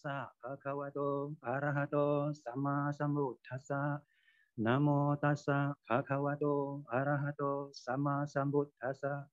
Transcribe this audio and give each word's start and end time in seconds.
tassa 0.00 0.32
bhagavato 0.40 1.36
arahato 1.44 2.32
sama 2.32 2.88
sambuddhassa. 2.96 4.00
Namo 4.56 5.16
tassa 5.20 5.76
bhagavato 5.88 6.84
arahato 6.88 7.68
sama 7.72 8.24
sambuddhassa. 8.24 9.28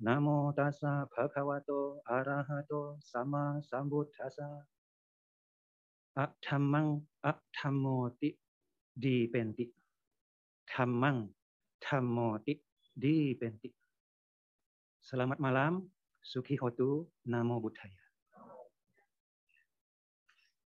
Namo 0.00 0.54
tassa 0.54 1.06
bhagavato 1.10 1.98
arahato 2.06 3.02
sama 3.02 3.58
sambuddhassa. 3.58 4.62
Athamang 6.14 7.02
athamoti 7.26 8.38
dipenti. 8.94 9.66
Thamang 10.70 11.26
thamoti 11.82 12.54
dipenti. 12.94 13.70
Selamat 15.02 15.42
malam, 15.42 15.90
Suki 16.22 16.54
Hotu, 16.54 17.06
Namo 17.26 17.58
Buddhaya. 17.58 17.97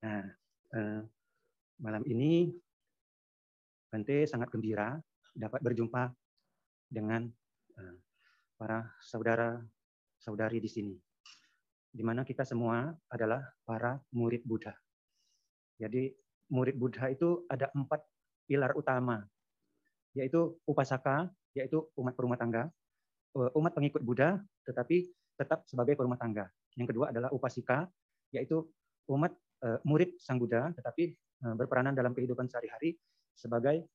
Nah, 0.02 0.26
eh, 0.74 1.00
malam 1.78 2.02
ini 2.10 2.50
Bante 3.92 4.24
sangat 4.24 4.48
gembira 4.48 4.96
dapat 5.36 5.60
berjumpa 5.60 6.16
dengan 6.88 7.28
eh, 7.76 7.96
para 8.56 8.88
saudara-saudari 9.04 10.64
di 10.64 10.70
sini, 10.72 10.94
di 11.92 12.00
mana 12.00 12.24
kita 12.24 12.40
semua 12.48 12.88
adalah 13.12 13.44
para 13.68 14.00
murid 14.16 14.48
Buddha. 14.48 14.72
Jadi 15.76 16.08
murid 16.48 16.80
Buddha 16.80 17.12
itu 17.12 17.44
ada 17.52 17.68
empat 17.76 18.00
pilar 18.48 18.72
utama, 18.72 19.20
yaitu 20.16 20.56
upasaka, 20.64 21.28
yaitu 21.52 21.84
umat 22.00 22.16
perumah 22.16 22.40
tangga, 22.40 22.72
eh, 23.36 23.50
umat 23.60 23.76
pengikut 23.76 24.00
Buddha, 24.00 24.40
tetapi 24.64 25.04
tetap 25.36 25.68
sebagai 25.68 26.00
perumah 26.00 26.16
tangga. 26.16 26.48
Yang 26.80 26.96
kedua 26.96 27.12
adalah 27.12 27.28
upasika, 27.28 27.92
yaitu 28.32 28.64
umat 29.12 29.36
murid 29.86 30.18
Sang 30.18 30.42
Buddha, 30.42 30.74
tetapi 30.74 31.14
uh, 31.46 31.54
berperanan 31.54 31.94
dalam 31.94 32.10
kehidupan 32.10 32.50
sehari-hari 32.50 32.98
sebagai 33.30 33.86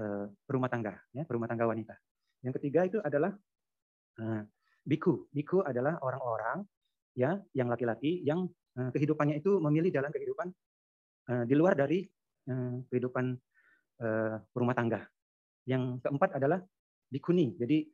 uh, 0.00 0.24
perumah 0.48 0.72
tangga, 0.72 0.96
ya, 1.12 1.28
perumah 1.28 1.44
tangga 1.44 1.68
wanita. 1.68 1.94
Yang 2.40 2.54
ketiga 2.60 2.88
itu 2.88 2.98
adalah 3.04 3.36
biku. 4.84 5.28
Biku 5.32 5.60
adalah 5.64 6.00
orang-orang 6.00 6.64
ya 7.16 7.36
yang 7.56 7.68
laki-laki 7.68 8.20
yang 8.24 8.48
kehidupannya 8.76 9.40
itu 9.40 9.60
memilih 9.60 9.92
jalan 9.92 10.08
kehidupan 10.08 10.48
di 11.44 11.54
luar 11.56 11.76
dari 11.76 12.04
kehidupan 12.88 13.36
rumah 14.56 14.76
tangga. 14.76 15.04
Yang 15.68 16.00
keempat 16.04 16.40
adalah 16.40 16.64
bikuni. 17.12 17.60
Jadi 17.60 17.84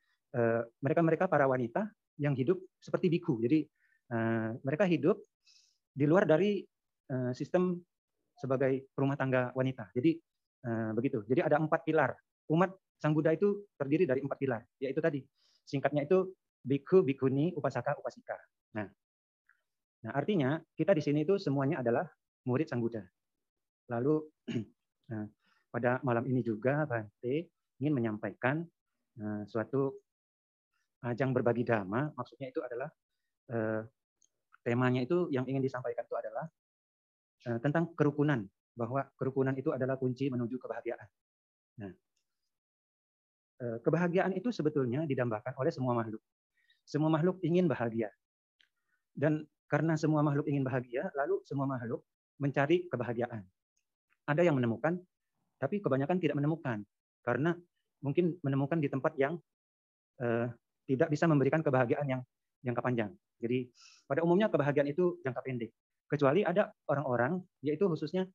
mereka-mereka 0.83 1.27
para 1.27 1.47
wanita 1.51 1.91
yang 2.23 2.39
hidup 2.39 2.59
seperti 2.79 3.11
biku. 3.11 3.39
Jadi 3.43 3.67
mereka 4.63 4.87
hidup 4.87 5.19
di 5.91 6.07
luar 6.07 6.23
dari 6.23 6.59
Eh, 6.59 6.76
sistem 7.35 7.79
sebagai 8.37 8.93
rumah 8.95 9.17
tangga 9.17 9.51
wanita. 9.57 9.91
Jadi 9.97 10.21
eh, 10.65 10.91
begitu. 10.93 11.25
Jadi 11.25 11.41
ada 11.41 11.57
empat 11.57 11.83
pilar. 11.83 12.13
Umat 12.53 12.71
Sang 12.97 13.13
Buddha 13.13 13.35
itu 13.35 13.67
terdiri 13.77 14.09
dari 14.09 14.25
empat 14.25 14.39
pilar, 14.39 14.63
yaitu 14.81 15.03
tadi 15.03 15.21
singkatnya 15.67 16.07
itu 16.07 16.33
biku, 16.63 17.03
bikuni, 17.03 17.53
upasaka, 17.53 17.99
upasika. 17.99 18.39
Nah, 18.73 18.89
nah 20.07 20.13
artinya 20.15 20.57
kita 20.79 20.95
di 20.95 21.03
sini 21.03 21.27
itu 21.27 21.37
semuanya 21.37 21.83
adalah 21.83 22.07
murid 22.47 22.71
Sang 22.71 22.81
Buddha. 22.81 23.03
Lalu 23.91 24.25
nah, 25.13 25.27
pada 25.69 25.99
malam 26.07 26.25
ini 26.31 26.41
juga 26.41 26.87
Bante 26.89 27.51
ingin 27.83 27.93
menyampaikan 27.93 28.65
uh, 29.21 29.43
suatu 29.45 29.93
ajang 31.05 31.37
berbagi 31.37 31.67
dhamma. 31.67 32.17
Maksudnya 32.17 32.49
itu 32.49 32.63
adalah 32.65 32.89
uh, 33.53 33.83
temanya 34.65 35.05
itu 35.05 35.29
yang 35.35 35.45
ingin 35.45 35.61
disampaikan 35.61 36.07
itu 36.07 36.17
adalah 36.17 36.49
Eh, 36.49 36.66
tentang 37.63 37.95
kerukunan 37.95 38.43
bahwa 38.77 39.09
kerukunan 39.17 39.55
itu 39.57 39.73
adalah 39.73 39.97
kunci 39.97 40.29
menuju 40.29 40.61
kebahagiaan. 40.61 41.09
Nah, 41.81 41.93
eh, 43.65 43.79
kebahagiaan 43.81 44.37
itu 44.37 44.53
sebetulnya 44.53 45.09
didambakan 45.09 45.57
oleh 45.57 45.73
semua 45.73 45.97
makhluk. 45.97 46.21
Semua 46.85 47.09
makhluk 47.09 47.41
ingin 47.43 47.67
bahagia. 47.67 48.13
Dan 49.17 49.49
karena 49.67 49.97
semua 49.97 50.21
makhluk 50.21 50.47
ingin 50.47 50.63
bahagia, 50.63 51.09
lalu 51.17 51.41
semua 51.49 51.65
makhluk 51.65 52.05
mencari 52.39 52.87
kebahagiaan. 52.87 53.43
Ada 54.29 54.45
yang 54.45 54.61
menemukan, 54.61 55.01
tapi 55.57 55.81
kebanyakan 55.81 56.21
tidak 56.21 56.37
menemukan 56.37 56.85
karena 57.25 57.57
mungkin 58.05 58.37
menemukan 58.45 58.79
di 58.79 58.93
tempat 58.93 59.17
yang 59.17 59.41
uh, 60.21 60.47
tidak 60.87 61.09
bisa 61.11 61.25
memberikan 61.27 61.65
kebahagiaan 61.65 62.07
yang 62.07 62.23
jangka 62.63 62.83
panjang. 62.85 63.11
Jadi 63.41 63.67
pada 64.07 64.23
umumnya 64.23 64.53
kebahagiaan 64.53 64.87
itu 64.87 65.19
jangka 65.25 65.41
pendek. 65.43 65.73
Kecuali 66.07 66.47
ada 66.47 66.71
orang-orang, 66.87 67.43
yaitu 67.67 67.91
khususnya 67.91 68.27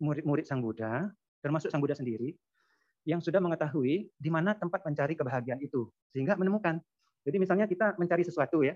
murid-murid 0.00 0.48
Sang 0.48 0.64
Buddha, 0.64 1.12
termasuk 1.44 1.68
Sang 1.68 1.80
Buddha 1.84 1.92
sendiri, 1.92 2.32
yang 3.04 3.20
sudah 3.20 3.40
mengetahui 3.40 4.08
di 4.12 4.30
mana 4.32 4.56
tempat 4.56 4.84
mencari 4.84 5.16
kebahagiaan 5.16 5.60
itu, 5.60 5.88
sehingga 6.12 6.36
menemukan. 6.36 6.80
Jadi 7.24 7.36
misalnya 7.36 7.68
kita 7.68 7.96
mencari 8.00 8.24
sesuatu 8.24 8.64
ya, 8.64 8.72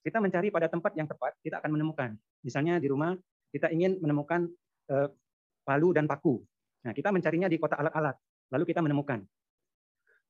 kita 0.00 0.22
mencari 0.22 0.48
pada 0.48 0.72
tempat 0.72 0.96
yang 0.96 1.04
tepat, 1.04 1.36
kita 1.44 1.60
akan 1.60 1.70
menemukan. 1.76 2.16
Misalnya 2.40 2.80
di 2.80 2.88
rumah 2.88 3.12
kita 3.52 3.68
ingin 3.72 4.00
menemukan 4.00 4.48
eh, 4.92 5.08
palu 5.66 5.92
dan 5.92 6.06
paku. 6.08 6.40
Nah, 6.86 6.94
kita 6.94 7.10
mencarinya 7.10 7.50
di 7.50 7.58
kota 7.58 7.74
alat-alat, 7.76 8.14
lalu 8.54 8.64
kita 8.70 8.80
menemukan. 8.80 9.20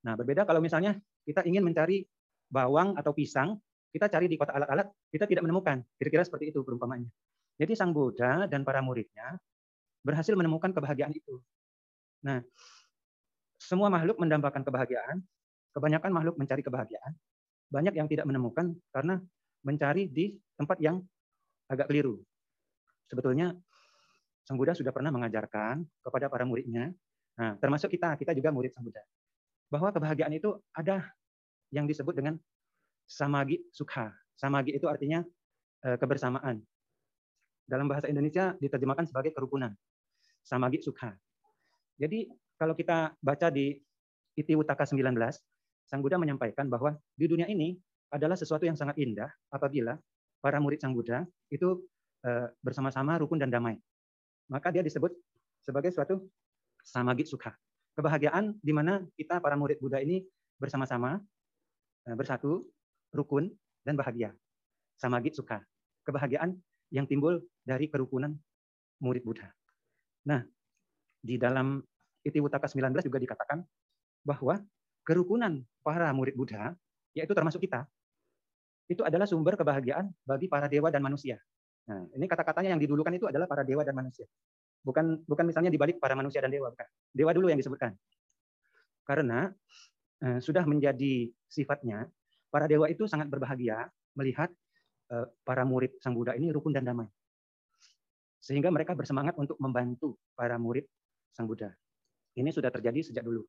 Nah, 0.06 0.14
berbeda 0.16 0.48
kalau 0.48 0.64
misalnya 0.64 0.96
kita 1.28 1.44
ingin 1.44 1.60
mencari 1.60 2.06
bawang 2.48 2.96
atau 2.96 3.12
pisang, 3.12 3.58
kita 3.92 4.08
cari 4.08 4.26
di 4.30 4.40
kota 4.40 4.56
alat-alat, 4.56 4.88
kita 5.12 5.28
tidak 5.28 5.44
menemukan. 5.44 5.84
Kira-kira 6.00 6.24
seperti 6.24 6.54
itu 6.54 6.64
perumpamannya. 6.64 7.10
Jadi 7.56 7.72
Sang 7.72 7.92
Buddha 7.92 8.44
dan 8.44 8.62
para 8.62 8.84
muridnya 8.84 9.40
berhasil 10.04 10.36
menemukan 10.36 10.70
kebahagiaan 10.70 11.12
itu. 11.16 11.40
Nah, 12.22 12.44
semua 13.56 13.88
makhluk 13.88 14.20
mendambakan 14.20 14.62
kebahagiaan, 14.62 15.24
kebanyakan 15.72 16.10
makhluk 16.12 16.36
mencari 16.36 16.62
kebahagiaan, 16.62 17.12
banyak 17.72 17.96
yang 17.96 18.06
tidak 18.06 18.28
menemukan 18.28 18.76
karena 18.92 19.18
mencari 19.66 20.06
di 20.06 20.36
tempat 20.54 20.78
yang 20.78 21.02
agak 21.66 21.90
keliru. 21.90 22.22
Sebetulnya 23.10 23.56
Sang 24.46 24.54
Buddha 24.54 24.78
sudah 24.78 24.94
pernah 24.94 25.10
mengajarkan 25.10 25.82
kepada 26.06 26.30
para 26.30 26.46
muridnya, 26.46 26.94
nah, 27.34 27.58
termasuk 27.58 27.90
kita, 27.90 28.14
kita 28.14 28.30
juga 28.36 28.54
murid 28.54 28.70
Sang 28.70 28.86
Buddha, 28.86 29.02
bahwa 29.66 29.90
kebahagiaan 29.90 30.38
itu 30.38 30.54
ada 30.70 31.02
yang 31.74 31.90
disebut 31.90 32.14
dengan 32.14 32.38
samagi 33.10 33.58
sukha. 33.74 34.14
Samagi 34.38 34.78
itu 34.78 34.86
artinya 34.86 35.26
eh, 35.82 35.98
kebersamaan, 35.98 36.62
dalam 37.66 37.91
bahasa 37.91 38.06
Indonesia 38.06 38.54
diterjemahkan 38.56 39.10
sebagai 39.10 39.34
kerukunan. 39.34 39.75
Samagi 40.47 40.78
Sukha. 40.78 41.10
Jadi 41.99 42.31
kalau 42.56 42.78
kita 42.78 43.12
baca 43.19 43.50
di 43.50 43.75
Iti 44.38 44.54
Utaka 44.54 44.87
19, 44.87 45.03
Sang 45.87 46.00
Buddha 46.03 46.19
menyampaikan 46.19 46.66
bahwa 46.71 46.94
di 47.15 47.27
dunia 47.27 47.47
ini 47.50 47.75
adalah 48.10 48.38
sesuatu 48.38 48.66
yang 48.66 48.78
sangat 48.78 48.99
indah 48.99 49.31
apabila 49.50 49.99
para 50.38 50.62
murid 50.62 50.78
Sang 50.78 50.94
Buddha 50.94 51.27
itu 51.50 51.82
eh, 52.22 52.47
bersama-sama 52.62 53.19
rukun 53.19 53.43
dan 53.43 53.50
damai. 53.50 53.78
Maka 54.47 54.71
dia 54.71 54.83
disebut 54.83 55.10
sebagai 55.62 55.91
suatu 55.91 56.22
samagi 56.87 57.27
sukha. 57.27 57.54
Kebahagiaan 57.98 58.54
di 58.62 58.71
mana 58.71 59.03
kita 59.19 59.43
para 59.43 59.59
murid 59.59 59.83
Buddha 59.83 59.98
ini 59.98 60.22
bersama-sama 60.59 61.19
eh, 62.06 62.15
bersatu, 62.15 62.62
rukun 63.10 63.50
dan 63.83 63.98
bahagia. 63.98 64.34
Samagi 64.98 65.34
sukha. 65.34 65.62
Kebahagiaan 66.06 66.54
yang 66.91 67.06
timbul 67.08 67.42
dari 67.66 67.91
kerukunan 67.91 68.34
murid 69.02 69.22
Buddha. 69.26 69.48
Nah, 70.26 70.42
di 71.22 71.36
dalam 71.36 71.82
Itiwutaka 72.27 72.66
19 72.66 73.06
juga 73.06 73.18
dikatakan 73.22 73.62
bahwa 74.27 74.59
kerukunan 75.06 75.62
para 75.86 76.10
murid 76.10 76.34
Buddha, 76.34 76.74
yaitu 77.15 77.30
termasuk 77.30 77.62
kita, 77.62 77.86
itu 78.91 79.03
adalah 79.06 79.27
sumber 79.27 79.54
kebahagiaan 79.54 80.10
bagi 80.27 80.50
para 80.50 80.66
dewa 80.66 80.91
dan 80.91 81.03
manusia. 81.03 81.38
Nah, 81.86 82.03
ini 82.15 82.27
kata-katanya 82.27 82.74
yang 82.74 82.83
didulukan 82.83 83.15
itu 83.15 83.30
adalah 83.30 83.47
para 83.47 83.62
dewa 83.62 83.86
dan 83.86 83.94
manusia. 83.94 84.27
Bukan 84.83 85.22
bukan 85.27 85.47
misalnya 85.47 85.71
dibalik 85.71 85.98
para 86.03 86.18
manusia 86.18 86.42
dan 86.42 86.50
dewa, 86.50 86.71
bukan. 86.71 86.86
Dewa 87.15 87.30
dulu 87.34 87.47
yang 87.50 87.59
disebutkan. 87.59 87.94
Karena 89.06 89.50
eh, 90.22 90.38
sudah 90.42 90.66
menjadi 90.66 91.30
sifatnya 91.47 92.10
para 92.50 92.66
dewa 92.66 92.91
itu 92.91 93.06
sangat 93.06 93.30
berbahagia 93.30 93.86
melihat 94.18 94.50
para 95.47 95.62
murid 95.62 95.98
Sang 96.03 96.14
Buddha 96.14 96.34
ini 96.34 96.50
rukun 96.50 96.74
dan 96.74 96.82
damai. 96.82 97.06
Sehingga 98.42 98.70
mereka 98.70 98.94
bersemangat 98.94 99.34
untuk 99.38 99.58
membantu 99.58 100.18
para 100.34 100.58
murid 100.58 100.86
Sang 101.34 101.47
Buddha. 101.47 101.70
Ini 102.36 102.50
sudah 102.53 102.68
terjadi 102.70 103.00
sejak 103.00 103.24
dulu. 103.24 103.42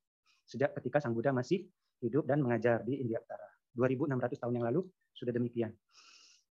Sejak 0.48 0.74
ketika 0.80 1.04
Sang 1.04 1.14
Buddha 1.14 1.36
masih 1.36 1.68
hidup 2.02 2.24
dan 2.26 2.40
mengajar 2.42 2.82
di 2.86 3.02
India 3.02 3.20
Utara. 3.20 3.46
2600 3.78 4.42
tahun 4.42 4.54
yang 4.58 4.66
lalu 4.74 4.82
sudah 5.14 5.34
demikian. 5.34 5.70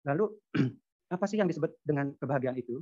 Lalu 0.07 0.31
apa 1.15 1.25
sih 1.27 1.35
yang 1.35 1.51
disebut 1.51 1.83
dengan 1.83 2.15
kebahagiaan 2.15 2.55
itu? 2.55 2.79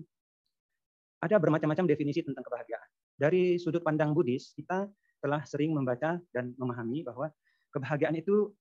Ada 1.18 1.42
bermacam-macam 1.42 1.90
definisi 1.90 2.22
tentang 2.22 2.46
kebahagiaan. 2.46 2.90
Dari 3.18 3.58
sudut 3.58 3.82
pandang 3.82 4.14
Buddhis, 4.14 4.54
kita 4.54 4.86
telah 5.18 5.42
sering 5.50 5.74
membaca 5.74 6.22
dan 6.30 6.54
memahami 6.54 7.02
bahwa 7.02 7.34
kebahagiaan 7.74 8.14
itu 8.14 8.54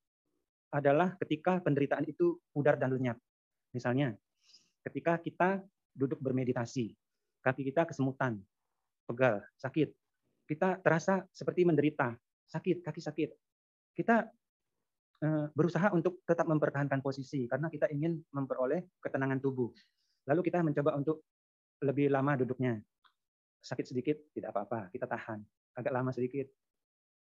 adalah 0.73 1.13
ketika 1.21 1.61
penderitaan 1.61 2.09
itu 2.09 2.41
pudar 2.57 2.81
dan 2.81 2.97
lenyap. 2.97 3.21
Misalnya, 3.75 4.15
ketika 4.87 5.19
kita 5.19 5.51
duduk 5.97 6.21
bermeditasi. 6.21 6.93
Kaki 7.41 7.65
kita 7.73 7.89
kesemutan, 7.89 8.37
pegal, 9.09 9.41
sakit. 9.57 9.89
Kita 10.47 10.79
terasa 10.85 11.25
seperti 11.33 11.65
menderita, 11.65 12.15
sakit, 12.53 12.85
kaki 12.85 13.01
sakit. 13.01 13.31
Kita 13.97 14.29
eh, 15.25 15.47
berusaha 15.51 15.91
untuk 15.97 16.23
tetap 16.29 16.47
mempertahankan 16.47 17.01
posisi 17.01 17.49
karena 17.49 17.73
kita 17.73 17.89
ingin 17.91 18.21
memperoleh 18.31 19.01
ketenangan 19.01 19.41
tubuh. 19.41 19.73
Lalu 20.29 20.41
kita 20.47 20.61
mencoba 20.61 20.95
untuk 20.95 21.25
lebih 21.83 22.13
lama 22.13 22.37
duduknya. 22.39 22.79
Sakit 23.63 23.87
sedikit, 23.89 24.17
tidak 24.31 24.55
apa-apa, 24.55 24.93
kita 24.95 25.09
tahan. 25.09 25.43
Agak 25.75 25.93
lama 25.95 26.11
sedikit. 26.15 26.47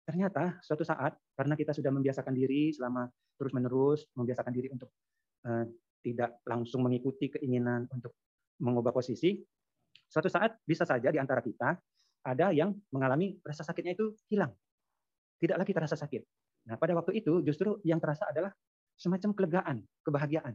Ternyata 0.08 0.60
suatu 0.64 0.84
saat, 0.84 1.14
karena 1.36 1.56
kita 1.56 1.76
sudah 1.76 1.92
membiasakan 1.92 2.34
diri 2.36 2.72
selama 2.72 3.08
terus-menerus, 3.36 4.08
membiasakan 4.16 4.54
diri 4.56 4.72
untuk 4.72 4.90
uh, 5.46 5.68
tidak 6.02 6.42
langsung 6.46 6.84
mengikuti 6.84 7.30
keinginan 7.30 7.86
untuk 7.94 8.18
mengubah 8.62 8.94
posisi, 8.94 9.38
suatu 10.10 10.28
saat 10.28 10.58
bisa 10.66 10.86
saja 10.86 11.10
di 11.10 11.18
antara 11.22 11.42
kita 11.42 11.78
ada 12.22 12.54
yang 12.54 12.74
mengalami 12.94 13.38
rasa 13.42 13.66
sakitnya 13.66 13.98
itu 13.98 14.14
hilang. 14.30 14.54
Tidak 15.42 15.58
lagi 15.58 15.74
terasa 15.74 15.98
sakit. 15.98 16.22
Nah, 16.70 16.78
pada 16.78 16.94
waktu 16.94 17.18
itu 17.18 17.42
justru 17.42 17.82
yang 17.82 17.98
terasa 17.98 18.30
adalah 18.30 18.54
semacam 18.94 19.34
kelegaan, 19.34 19.78
kebahagiaan. 20.06 20.54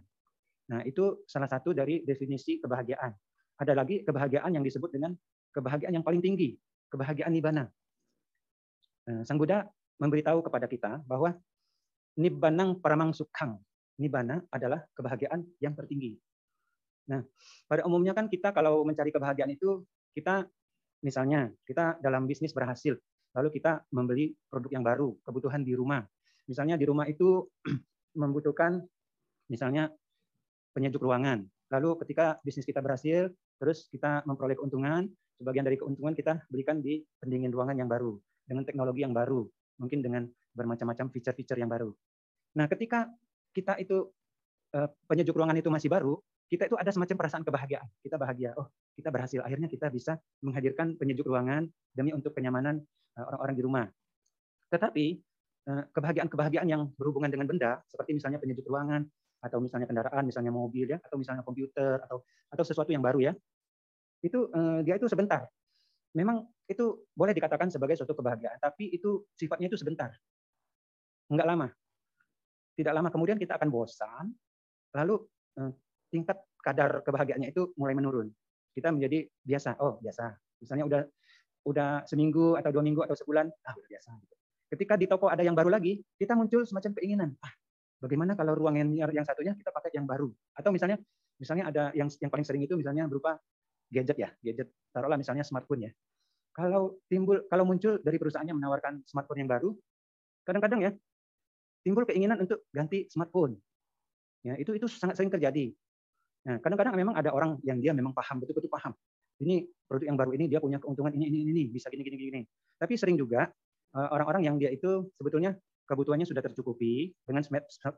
Nah, 0.70 0.86
itu 0.86 1.26
salah 1.26 1.50
satu 1.50 1.74
dari 1.74 2.06
definisi 2.06 2.62
kebahagiaan. 2.62 3.10
Ada 3.58 3.74
lagi 3.74 4.06
kebahagiaan 4.06 4.54
yang 4.54 4.62
disebut 4.62 4.94
dengan 4.94 5.14
kebahagiaan 5.50 5.98
yang 5.98 6.06
paling 6.06 6.22
tinggi, 6.22 6.54
kebahagiaan 6.90 7.34
nibbana. 7.34 7.66
Nah, 9.10 9.22
Sang 9.26 9.38
Buddha 9.38 9.66
memberitahu 9.98 10.46
kepada 10.46 10.70
kita 10.70 11.02
bahwa 11.06 11.34
nibbanang 12.18 12.78
paramang 12.78 13.10
sukhang. 13.10 13.58
Nibbana 13.96 14.44
adalah 14.52 14.84
kebahagiaan 14.92 15.40
yang 15.60 15.72
tertinggi. 15.72 16.16
Nah, 17.06 17.22
pada 17.70 17.86
umumnya 17.86 18.12
kan 18.12 18.26
kita 18.26 18.50
kalau 18.50 18.82
mencari 18.82 19.14
kebahagiaan 19.14 19.54
itu 19.54 19.86
kita 20.12 20.44
misalnya 21.00 21.48
kita 21.64 21.96
dalam 22.02 22.26
bisnis 22.26 22.52
berhasil, 22.52 22.98
lalu 23.36 23.48
kita 23.56 23.84
membeli 23.94 24.34
produk 24.50 24.70
yang 24.74 24.84
baru, 24.84 25.14
kebutuhan 25.22 25.62
di 25.62 25.72
rumah. 25.72 26.02
Misalnya 26.50 26.74
di 26.74 26.84
rumah 26.84 27.06
itu 27.06 27.46
membutuhkan 28.20 28.82
misalnya 29.46 29.92
penyejuk 30.74 31.04
ruangan. 31.04 31.46
Lalu 31.72 31.98
ketika 32.06 32.38
bisnis 32.42 32.66
kita 32.66 32.78
berhasil, 32.82 33.30
terus 33.58 33.88
kita 33.90 34.22
memperoleh 34.28 34.54
keuntungan, 34.54 35.08
sebagian 35.40 35.64
dari 35.66 35.76
keuntungan 35.80 36.14
kita 36.14 36.42
belikan 36.52 36.78
di 36.78 37.02
pendingin 37.18 37.50
ruangan 37.50 37.76
yang 37.80 37.90
baru 37.90 38.16
dengan 38.46 38.62
teknologi 38.62 39.02
yang 39.02 39.14
baru, 39.14 39.42
mungkin 39.82 40.00
dengan 40.00 40.22
bermacam-macam 40.54 41.10
fitur-fitur 41.10 41.58
yang 41.58 41.68
baru. 41.68 41.90
Nah, 42.56 42.70
ketika 42.70 43.10
kita 43.56 43.80
itu 43.80 44.12
eh, 44.76 44.88
penyejuk 45.08 45.32
ruangan 45.32 45.56
itu 45.56 45.72
masih 45.72 45.88
baru, 45.88 46.20
kita 46.52 46.68
itu 46.68 46.76
ada 46.76 46.92
semacam 46.92 47.16
perasaan 47.24 47.44
kebahagiaan. 47.48 47.88
Kita 48.04 48.20
bahagia, 48.20 48.52
oh 48.60 48.68
kita 48.92 49.08
berhasil. 49.08 49.40
Akhirnya 49.40 49.72
kita 49.72 49.88
bisa 49.88 50.20
menghadirkan 50.44 51.00
penyejuk 51.00 51.24
ruangan 51.24 51.64
demi 51.96 52.12
untuk 52.12 52.36
kenyamanan 52.36 52.84
eh, 53.16 53.24
orang-orang 53.24 53.56
di 53.56 53.62
rumah. 53.64 53.86
Tetapi 54.68 55.04
eh, 55.72 55.84
kebahagiaan-kebahagiaan 55.96 56.68
yang 56.68 56.92
berhubungan 57.00 57.32
dengan 57.32 57.48
benda, 57.48 57.80
seperti 57.88 58.12
misalnya 58.12 58.36
penyejuk 58.36 58.68
ruangan, 58.68 59.08
atau 59.40 59.62
misalnya 59.64 59.88
kendaraan, 59.88 60.24
misalnya 60.28 60.52
mobil 60.52 60.92
ya, 60.92 60.98
atau 61.00 61.16
misalnya 61.16 61.40
komputer 61.40 62.02
atau 62.04 62.20
atau 62.52 62.64
sesuatu 62.66 62.92
yang 62.92 63.00
baru 63.00 63.30
ya. 63.30 63.32
Itu 64.24 64.48
dia 64.82 64.96
itu 64.96 65.06
sebentar. 65.06 65.44
Memang 66.16 66.48
itu 66.66 67.04
boleh 67.12 67.36
dikatakan 67.36 67.68
sebagai 67.68 67.94
suatu 67.94 68.16
kebahagiaan, 68.16 68.58
tapi 68.58 68.90
itu 68.90 69.28
sifatnya 69.36 69.68
itu 69.68 69.78
sebentar. 69.78 70.08
Enggak 71.28 71.46
lama. 71.46 71.68
Tidak 72.76 72.92
lama 72.92 73.08
kemudian 73.08 73.40
kita 73.40 73.56
akan 73.56 73.68
bosan, 73.72 74.28
lalu 74.92 75.16
eh, 75.56 75.72
tingkat 76.12 76.36
kadar 76.60 77.00
kebahagiaannya 77.00 77.50
itu 77.50 77.72
mulai 77.80 77.96
menurun. 77.96 78.28
Kita 78.76 78.92
menjadi 78.92 79.24
biasa, 79.40 79.80
oh 79.80 79.96
biasa. 79.98 80.36
Misalnya 80.60 80.84
udah 80.84 81.02
udah 81.66 81.90
seminggu 82.04 82.54
atau 82.60 82.70
dua 82.70 82.84
minggu 82.84 83.00
atau 83.02 83.16
sebulan, 83.16 83.48
ah 83.48 83.74
udah 83.74 83.88
biasa. 83.88 84.10
Ketika 84.76 84.94
di 85.00 85.08
toko 85.08 85.32
ada 85.32 85.40
yang 85.40 85.56
baru 85.56 85.72
lagi, 85.72 86.04
kita 86.20 86.36
muncul 86.36 86.68
semacam 86.68 86.92
keinginan, 87.00 87.30
ah 87.40 87.52
Bagaimana 87.96 88.36
kalau 88.36 88.52
ruang 88.52 88.76
yang 88.76 88.92
yang 88.92 89.24
satunya 89.24 89.56
kita 89.56 89.72
pakai 89.72 89.96
yang 89.96 90.04
baru? 90.04 90.28
Atau 90.52 90.68
misalnya 90.68 91.00
misalnya 91.40 91.72
ada 91.72 91.82
yang 91.96 92.12
yang 92.20 92.28
paling 92.28 92.44
sering 92.44 92.62
itu 92.64 92.76
misalnya 92.76 93.08
berupa 93.08 93.40
gadget 93.88 94.20
ya, 94.20 94.28
gadget 94.44 94.68
taruhlah 94.92 95.16
misalnya 95.16 95.44
smartphone 95.48 95.88
ya. 95.88 95.92
Kalau 96.52 97.00
timbul 97.08 97.48
kalau 97.48 97.64
muncul 97.64 97.96
dari 98.04 98.20
perusahaannya 98.20 98.52
menawarkan 98.52 99.00
smartphone 99.08 99.44
yang 99.44 99.50
baru, 99.50 99.72
kadang-kadang 100.44 100.80
ya 100.84 100.90
timbul 101.86 102.02
keinginan 102.02 102.42
untuk 102.42 102.66
ganti 102.74 103.06
smartphone. 103.06 103.54
Ya, 104.42 104.58
itu 104.58 104.74
itu 104.74 104.90
sangat 104.90 105.14
sering 105.14 105.30
terjadi. 105.30 105.70
Nah, 106.50 106.58
kadang-kadang 106.58 106.98
memang 106.98 107.14
ada 107.14 107.30
orang 107.30 107.62
yang 107.62 107.78
dia 107.78 107.94
memang 107.94 108.10
paham 108.10 108.42
betul-betul 108.42 108.66
paham. 108.66 108.90
Ini 109.38 109.70
produk 109.86 110.06
yang 110.10 110.18
baru 110.18 110.34
ini 110.34 110.50
dia 110.50 110.58
punya 110.58 110.82
keuntungan 110.82 111.14
ini 111.14 111.30
ini 111.30 111.38
ini 111.46 111.62
bisa 111.70 111.86
gini 111.86 112.02
gini 112.02 112.16
gini. 112.18 112.42
Tapi 112.74 112.98
sering 112.98 113.14
juga 113.14 113.46
eh, 113.94 114.08
orang-orang 114.10 114.42
yang 114.50 114.56
dia 114.58 114.74
itu 114.74 115.06
sebetulnya 115.14 115.54
kebutuhannya 115.86 116.26
sudah 116.26 116.42
tercukupi 116.42 117.14
dengan 117.22 117.46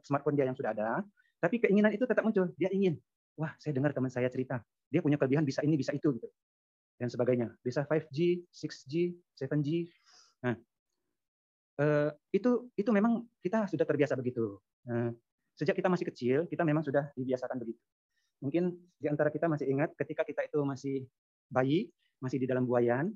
smartphone 0.04 0.36
dia 0.36 0.44
yang 0.44 0.56
sudah 0.56 0.76
ada, 0.76 1.00
tapi 1.40 1.56
keinginan 1.64 1.96
itu 1.96 2.04
tetap 2.04 2.20
muncul. 2.20 2.52
Dia 2.60 2.68
ingin, 2.68 3.00
wah 3.40 3.56
saya 3.56 3.72
dengar 3.72 3.96
teman 3.96 4.12
saya 4.12 4.28
cerita, 4.28 4.60
dia 4.92 5.00
punya 5.00 5.16
kelebihan 5.16 5.48
bisa 5.48 5.64
ini, 5.64 5.80
bisa 5.80 5.96
itu, 5.96 6.12
gitu. 6.12 6.28
dan 7.00 7.08
sebagainya. 7.08 7.48
Bisa 7.64 7.86
5G, 7.86 8.44
6G, 8.52 9.16
7G. 9.38 9.68
Nah, 10.44 10.54
eh, 11.78 12.10
itu 12.34 12.70
itu 12.74 12.90
memang 12.90 13.24
kita 13.42 13.70
sudah 13.70 13.86
terbiasa 13.86 14.18
begitu. 14.18 14.58
Nah, 14.86 15.14
sejak 15.54 15.74
kita 15.78 15.90
masih 15.90 16.06
kecil, 16.10 16.38
kita 16.46 16.62
memang 16.62 16.82
sudah 16.86 17.10
dibiasakan 17.14 17.58
begitu. 17.58 17.80
Mungkin 18.38 18.70
di 18.98 19.06
antara 19.10 19.30
kita 19.34 19.50
masih 19.50 19.66
ingat 19.66 19.94
ketika 19.98 20.22
kita 20.22 20.46
itu 20.46 20.58
masih 20.62 20.96
bayi, 21.50 21.90
masih 22.22 22.38
di 22.38 22.46
dalam 22.46 22.62
buayan, 22.66 23.10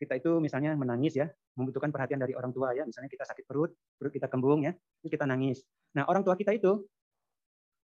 kita 0.00 0.16
itu 0.16 0.40
misalnya 0.40 0.72
menangis 0.72 1.12
ya, 1.12 1.28
membutuhkan 1.60 1.92
perhatian 1.92 2.16
dari 2.16 2.32
orang 2.32 2.56
tua 2.56 2.72
ya, 2.72 2.88
misalnya 2.88 3.12
kita 3.12 3.28
sakit 3.28 3.44
perut, 3.44 3.76
perut 4.00 4.12
kita 4.12 4.32
kembung 4.32 4.64
ya, 4.64 4.72
itu 5.04 5.12
kita 5.12 5.28
nangis. 5.28 5.60
Nah, 5.92 6.08
orang 6.08 6.24
tua 6.24 6.40
kita 6.40 6.56
itu 6.56 6.88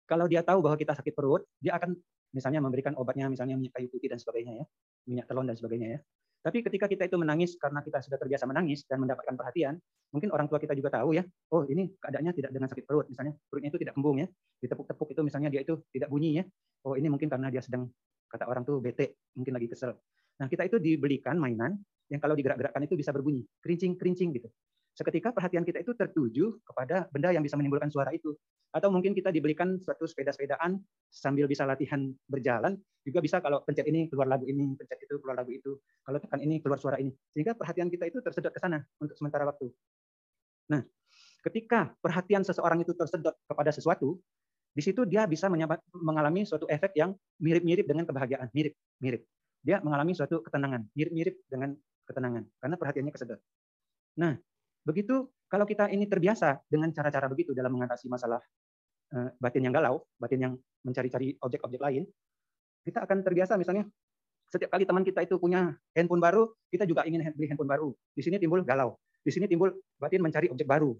kalau 0.08 0.24
dia 0.24 0.40
tahu 0.40 0.64
bahwa 0.64 0.80
kita 0.80 0.96
sakit 0.96 1.12
perut, 1.12 1.44
dia 1.60 1.76
akan 1.76 1.92
misalnya 2.32 2.64
memberikan 2.64 2.96
obatnya 2.96 3.28
misalnya 3.28 3.60
minyak 3.60 3.76
kayu 3.76 3.92
putih 3.92 4.08
dan 4.08 4.16
sebagainya 4.16 4.64
ya, 4.64 4.66
minyak 5.04 5.28
telon 5.28 5.44
dan 5.44 5.56
sebagainya 5.60 5.88
ya. 5.96 6.00
Tapi 6.48 6.64
ketika 6.64 6.88
kita 6.88 7.04
itu 7.04 7.20
menangis 7.20 7.60
karena 7.60 7.84
kita 7.84 8.00
sudah 8.00 8.16
terbiasa 8.16 8.48
menangis 8.48 8.80
dan 8.88 9.04
mendapatkan 9.04 9.36
perhatian, 9.36 9.76
mungkin 10.08 10.32
orang 10.32 10.48
tua 10.48 10.56
kita 10.56 10.72
juga 10.72 10.88
tahu 10.96 11.12
ya, 11.12 11.20
oh 11.52 11.68
ini 11.68 11.92
keadaannya 12.00 12.32
tidak 12.32 12.56
dengan 12.56 12.72
sakit 12.72 12.88
perut, 12.88 13.04
misalnya 13.04 13.36
perutnya 13.52 13.68
itu 13.68 13.76
tidak 13.76 13.92
kembung 13.92 14.16
ya, 14.16 14.26
ditepuk-tepuk 14.64 15.12
itu 15.12 15.20
misalnya 15.28 15.52
dia 15.52 15.60
itu 15.60 15.76
tidak 15.92 16.08
bunyi 16.08 16.40
ya, 16.40 16.48
oh 16.88 16.96
ini 16.96 17.12
mungkin 17.12 17.28
karena 17.28 17.52
dia 17.52 17.60
sedang 17.60 17.92
kata 18.32 18.48
orang 18.48 18.64
tuh 18.64 18.80
bete, 18.80 19.20
mungkin 19.36 19.60
lagi 19.60 19.68
kesel. 19.68 19.92
Nah 20.40 20.48
kita 20.48 20.64
itu 20.64 20.80
dibelikan 20.80 21.36
mainan 21.36 21.76
yang 22.08 22.16
kalau 22.16 22.32
digerak-gerakkan 22.32 22.80
itu 22.80 22.96
bisa 22.96 23.12
berbunyi, 23.12 23.44
kerincing-kerincing 23.60 24.32
gitu. 24.40 24.48
Seketika 24.98 25.30
perhatian 25.30 25.62
kita 25.62 25.78
itu 25.78 25.94
tertuju 25.94 26.58
kepada 26.66 27.06
benda 27.14 27.30
yang 27.30 27.46
bisa 27.46 27.54
menimbulkan 27.54 27.86
suara 27.86 28.10
itu. 28.10 28.34
Atau 28.74 28.90
mungkin 28.90 29.14
kita 29.14 29.30
dibelikan 29.30 29.78
suatu 29.78 30.10
sepeda-sepedaan 30.10 30.74
sambil 31.06 31.46
bisa 31.46 31.62
latihan 31.62 32.10
berjalan, 32.26 32.74
juga 33.06 33.22
bisa 33.22 33.38
kalau 33.38 33.62
pencet 33.62 33.86
ini 33.86 34.10
keluar 34.10 34.26
lagu 34.26 34.42
ini, 34.50 34.74
pencet 34.74 34.98
itu 35.06 35.22
keluar 35.22 35.38
lagu 35.38 35.54
itu, 35.54 35.78
kalau 36.02 36.18
tekan 36.18 36.42
ini 36.42 36.58
keluar 36.58 36.82
suara 36.82 36.98
ini. 36.98 37.14
Sehingga 37.30 37.54
perhatian 37.54 37.94
kita 37.94 38.10
itu 38.10 38.18
tersedot 38.18 38.50
ke 38.50 38.58
sana 38.58 38.82
untuk 38.98 39.14
sementara 39.14 39.46
waktu. 39.46 39.70
Nah, 40.74 40.82
ketika 41.46 41.94
perhatian 42.02 42.42
seseorang 42.42 42.82
itu 42.82 42.90
tersedot 42.98 43.38
kepada 43.46 43.70
sesuatu, 43.70 44.18
di 44.74 44.82
situ 44.82 45.06
dia 45.06 45.30
bisa 45.30 45.46
mengalami 45.94 46.42
suatu 46.42 46.66
efek 46.66 46.98
yang 46.98 47.14
mirip-mirip 47.38 47.86
dengan 47.86 48.02
kebahagiaan, 48.02 48.50
mirip-mirip. 48.50 49.22
Dia 49.62 49.78
mengalami 49.78 50.18
suatu 50.18 50.42
ketenangan, 50.42 50.90
mirip-mirip 50.90 51.38
dengan 51.46 51.78
ketenangan 52.02 52.50
karena 52.58 52.74
perhatiannya 52.74 53.12
kesedot. 53.14 53.40
Nah, 54.18 54.34
begitu 54.88 55.28
kalau 55.52 55.68
kita 55.68 55.92
ini 55.92 56.08
terbiasa 56.08 56.64
dengan 56.64 56.88
cara-cara 56.96 57.28
begitu 57.28 57.52
dalam 57.52 57.76
mengatasi 57.76 58.08
masalah 58.08 58.40
eh, 59.12 59.28
batin 59.36 59.68
yang 59.68 59.74
galau, 59.76 60.08
batin 60.16 60.40
yang 60.40 60.54
mencari-cari 60.84 61.36
objek-objek 61.44 61.80
lain, 61.80 62.08
kita 62.88 63.04
akan 63.04 63.20
terbiasa 63.20 63.60
misalnya 63.60 63.84
setiap 64.48 64.72
kali 64.72 64.88
teman 64.88 65.04
kita 65.04 65.20
itu 65.28 65.36
punya 65.36 65.76
handphone 65.92 66.24
baru, 66.24 66.48
kita 66.72 66.88
juga 66.88 67.04
ingin 67.04 67.20
beli 67.36 67.52
handphone 67.52 67.68
baru. 67.68 67.92
Di 68.16 68.24
sini 68.24 68.40
timbul 68.40 68.64
galau. 68.64 68.96
Di 69.20 69.28
sini 69.28 69.44
timbul 69.44 69.76
batin 70.00 70.24
mencari 70.24 70.48
objek 70.48 70.64
baru. 70.64 70.96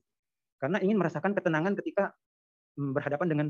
Karena 0.61 0.85
ingin 0.85 1.01
merasakan 1.01 1.33
ketenangan 1.33 1.73
ketika 1.81 2.13
mm, 2.77 2.93
berhadapan 2.93 3.27
dengan 3.33 3.47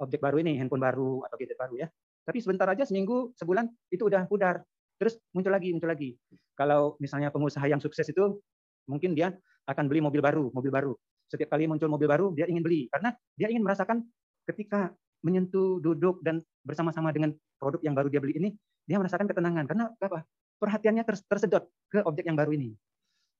objek 0.00 0.24
baru 0.24 0.40
ini, 0.40 0.56
handphone 0.56 0.80
baru 0.80 1.20
atau 1.28 1.36
gadget 1.36 1.60
baru 1.60 1.74
ya. 1.76 1.88
Tapi 2.24 2.40
sebentar 2.40 2.64
aja 2.72 2.88
seminggu, 2.88 3.36
sebulan 3.36 3.68
itu 3.92 4.08
udah 4.08 4.24
pudar. 4.24 4.64
Terus 4.96 5.20
muncul 5.36 5.52
lagi, 5.52 5.76
muncul 5.76 5.92
lagi. 5.92 6.16
Kalau 6.56 6.96
misalnya 6.96 7.28
pengusaha 7.28 7.68
yang 7.68 7.84
sukses 7.84 8.08
itu 8.08 8.40
mungkin 8.88 9.12
dia 9.12 9.36
akan 9.64 9.84
beli 9.88 10.00
mobil 10.04 10.20
baru, 10.20 10.52
mobil 10.52 10.72
baru. 10.72 10.92
Setiap 11.28 11.56
kali 11.56 11.64
muncul 11.64 11.88
mobil 11.88 12.08
baru, 12.08 12.32
dia 12.36 12.44
ingin 12.48 12.60
beli 12.60 12.86
karena 12.92 13.16
dia 13.36 13.48
ingin 13.48 13.64
merasakan 13.64 14.04
ketika 14.44 14.92
menyentuh, 15.24 15.80
duduk 15.80 16.20
dan 16.20 16.44
bersama-sama 16.60 17.08
dengan 17.08 17.32
produk 17.56 17.80
yang 17.80 17.96
baru 17.96 18.12
dia 18.12 18.20
beli 18.20 18.36
ini, 18.36 18.50
dia 18.84 19.00
merasakan 19.00 19.24
ketenangan 19.24 19.64
karena 19.64 19.84
apa? 19.96 20.20
Perhatiannya 20.60 21.02
tersedot 21.04 21.64
ke 21.88 22.04
objek 22.04 22.28
yang 22.28 22.36
baru 22.36 22.52
ini. 22.52 22.76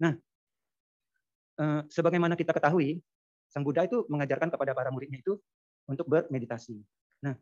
Nah, 0.00 0.16
eh, 1.61 1.81
sebagaimana 1.93 2.35
kita 2.35 2.57
ketahui, 2.57 3.04
Sang 3.52 3.62
Buddha 3.62 3.85
itu 3.87 4.02
mengajarkan 4.11 4.50
kepada 4.50 4.73
para 4.75 4.90
muridnya 4.90 5.21
itu 5.21 5.38
untuk 5.87 6.09
bermeditasi. 6.09 6.81
Nah, 7.23 7.37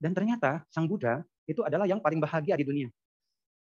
dan 0.00 0.12
ternyata 0.14 0.64
Sang 0.70 0.86
Buddha 0.86 1.20
itu 1.44 1.60
adalah 1.66 1.84
yang 1.84 1.98
paling 2.00 2.22
bahagia 2.22 2.54
di 2.56 2.64
dunia. 2.64 2.88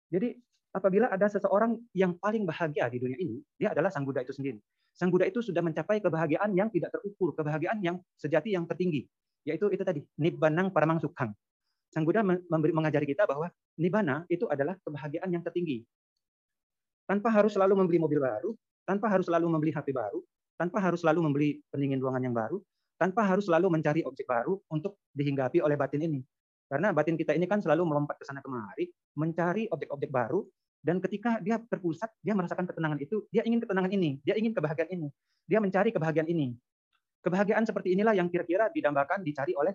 Jadi 0.10 0.36
apabila 0.75 1.08
ada 1.08 1.32
seseorang 1.32 1.79
yang 1.96 2.20
paling 2.20 2.44
bahagia 2.44 2.91
di 2.91 3.00
dunia 3.00 3.15
ini, 3.15 3.39
dia 3.55 3.72
adalah 3.72 3.88
Sang 3.88 4.03
Buddha 4.03 4.20
itu 4.20 4.36
sendiri. 4.36 4.60
Sang 4.91 5.08
Buddha 5.08 5.24
itu 5.24 5.39
sudah 5.39 5.63
mencapai 5.63 6.03
kebahagiaan 6.03 6.51
yang 6.51 6.67
tidak 6.67 6.91
terukur, 6.91 7.32
kebahagiaan 7.32 7.79
yang 7.79 8.03
sejati 8.20 8.51
yang 8.51 8.67
tertinggi, 8.67 9.08
yaitu 9.48 9.72
itu 9.72 9.84
tadi, 9.88 10.03
nibbanang 10.20 10.75
paramang 10.75 11.00
sukhang. 11.00 11.32
Sang 11.96 12.03
Buddha 12.03 12.20
memberi, 12.27 12.75
mengajari 12.75 13.08
kita 13.08 13.24
bahwa 13.24 13.48
nibbana 13.79 14.27
itu 14.27 14.51
adalah 14.51 14.75
kebahagiaan 14.84 15.32
yang 15.32 15.39
tertinggi. 15.39 15.88
Tanpa 17.08 17.32
harus 17.32 17.55
selalu 17.55 17.79
membeli 17.79 18.03
mobil 18.03 18.20
baru, 18.20 18.51
tanpa 18.84 19.08
harus 19.08 19.32
selalu 19.32 19.48
membeli 19.48 19.72
HP 19.72 19.96
baru, 19.96 20.20
tanpa 20.60 20.84
harus 20.84 21.00
selalu 21.00 21.20
membeli 21.24 21.50
pendingin 21.72 22.03
ruangan 22.03 22.24
yang 22.24 22.36
baru, 22.36 22.60
tanpa 23.00 23.24
harus 23.24 23.48
selalu 23.48 23.72
mencari 23.72 24.01
objek 24.03 24.27
baru 24.27 24.60
untuk 24.67 25.00
dihinggapi 25.15 25.63
oleh 25.63 25.79
batin 25.79 26.03
ini. 26.03 26.20
Karena 26.65 26.89
batin 26.89 27.13
kita 27.13 27.38
ini 27.38 27.46
kan 27.46 27.62
selalu 27.62 27.86
melompat 27.86 28.17
ke 28.17 28.25
sana 28.25 28.41
kemari, 28.41 28.89
mencari 29.13 29.70
objek-objek 29.70 30.10
baru 30.10 30.41
dan 30.85 31.01
ketika 31.01 31.41
dia 31.41 31.57
terpusat, 31.57 32.13
dia 32.21 32.37
merasakan 32.37 32.69
ketenangan 32.69 33.01
itu, 33.01 33.25
dia 33.33 33.41
ingin 33.41 33.57
ketenangan 33.57 33.89
ini, 33.89 34.21
dia 34.21 34.37
ingin 34.37 34.53
kebahagiaan 34.53 34.93
ini, 34.93 35.09
dia 35.49 35.57
mencari 35.57 35.89
kebahagiaan 35.89 36.29
ini. 36.29 36.53
Kebahagiaan 37.25 37.65
seperti 37.65 37.97
inilah 37.97 38.13
yang 38.13 38.29
kira-kira 38.29 38.69
didambakan, 38.69 39.25
dicari 39.25 39.57
oleh 39.57 39.73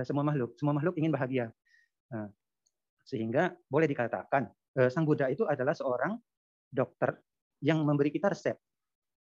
eh, 0.00 0.04
semua 0.08 0.24
makhluk. 0.24 0.56
Semua 0.56 0.72
makhluk 0.72 0.96
ingin 0.96 1.12
bahagia. 1.12 1.52
Nah, 2.08 2.32
sehingga 3.04 3.52
boleh 3.68 3.84
dikatakan 3.84 4.48
eh, 4.80 4.88
Sang 4.88 5.04
Buddha 5.04 5.28
itu 5.28 5.44
adalah 5.44 5.76
seorang 5.76 6.16
dokter 6.72 7.20
yang 7.60 7.84
memberi 7.84 8.08
kita 8.08 8.32
resep. 8.32 8.56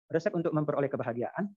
Resep 0.06 0.30
untuk 0.30 0.54
memperoleh 0.54 0.86
kebahagiaan 0.86 1.50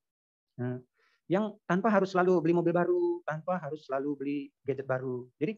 nah, 0.57 0.81
yang 1.29 1.53
tanpa 1.69 1.93
harus 1.93 2.17
selalu 2.17 2.41
beli 2.41 2.57
mobil 2.57 2.73
baru, 2.73 3.21
tanpa 3.21 3.61
harus 3.61 3.85
selalu 3.85 4.09
beli 4.17 4.37
gadget 4.65 4.89
baru. 4.89 5.29
Jadi 5.37 5.53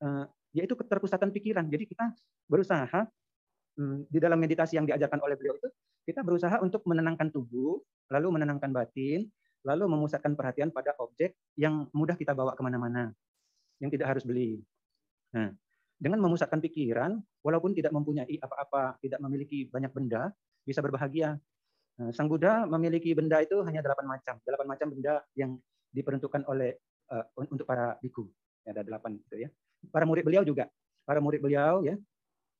eh, 0.00 0.24
yaitu 0.56 0.72
keterpusatan 0.80 1.28
pikiran. 1.28 1.68
Jadi 1.68 1.84
kita 1.84 2.08
berusaha 2.48 3.04
di 4.08 4.18
dalam 4.20 4.36
meditasi 4.36 4.76
yang 4.76 4.86
diajarkan 4.86 5.20
oleh 5.24 5.36
beliau 5.40 5.56
itu 5.56 5.68
kita 6.04 6.24
berusaha 6.24 6.58
untuk 6.64 6.82
menenangkan 6.88 7.28
tubuh, 7.30 7.80
lalu 8.10 8.40
menenangkan 8.40 8.72
batin, 8.72 9.28
lalu 9.62 9.84
memusatkan 9.86 10.32
perhatian 10.34 10.72
pada 10.72 10.96
objek 10.98 11.36
yang 11.54 11.86
mudah 11.92 12.16
kita 12.16 12.32
bawa 12.32 12.56
ke 12.56 12.62
mana-mana, 12.64 13.12
yang 13.78 13.92
tidak 13.92 14.16
harus 14.16 14.24
beli. 14.24 14.60
Nah, 15.36 15.52
dengan 16.00 16.18
memusatkan 16.24 16.58
pikiran, 16.64 17.20
walaupun 17.44 17.76
tidak 17.76 17.92
mempunyai 17.92 18.40
apa-apa, 18.40 18.96
tidak 19.04 19.20
memiliki 19.20 19.68
banyak 19.68 19.92
benda, 19.92 20.32
bisa 20.64 20.80
berbahagia. 20.80 21.36
Nah, 22.00 22.10
Sang 22.16 22.26
Buddha 22.32 22.64
memiliki 22.64 23.12
benda 23.12 23.44
itu 23.44 23.60
hanya 23.68 23.84
delapan 23.84 24.08
macam, 24.08 24.40
delapan 24.42 24.66
macam 24.66 24.86
benda 24.88 25.20
yang 25.36 25.60
diperuntukkan 25.92 26.48
oleh 26.48 26.80
uh, 27.12 27.24
untuk 27.36 27.68
para 27.68 28.00
biku. 28.00 28.24
Ada 28.64 28.80
delapan 28.80 29.20
gitu 29.20 29.44
ya. 29.44 29.48
Para 29.92 30.08
murid 30.08 30.24
beliau 30.24 30.40
juga, 30.44 30.72
para 31.04 31.20
murid 31.20 31.44
beliau 31.44 31.84
ya. 31.84 31.96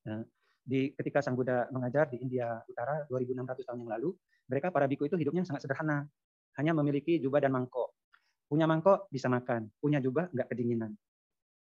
Nah, 0.05 0.25
di 0.64 0.93
ketika 0.95 1.25
Sang 1.25 1.35
Buddha 1.35 1.67
mengajar 1.73 2.09
di 2.12 2.21
India 2.21 2.61
Utara 2.69 3.05
2600 3.09 3.67
tahun 3.67 3.79
yang 3.87 3.90
lalu, 3.97 4.11
mereka 4.47 4.69
para 4.71 4.87
biku 4.87 5.07
itu 5.07 5.17
hidupnya 5.17 5.47
sangat 5.47 5.67
sederhana. 5.67 6.07
Hanya 6.59 6.75
memiliki 6.75 7.23
jubah 7.23 7.40
dan 7.40 7.55
mangkok. 7.55 7.95
Punya 8.50 8.67
mangkok 8.67 9.07
bisa 9.09 9.31
makan, 9.31 9.71
punya 9.79 10.02
jubah 10.02 10.26
nggak 10.35 10.49
kedinginan. 10.50 10.90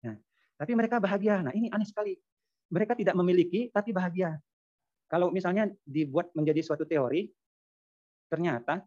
Nah, 0.01 0.17
tapi 0.57 0.73
mereka 0.73 0.97
bahagia. 0.97 1.45
Nah, 1.45 1.53
ini 1.53 1.69
aneh 1.69 1.85
sekali. 1.85 2.17
Mereka 2.73 2.97
tidak 2.97 3.13
memiliki 3.19 3.69
tapi 3.69 3.93
bahagia. 3.93 4.41
Kalau 5.11 5.29
misalnya 5.35 5.69
dibuat 5.83 6.33
menjadi 6.33 6.63
suatu 6.63 6.87
teori, 6.87 7.29
ternyata 8.31 8.81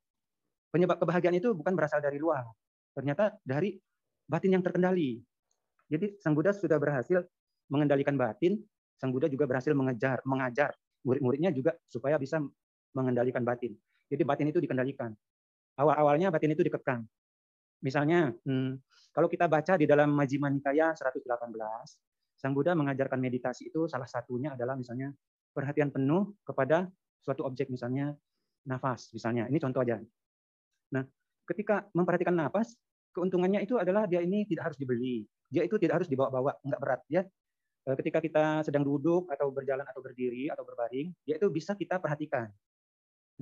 penyebab 0.72 0.98
kebahagiaan 0.98 1.38
itu 1.38 1.53
bukan 1.53 1.75
berasal 1.75 2.01
dari 2.01 2.17
luar. 2.17 2.48
Ternyata 2.95 3.38
dari 3.43 3.75
batin 4.25 4.57
yang 4.57 4.63
terkendali. 4.63 5.19
Jadi 5.91 6.17
Sang 6.17 6.33
Buddha 6.33 6.55
sudah 6.55 6.79
berhasil 6.79 7.22
mengendalikan 7.69 8.17
batin 8.17 8.57
Sang 8.97 9.12
Buddha 9.12 9.27
juga 9.27 9.50
berhasil 9.50 9.73
mengejar, 9.75 10.23
mengajar 10.23 10.71
murid-muridnya 11.03 11.51
juga 11.51 11.75
supaya 11.89 12.15
bisa 12.15 12.39
mengendalikan 12.95 13.43
batin. 13.43 13.75
Jadi 14.07 14.23
batin 14.23 14.47
itu 14.50 14.59
dikendalikan. 14.62 15.12
Awal-awalnya 15.79 16.29
batin 16.29 16.53
itu 16.53 16.62
dikekang. 16.62 17.01
Misalnya, 17.83 18.31
hmm, 18.31 18.79
kalau 19.12 19.27
kita 19.27 19.50
baca 19.51 19.75
di 19.75 19.83
dalam 19.83 20.13
Majjhima 20.15 20.47
Nikaya 20.47 20.95
118, 20.95 21.25
Sang 22.38 22.53
Buddha 22.55 22.75
mengajarkan 22.77 23.19
meditasi 23.19 23.71
itu 23.71 23.88
salah 23.88 24.07
satunya 24.07 24.55
adalah 24.55 24.75
misalnya 24.75 25.12
perhatian 25.51 25.91
penuh 25.93 26.35
kepada 26.43 26.88
suatu 27.23 27.47
objek 27.47 27.71
misalnya 27.71 28.12
nafas 28.67 29.12
misalnya. 29.12 29.47
Ini 29.47 29.57
contoh 29.59 29.83
aja. 29.83 30.00
Nah, 30.95 31.03
ketika 31.47 31.88
memperhatikan 31.91 32.35
nafas, 32.35 32.75
keuntungannya 33.15 33.63
itu 33.63 33.77
adalah 33.77 34.07
dia 34.09 34.19
ini 34.19 34.43
tidak 34.47 34.71
harus 34.71 34.77
dibeli. 34.79 35.23
Dia 35.47 35.63
itu 35.63 35.77
tidak 35.77 36.03
harus 36.03 36.09
dibawa-bawa, 36.09 36.57
enggak 36.65 36.81
berat. 36.81 37.01
Eh, 37.13 37.25
ketika 37.84 38.24
kita 38.24 38.46
sedang 38.63 38.88
duduk 38.88 39.28
atau 39.28 39.52
berjalan 39.52 39.84
atau 39.84 40.00
berdiri 40.00 40.48
atau 40.48 40.63
berbaring, 40.63 41.12
yaitu 41.28 41.52
bisa 41.52 41.75
kita 41.75 42.00
perhatikan. 42.00 42.48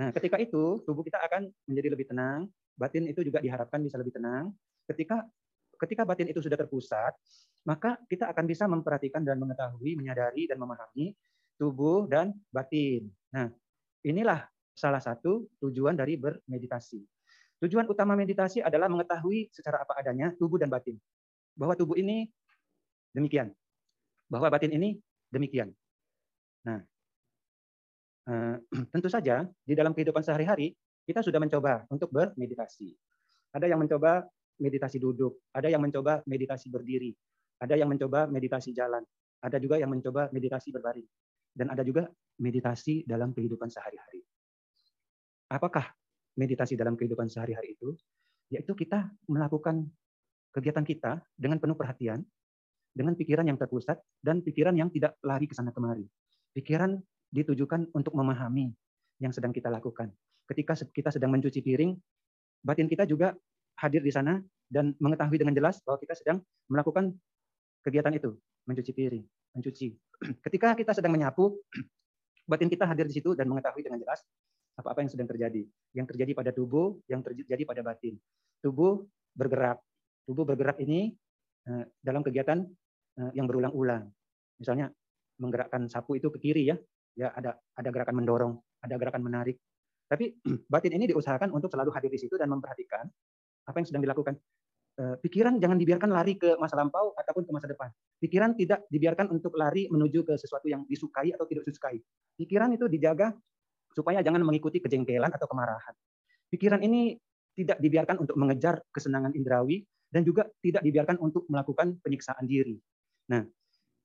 Nah, 0.02 0.10
ketika 0.10 0.42
itu 0.42 0.82
tubuh 0.82 1.06
kita 1.06 1.22
akan 1.22 1.52
menjadi 1.70 1.94
lebih 1.94 2.10
tenang, 2.10 2.50
batin 2.74 3.06
itu 3.06 3.22
juga 3.22 3.38
diharapkan 3.38 3.78
bisa 3.86 4.02
lebih 4.02 4.18
tenang. 4.18 4.50
Ketika 4.90 5.22
ketika 5.78 6.02
batin 6.06 6.30
itu 6.30 6.42
sudah 6.42 6.58
terpusat, 6.58 7.14
maka 7.70 8.02
kita 8.10 8.30
akan 8.34 8.46
bisa 8.50 8.66
memperhatikan 8.66 9.22
dan 9.22 9.38
mengetahui, 9.38 9.94
menyadari 9.94 10.50
dan 10.50 10.58
memahami 10.58 11.14
tubuh 11.62 12.10
dan 12.10 12.34
batin. 12.50 13.10
Nah, 13.30 13.54
inilah 14.02 14.50
salah 14.74 15.02
satu 15.02 15.46
tujuan 15.62 15.94
dari 15.94 16.18
bermeditasi. 16.18 17.02
Tujuan 17.62 17.86
utama 17.86 18.18
meditasi 18.18 18.58
adalah 18.58 18.90
mengetahui 18.90 19.54
secara 19.54 19.86
apa 19.86 20.02
adanya 20.02 20.34
tubuh 20.34 20.58
dan 20.58 20.74
batin. 20.74 20.98
Bahwa 21.54 21.78
tubuh 21.78 21.94
ini 21.94 22.26
demikian, 23.14 23.54
bahwa 24.32 24.48
batin 24.48 24.72
ini 24.72 24.96
demikian. 25.28 25.76
Nah, 26.64 26.80
eh, 28.32 28.56
tentu 28.96 29.12
saja 29.12 29.44
di 29.68 29.76
dalam 29.76 29.92
kehidupan 29.92 30.24
sehari-hari 30.24 30.72
kita 31.04 31.20
sudah 31.20 31.44
mencoba 31.44 31.84
untuk 31.92 32.08
bermeditasi. 32.16 32.96
Ada 33.52 33.68
yang 33.68 33.84
mencoba 33.84 34.24
meditasi 34.64 34.96
duduk, 34.96 35.44
ada 35.52 35.68
yang 35.68 35.84
mencoba 35.84 36.24
meditasi 36.24 36.72
berdiri, 36.72 37.12
ada 37.60 37.76
yang 37.76 37.92
mencoba 37.92 38.32
meditasi 38.32 38.72
jalan, 38.72 39.04
ada 39.44 39.58
juga 39.60 39.76
yang 39.76 39.92
mencoba 39.92 40.32
meditasi 40.32 40.72
berbaring, 40.72 41.10
dan 41.52 41.68
ada 41.74 41.84
juga 41.84 42.08
meditasi 42.40 43.04
dalam 43.04 43.36
kehidupan 43.36 43.68
sehari-hari. 43.68 44.24
Apakah 45.52 45.92
meditasi 46.40 46.80
dalam 46.80 46.96
kehidupan 46.96 47.28
sehari-hari 47.28 47.76
itu? 47.76 47.92
Yaitu 48.54 48.72
kita 48.72 49.12
melakukan 49.28 49.84
kegiatan 50.56 50.86
kita 50.88 51.12
dengan 51.36 51.60
penuh 51.60 51.76
perhatian, 51.76 52.24
dengan 52.92 53.16
pikiran 53.16 53.48
yang 53.48 53.56
terpusat 53.56 54.00
dan 54.20 54.44
pikiran 54.44 54.76
yang 54.76 54.92
tidak 54.92 55.16
lari 55.24 55.48
ke 55.48 55.56
sana 55.56 55.72
kemari. 55.72 56.04
Pikiran 56.52 57.00
ditujukan 57.32 57.96
untuk 57.96 58.12
memahami 58.14 58.72
yang 59.24 59.32
sedang 59.32 59.56
kita 59.56 59.72
lakukan. 59.72 60.12
Ketika 60.46 60.76
kita 60.92 61.10
sedang 61.16 61.32
mencuci 61.32 61.64
piring, 61.64 61.96
batin 62.60 62.92
kita 62.92 63.08
juga 63.08 63.32
hadir 63.80 64.04
di 64.04 64.12
sana 64.12 64.44
dan 64.68 64.92
mengetahui 65.00 65.40
dengan 65.40 65.56
jelas 65.56 65.80
bahwa 65.88 65.98
kita 66.04 66.14
sedang 66.20 66.44
melakukan 66.68 67.16
kegiatan 67.88 68.12
itu, 68.12 68.36
mencuci 68.68 68.92
piring, 68.92 69.24
mencuci. 69.56 69.88
Ketika 70.46 70.76
kita 70.76 70.92
sedang 70.92 71.16
menyapu, 71.16 71.56
batin 72.52 72.68
kita 72.68 72.84
hadir 72.84 73.08
di 73.08 73.16
situ 73.16 73.32
dan 73.32 73.48
mengetahui 73.48 73.82
dengan 73.86 74.04
jelas 74.04 74.20
apa-apa 74.76 75.04
yang 75.04 75.12
sedang 75.12 75.30
terjadi. 75.30 75.64
Yang 75.96 76.06
terjadi 76.16 76.32
pada 76.36 76.52
tubuh, 76.52 77.00
yang 77.08 77.22
terjadi 77.24 77.64
pada 77.64 77.82
batin. 77.84 78.16
Tubuh 78.60 79.04
bergerak. 79.36 79.80
Tubuh 80.26 80.44
bergerak 80.44 80.80
ini 80.80 81.12
eh, 81.68 81.86
dalam 82.00 82.24
kegiatan 82.24 82.64
yang 83.36 83.46
berulang-ulang. 83.46 84.08
Misalnya 84.62 84.94
menggerakkan 85.42 85.90
sapu 85.90 86.16
itu 86.16 86.30
ke 86.30 86.38
kiri 86.40 86.70
ya, 86.70 86.78
ya 87.18 87.34
ada 87.34 87.58
ada 87.76 87.90
gerakan 87.90 88.16
mendorong, 88.22 88.54
ada 88.82 88.96
gerakan 88.96 89.26
menarik. 89.26 89.58
Tapi 90.06 90.38
batin 90.72 90.94
ini 90.96 91.10
diusahakan 91.12 91.52
untuk 91.56 91.72
selalu 91.72 91.92
hadir 91.96 92.12
di 92.12 92.20
situ 92.20 92.36
dan 92.36 92.52
memperhatikan 92.52 93.08
apa 93.68 93.76
yang 93.80 93.88
sedang 93.88 94.04
dilakukan. 94.04 94.36
Eh, 94.92 95.16
pikiran 95.24 95.56
jangan 95.56 95.80
dibiarkan 95.80 96.12
lari 96.12 96.36
ke 96.36 96.60
masa 96.60 96.76
lampau 96.76 97.16
ataupun 97.16 97.48
ke 97.48 97.52
masa 97.56 97.68
depan. 97.72 97.90
Pikiran 98.20 98.52
tidak 98.60 98.84
dibiarkan 98.92 99.32
untuk 99.32 99.56
lari 99.56 99.88
menuju 99.88 100.28
ke 100.28 100.36
sesuatu 100.36 100.68
yang 100.68 100.84
disukai 100.84 101.32
atau 101.32 101.48
tidak 101.48 101.64
disukai. 101.64 101.98
Pikiran 102.36 102.76
itu 102.76 102.92
dijaga 102.92 103.32
supaya 103.96 104.20
jangan 104.20 104.44
mengikuti 104.44 104.84
kejengkelan 104.84 105.32
atau 105.32 105.48
kemarahan. 105.48 105.96
Pikiran 106.52 106.84
ini 106.84 107.16
tidak 107.56 107.80
dibiarkan 107.80 108.20
untuk 108.20 108.36
mengejar 108.36 108.84
kesenangan 108.92 109.32
indrawi 109.32 109.84
dan 110.12 110.28
juga 110.28 110.48
tidak 110.60 110.84
dibiarkan 110.84 111.18
untuk 111.24 111.48
melakukan 111.48 111.96
penyiksaan 112.04 112.44
diri. 112.44 112.76
Nah, 113.30 113.46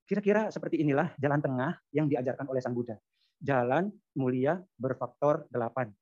kira-kira 0.04 0.52
seperti 0.52 0.85
inilah 0.85 1.16
jalan 1.16 1.40
tengah 1.40 1.73
yang 1.94 2.06
diajarkan 2.11 2.46
oleh 2.50 2.61
Sang 2.61 2.76
Buddha. 2.76 2.99
Jalan 3.40 3.88
mulia 4.16 4.61
berfaktor 4.76 5.49
delapan. 5.49 5.92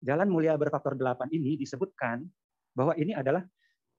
Jalan 0.00 0.28
mulia 0.30 0.54
berfaktor 0.56 0.96
delapan 0.96 1.28
ini 1.34 1.58
disebutkan 1.58 2.24
bahwa 2.72 2.94
ini 2.96 3.12
adalah 3.12 3.44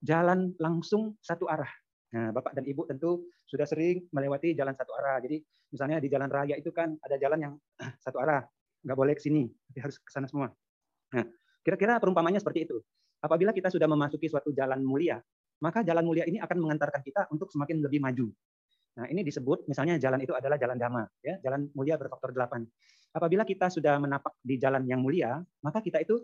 jalan 0.02 0.52
langsung 0.58 1.16
satu 1.22 1.46
arah. 1.46 1.70
Nah, 2.12 2.36
Bapak 2.36 2.52
dan 2.58 2.68
Ibu 2.68 2.90
tentu 2.92 3.32
sudah 3.48 3.64
sering 3.64 4.04
melewati 4.12 4.52
jalan 4.52 4.76
satu 4.76 4.92
arah. 5.00 5.24
Jadi 5.24 5.40
misalnya 5.72 6.04
di 6.04 6.12
jalan 6.12 6.28
raya 6.28 6.60
itu 6.60 6.74
kan 6.76 6.98
ada 7.00 7.16
jalan 7.16 7.40
yang 7.40 7.54
satu 8.04 8.20
arah, 8.20 8.44
nggak 8.84 8.98
boleh 8.98 9.14
ke 9.16 9.24
sini, 9.24 9.48
tapi 9.48 9.80
harus 9.80 9.96
ke 9.96 10.10
sana 10.12 10.28
semua. 10.28 10.52
Nah, 11.16 11.26
kira-kira 11.64 12.02
perumpamannya 12.04 12.44
seperti 12.44 12.68
itu. 12.68 12.84
Apabila 13.22 13.54
kita 13.56 13.70
sudah 13.70 13.86
memasuki 13.86 14.28
suatu 14.28 14.50
jalan 14.52 14.82
mulia, 14.82 15.22
maka 15.62 15.86
jalan 15.86 16.04
mulia 16.04 16.26
ini 16.26 16.42
akan 16.42 16.58
mengantarkan 16.58 17.02
kita 17.06 17.30
untuk 17.30 17.54
semakin 17.54 17.86
lebih 17.86 18.02
maju. 18.02 18.28
Nah, 18.98 19.08
ini 19.08 19.24
disebut 19.24 19.70
misalnya 19.72 19.96
jalan 20.02 20.20
itu 20.20 20.36
adalah 20.36 20.60
jalan 20.60 20.76
dhamma, 20.76 21.04
ya, 21.24 21.40
jalan 21.40 21.70
mulia 21.78 21.96
berfaktor 21.96 22.36
delapan. 22.36 22.68
Apabila 23.16 23.48
kita 23.48 23.72
sudah 23.72 23.96
menapak 24.02 24.36
di 24.44 24.60
jalan 24.60 24.84
yang 24.90 25.00
mulia, 25.00 25.40
maka 25.64 25.80
kita 25.80 26.02
itu 26.04 26.20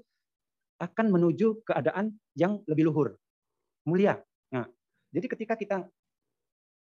akan 0.82 1.06
menuju 1.13 1.63
keadaan 1.63 2.12
yang 2.36 2.60
lebih 2.67 2.91
luhur, 2.91 3.15
mulia. 3.88 4.20
Nah, 4.51 4.67
jadi 5.13 5.25
ketika 5.32 5.53
kita 5.56 5.77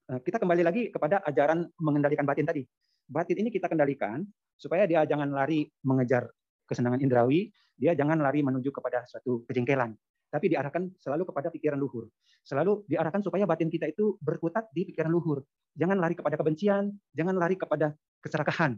eh, 0.09 0.19
kita 0.25 0.41
kembali 0.41 0.63
lagi 0.65 0.81
kepada 0.89 1.21
ajaran 1.27 1.69
mengendalikan 1.77 2.25
batin 2.25 2.47
tadi. 2.47 2.63
Batin 3.05 3.38
ini 3.45 3.53
kita 3.53 3.69
kendalikan 3.69 4.25
supaya 4.57 4.89
dia 4.89 5.05
jangan 5.05 5.29
lari 5.29 5.69
mengejar 5.85 6.25
kesenangan 6.65 6.97
indrawi, 6.97 7.53
dia 7.77 7.93
jangan 7.93 8.17
lari 8.17 8.41
menuju 8.41 8.74
kepada 8.74 9.05
suatu 9.05 9.45
kejengkelan 9.45 9.93
tapi 10.36 10.51
diarahkan 10.51 10.92
selalu 11.00 11.32
kepada 11.32 11.48
pikiran 11.48 11.80
luhur. 11.80 12.12
Selalu 12.44 12.84
diarahkan 12.92 13.24
supaya 13.24 13.48
batin 13.48 13.72
kita 13.72 13.88
itu 13.88 14.20
berkutat 14.20 14.68
di 14.75 14.84
pikiran 14.84 15.08
luhur. 15.08 15.48
Jangan 15.80 15.96
lari 15.96 16.20
kepada 16.20 16.36
kebencian, 16.36 16.92
jangan 17.15 17.39
lari 17.39 17.56
kepada 17.56 17.96
keserakahan, 18.20 18.75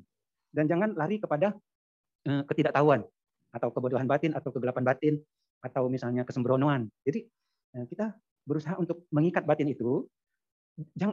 dan 0.54 0.70
jangan 0.70 0.94
lari 0.94 1.18
kepada 1.18 1.58
eh, 2.30 2.46
ketidaktahuan 2.46 3.02
atau 3.58 3.74
kebodohan 3.74 4.06
batin 4.06 4.38
atau 4.38 4.54
kegelapan 4.54 4.86
batin 4.86 5.18
atau 5.66 5.90
misalnya 5.90 6.22
kesembronoan. 6.30 6.94
Jadi 7.02 7.26
eh, 7.74 7.86
kita 7.90 8.14
berusaha 8.46 8.78
untuk 8.78 9.10
mengikat 9.10 9.42
batin 9.42 9.74
itu 9.74 10.06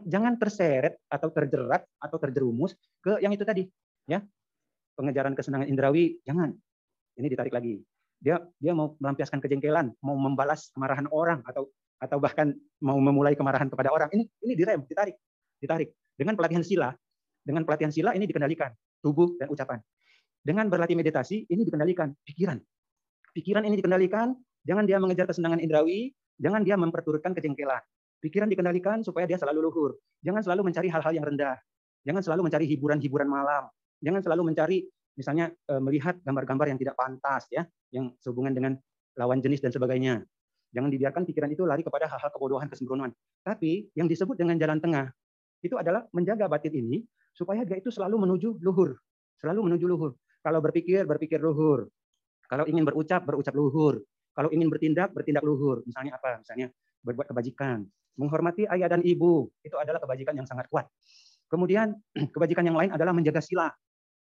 jangan 0.05 0.37
terseret 0.37 1.01
atau 1.09 1.33
terjerat 1.33 1.89
atau 1.97 2.17
terjerumus 2.21 2.77
ke 3.01 3.17
yang 3.25 3.33
itu 3.33 3.49
tadi 3.49 3.65
ya 4.05 4.21
pengejaran 4.93 5.33
kesenangan 5.33 5.73
indrawi 5.73 6.21
jangan 6.29 6.53
ini 7.17 7.27
ditarik 7.33 7.57
lagi 7.57 7.81
dia 8.25 8.41
dia 8.57 8.73
mau 8.73 8.97
melampiaskan 8.97 9.45
kejengkelan, 9.45 9.93
mau 10.01 10.17
membalas 10.17 10.73
kemarahan 10.73 11.05
orang 11.13 11.45
atau 11.45 11.69
atau 12.01 12.17
bahkan 12.17 12.57
mau 12.81 12.97
memulai 12.97 13.37
kemarahan 13.37 13.69
kepada 13.69 13.93
orang. 13.93 14.09
Ini 14.17 14.25
ini 14.49 14.53
direm, 14.57 14.81
ditarik, 14.89 15.13
ditarik. 15.61 15.93
Dengan 16.17 16.33
pelatihan 16.33 16.65
sila, 16.65 16.89
dengan 17.45 17.69
pelatihan 17.69 17.93
sila 17.93 18.17
ini 18.17 18.25
dikendalikan 18.25 18.73
tubuh 19.05 19.37
dan 19.37 19.53
ucapan. 19.53 19.77
Dengan 20.41 20.73
berlatih 20.73 20.97
meditasi 20.97 21.45
ini 21.53 21.69
dikendalikan 21.69 22.17
pikiran. 22.25 22.57
Pikiran 23.37 23.69
ini 23.69 23.77
dikendalikan, 23.77 24.33
jangan 24.65 24.89
dia 24.89 24.97
mengejar 24.97 25.29
kesenangan 25.29 25.61
indrawi, 25.61 26.17
jangan 26.41 26.65
dia 26.65 26.81
memperturutkan 26.81 27.37
kejengkelan. 27.37 27.81
Pikiran 28.25 28.49
dikendalikan 28.49 29.05
supaya 29.05 29.29
dia 29.29 29.37
selalu 29.37 29.69
luhur. 29.69 30.01
Jangan 30.25 30.41
selalu 30.41 30.73
mencari 30.73 30.89
hal-hal 30.89 31.13
yang 31.13 31.29
rendah. 31.29 31.61
Jangan 32.09 32.25
selalu 32.25 32.49
mencari 32.49 32.65
hiburan-hiburan 32.73 33.29
malam. 33.29 33.69
Jangan 34.01 34.21
selalu 34.25 34.43
mencari 34.53 34.85
misalnya 35.15 35.51
eh, 35.51 35.81
melihat 35.83 36.19
gambar-gambar 36.23 36.71
yang 36.71 36.79
tidak 36.79 36.95
pantas 36.99 37.47
ya, 37.51 37.67
yang 37.91 38.15
sehubungan 38.23 38.55
dengan 38.55 38.73
lawan 39.15 39.39
jenis 39.39 39.63
dan 39.63 39.71
sebagainya. 39.71 40.23
Jangan 40.75 40.91
dibiarkan 40.91 41.23
pikiran 41.23 41.51
itu 41.55 41.63
lari 41.63 41.87
kepada 41.87 42.11
hal-hal 42.11 42.31
kebodohan, 42.35 42.67
kesembronoan. 42.67 43.15
Tapi 43.47 43.95
yang 43.95 44.11
disebut 44.11 44.35
dengan 44.35 44.59
jalan 44.59 44.83
tengah 44.83 45.07
itu 45.63 45.79
adalah 45.79 46.03
menjaga 46.11 46.51
batin 46.51 46.75
ini 46.75 47.07
supaya 47.31 47.63
dia 47.63 47.79
itu 47.79 47.95
selalu 47.95 48.27
menuju 48.27 48.59
luhur, 48.59 48.99
selalu 49.39 49.71
menuju 49.71 49.87
luhur. 49.87 50.13
Kalau 50.43 50.59
berpikir, 50.61 51.07
berpikir 51.07 51.39
luhur. 51.39 51.89
Kalau 52.51 52.69
ingin 52.69 52.85
berucap, 52.85 53.25
berucap 53.25 53.55
luhur. 53.57 54.03
Kalau 54.35 54.51
ingin 54.51 54.67
bertindak, 54.67 55.15
bertindak 55.15 55.47
luhur. 55.47 55.81
Misalnya 55.87 56.19
apa? 56.19 56.43
Misalnya 56.43 56.69
berbuat 57.07 57.31
kebajikan, 57.31 57.87
menghormati 58.19 58.67
ayah 58.67 58.91
dan 58.91 59.01
ibu, 59.01 59.47
itu 59.63 59.79
adalah 59.79 60.03
kebajikan 60.03 60.35
yang 60.35 60.45
sangat 60.45 60.67
kuat. 60.69 60.91
Kemudian 61.49 61.95
kebajikan 62.35 62.67
yang 62.67 62.75
lain 62.75 62.91
adalah 62.91 63.15
menjaga 63.15 63.39
sila, 63.39 63.71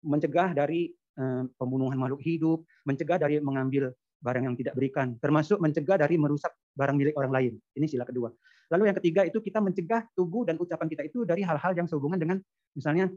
mencegah 0.01 0.53
dari 0.53 0.91
eh, 0.93 1.43
pembunuhan 1.55 1.97
makhluk 1.97 2.21
hidup, 2.21 2.65
mencegah 2.85 3.21
dari 3.21 3.39
mengambil 3.41 3.93
barang 4.21 4.43
yang 4.45 4.55
tidak 4.57 4.77
berikan, 4.77 5.17
termasuk 5.17 5.57
mencegah 5.57 5.97
dari 5.97 6.15
merusak 6.15 6.53
barang 6.77 6.93
milik 6.93 7.17
orang 7.17 7.33
lain. 7.33 7.53
Ini 7.73 7.85
sila 7.89 8.05
kedua. 8.05 8.29
Lalu 8.71 8.87
yang 8.87 8.97
ketiga 9.01 9.21
itu 9.27 9.41
kita 9.41 9.59
mencegah 9.59 10.07
tubuh 10.15 10.47
dan 10.47 10.55
ucapan 10.61 10.87
kita 10.87 11.03
itu 11.03 11.25
dari 11.27 11.43
hal-hal 11.43 11.73
yang 11.75 11.89
sehubungan 11.89 12.15
dengan 12.15 12.37
misalnya 12.71 13.11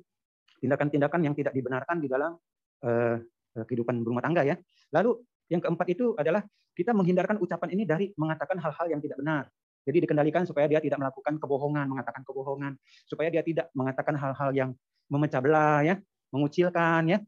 tindakan-tindakan 0.59 1.21
yang 1.23 1.35
tidak 1.37 1.55
dibenarkan 1.55 2.03
di 2.03 2.09
dalam 2.11 2.35
uh, 2.83 3.17
kehidupan 3.63 4.03
berumah 4.03 4.25
tangga 4.25 4.43
ya. 4.43 4.59
Lalu 4.91 5.23
yang 5.53 5.63
keempat 5.63 5.87
itu 5.95 6.17
adalah 6.19 6.43
kita 6.75 6.91
menghindarkan 6.91 7.39
ucapan 7.39 7.69
ini 7.71 7.87
dari 7.87 8.11
mengatakan 8.19 8.59
hal-hal 8.59 8.87
yang 8.91 8.99
tidak 8.99 9.23
benar. 9.23 9.47
Jadi 9.85 10.09
dikendalikan 10.09 10.43
supaya 10.49 10.67
dia 10.67 10.81
tidak 10.81 10.99
melakukan 10.99 11.37
kebohongan, 11.37 11.87
mengatakan 11.87 12.25
kebohongan, 12.25 12.73
supaya 13.05 13.29
dia 13.29 13.45
tidak 13.45 13.69
mengatakan 13.77 14.17
hal-hal 14.17 14.51
yang 14.57 14.71
memecah 15.13 15.39
belah 15.45 15.85
ya, 15.85 16.01
mengucilkan 16.35 17.07
ya, 17.07 17.19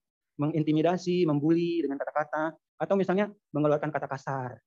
mengintimidasi, 0.42 1.22
membuli 1.24 1.80
dengan 1.86 2.02
kata-kata 2.02 2.58
atau 2.82 2.94
misalnya 2.98 3.30
mengeluarkan 3.54 3.94
kata 3.94 4.10
kasar. 4.10 4.58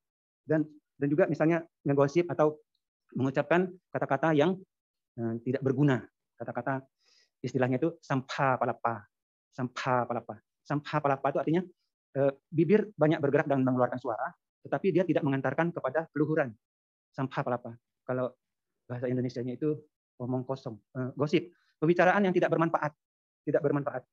Dan 0.47 0.63
dan 0.95 1.07
juga 1.11 1.27
misalnya 1.27 1.63
ngegosip 1.83 2.27
atau 2.31 2.59
mengucapkan 3.15 3.67
kata-kata 3.91 4.31
yang 4.31 4.55
eh, 5.19 5.35
tidak 5.43 5.61
berguna. 5.63 5.99
Kata-kata 6.39 6.79
istilahnya 7.43 7.79
itu 7.79 7.99
sampah 7.99 8.55
palapa. 8.55 9.03
Sampah 9.51 10.07
palapa. 10.07 10.35
Sampah 10.63 10.97
palapa 11.03 11.27
itu 11.35 11.39
artinya 11.39 11.61
eh, 12.15 12.31
bibir 12.47 12.91
banyak 12.95 13.19
bergerak 13.19 13.47
dan 13.51 13.63
mengeluarkan 13.63 13.99
suara, 13.99 14.31
tetapi 14.63 14.95
dia 14.95 15.03
tidak 15.03 15.23
mengantarkan 15.27 15.75
kepada 15.75 16.07
keluhuran. 16.15 16.55
Sampah 17.11 17.41
palapa. 17.41 17.71
Kalau 18.07 18.33
bahasa 18.89 19.05
Indonesia-nya 19.05 19.53
itu 19.53 19.77
ngomong 20.19 20.43
kosong, 20.43 20.75
eh, 20.99 21.09
gosip, 21.15 21.53
pembicaraan 21.79 22.25
yang 22.27 22.35
tidak 22.35 22.51
bermanfaat, 22.51 22.91
tidak 23.47 23.61
bermanfaat. 23.63 24.03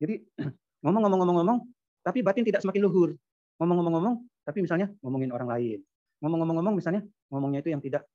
Jadi 0.00 0.22
ngomong-ngomong-ngomong-ngomong, 0.84 1.58
tapi 2.04 2.20
batin 2.20 2.44
tidak 2.44 2.62
semakin 2.62 2.82
luhur. 2.84 3.10
Ngomong-ngomong-ngomong, 3.58 4.14
tapi 4.44 4.58
misalnya 4.60 4.92
ngomongin 5.00 5.32
orang 5.32 5.48
lain. 5.48 5.80
Ngomong-ngomong-ngomong 6.20 6.74
misalnya 6.76 7.02
ngomongnya 7.28 7.60
itu 7.60 7.70
yang 7.72 7.82
tidak 7.82 8.08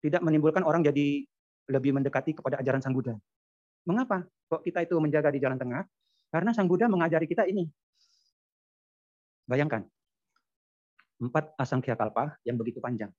tidak 0.00 0.20
menimbulkan 0.22 0.64
orang 0.64 0.82
jadi 0.82 1.24
lebih 1.70 1.94
mendekati 1.94 2.34
kepada 2.34 2.58
ajaran 2.58 2.82
Sang 2.82 2.94
Buddha. 2.96 3.14
Mengapa 3.86 4.26
kok 4.50 4.62
kita 4.66 4.82
itu 4.82 4.98
menjaga 4.98 5.30
di 5.30 5.40
jalan 5.40 5.56
tengah? 5.56 5.86
Karena 6.30 6.50
Sang 6.54 6.66
Buddha 6.66 6.86
mengajari 6.86 7.26
kita 7.26 7.46
ini. 7.46 7.66
Bayangkan, 9.50 9.82
empat 11.18 11.58
asangkya 11.58 11.98
kalpa 11.98 12.38
yang 12.46 12.54
begitu 12.54 12.78
panjang, 12.78 13.10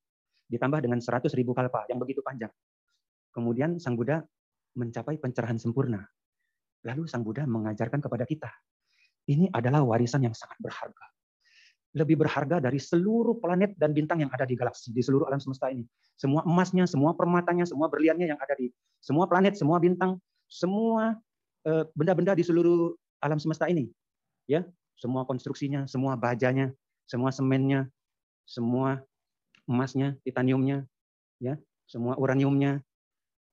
ditambah 0.47 0.79
dengan 0.79 1.03
seratus 1.03 1.35
ribu 1.35 1.51
kalpa 1.51 1.83
yang 1.91 1.99
begitu 1.99 2.23
panjang. 2.23 2.51
Kemudian 3.35 3.79
Sang 3.83 3.99
Buddha 3.99 4.23
mencapai 4.79 5.19
pencerahan 5.19 5.59
sempurna. 5.59 6.07
Lalu 6.81 7.05
Sang 7.05 7.21
Buddha 7.21 7.45
mengajarkan 7.45 8.01
kepada 8.01 8.25
kita, 8.25 8.49
ini 9.29 9.45
adalah 9.53 9.85
warisan 9.85 10.25
yang 10.25 10.33
sangat 10.33 10.57
berharga. 10.57 11.05
Lebih 11.91 12.23
berharga 12.23 12.63
dari 12.63 12.79
seluruh 12.79 13.37
planet 13.37 13.75
dan 13.75 13.91
bintang 13.91 14.23
yang 14.23 14.31
ada 14.31 14.47
di 14.47 14.55
galaksi, 14.55 14.95
di 14.95 15.03
seluruh 15.03 15.27
alam 15.27 15.43
semesta 15.43 15.67
ini. 15.67 15.83
Semua 16.15 16.41
emasnya, 16.47 16.87
semua 16.87 17.11
permatanya, 17.13 17.67
semua 17.67 17.91
berliannya 17.91 18.31
yang 18.31 18.39
ada 18.39 18.55
di 18.55 18.71
semua 19.03 19.27
planet, 19.27 19.59
semua 19.59 19.77
bintang, 19.77 20.17
semua 20.47 21.19
eh, 21.67 21.83
benda-benda 21.93 22.33
di 22.33 22.47
seluruh 22.47 22.95
alam 23.19 23.37
semesta 23.37 23.67
ini. 23.67 23.91
Ya, 24.47 24.65
semua 24.95 25.27
konstruksinya, 25.27 25.85
semua 25.85 26.15
bajanya, 26.15 26.71
semua 27.05 27.29
semennya, 27.29 27.91
semua 28.47 29.03
emasnya, 29.67 30.15
titaniumnya, 30.23 30.87
ya, 31.43 31.59
semua 31.85 32.15
uraniumnya, 32.15 32.79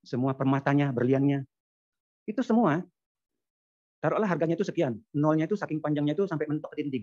semua 0.07 0.33
permatanya, 0.33 0.95
berliannya, 0.95 1.43
itu 2.29 2.45
semua 2.45 2.85
Taruhlah 3.99 4.31
harganya 4.31 4.55
itu 4.55 4.63
sekian, 4.63 5.03
nolnya 5.11 5.51
itu 5.51 5.59
saking 5.59 5.83
panjangnya 5.83 6.15
itu 6.15 6.25
sampai 6.31 6.47
mentok 6.47 6.71
dinding. 6.79 7.03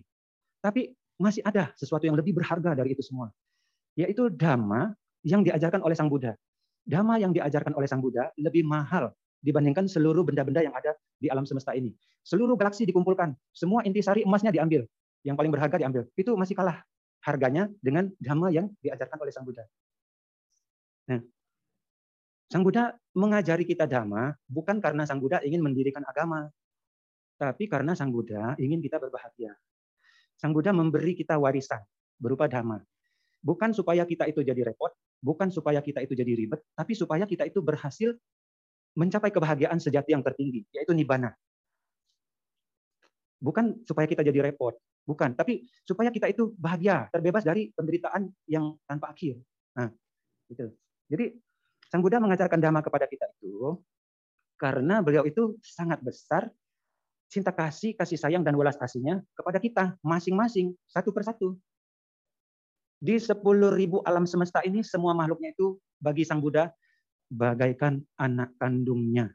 Tapi 0.64 0.96
masih 1.20 1.44
ada 1.44 1.76
sesuatu 1.76 2.08
yang 2.08 2.16
lebih 2.16 2.32
berharga 2.36 2.72
dari 2.72 2.96
itu 2.96 3.04
semua, 3.04 3.32
yaitu 4.00 4.32
dhamma 4.32 4.96
yang 5.28 5.44
diajarkan 5.44 5.84
oleh 5.84 5.96
Sang 5.96 6.08
Buddha. 6.08 6.36
Dhamma 6.88 7.20
yang 7.20 7.36
diajarkan 7.36 7.76
oleh 7.76 7.88
Sang 7.90 8.00
Buddha 8.00 8.32
lebih 8.40 8.64
mahal 8.64 9.12
dibandingkan 9.44 9.92
seluruh 9.92 10.24
benda-benda 10.24 10.64
yang 10.64 10.72
ada 10.72 10.96
di 11.20 11.28
alam 11.28 11.44
semesta 11.44 11.76
ini. 11.76 11.92
Seluruh 12.26 12.56
galaksi 12.56 12.88
dikumpulkan, 12.88 13.36
semua 13.52 13.84
intisari 13.84 14.24
emasnya 14.24 14.56
diambil, 14.56 14.88
yang 15.28 15.36
paling 15.36 15.52
berharga 15.52 15.78
diambil. 15.82 16.08
Itu 16.16 16.34
masih 16.40 16.56
kalah 16.56 16.82
harganya 17.26 17.68
dengan 17.82 18.14
dhamma 18.22 18.54
yang 18.54 18.72
diajarkan 18.80 19.18
oleh 19.20 19.32
Sang 19.36 19.44
Buddha. 19.44 19.66
Nah, 21.12 21.22
Sang 22.50 22.62
Buddha 22.62 22.94
mengajari 23.18 23.66
kita 23.66 23.90
dhamma 23.90 24.38
bukan 24.46 24.78
karena 24.80 25.04
Sang 25.04 25.18
Buddha 25.18 25.42
ingin 25.42 25.62
mendirikan 25.62 26.06
agama, 26.06 26.50
tapi 27.36 27.68
karena 27.68 27.94
Sang 27.94 28.12
Buddha 28.12 28.56
ingin 28.60 28.80
kita 28.80 29.00
berbahagia. 29.00 29.52
Sang 30.40 30.52
Buddha 30.52 30.72
memberi 30.72 31.16
kita 31.16 31.36
warisan 31.40 31.84
berupa 32.20 32.48
dhamma. 32.48 32.80
Bukan 33.46 33.76
supaya 33.76 34.08
kita 34.08 34.26
itu 34.26 34.42
jadi 34.42 34.66
repot, 34.66 34.90
bukan 35.22 35.54
supaya 35.54 35.78
kita 35.84 36.02
itu 36.02 36.18
jadi 36.18 36.34
ribet, 36.34 36.66
tapi 36.74 36.98
supaya 36.98 37.30
kita 37.30 37.46
itu 37.46 37.62
berhasil 37.62 38.18
mencapai 38.98 39.30
kebahagiaan 39.30 39.78
sejati 39.78 40.16
yang 40.18 40.26
tertinggi, 40.26 40.66
yaitu 40.74 40.96
nibbana. 40.98 41.36
Bukan 43.38 43.86
supaya 43.86 44.10
kita 44.10 44.26
jadi 44.26 44.42
repot, 44.42 44.74
bukan, 45.06 45.38
tapi 45.38 45.70
supaya 45.86 46.10
kita 46.10 46.32
itu 46.32 46.58
bahagia, 46.58 47.06
terbebas 47.14 47.46
dari 47.46 47.70
penderitaan 47.70 48.34
yang 48.50 48.74
tanpa 48.90 49.14
akhir. 49.14 49.38
Nah, 49.78 49.94
itu. 50.50 50.66
Jadi 51.06 51.38
Sang 51.86 52.02
Buddha 52.02 52.18
mengajarkan 52.18 52.58
dhamma 52.58 52.82
kepada 52.82 53.06
kita 53.06 53.30
itu 53.38 53.78
karena 54.58 55.06
beliau 55.06 55.22
itu 55.28 55.54
sangat 55.62 56.02
besar 56.02 56.50
cinta 57.32 57.52
kasih, 57.52 57.98
kasih 57.98 58.18
sayang, 58.20 58.44
dan 58.46 58.56
welas 58.56 58.78
kasihnya 58.80 59.22
kepada 59.34 59.58
kita 59.60 59.84
masing-masing, 60.06 60.74
satu 60.88 61.12
persatu. 61.12 61.58
Di 63.02 63.20
sepuluh 63.20 63.76
ribu 63.76 64.00
alam 64.08 64.24
semesta 64.26 64.64
ini, 64.64 64.82
semua 64.82 65.12
makhluknya 65.14 65.52
itu 65.54 65.78
bagi 66.00 66.24
Sang 66.24 66.40
Buddha 66.40 66.72
bagaikan 67.30 68.02
anak 68.18 68.56
kandungnya. 68.58 69.34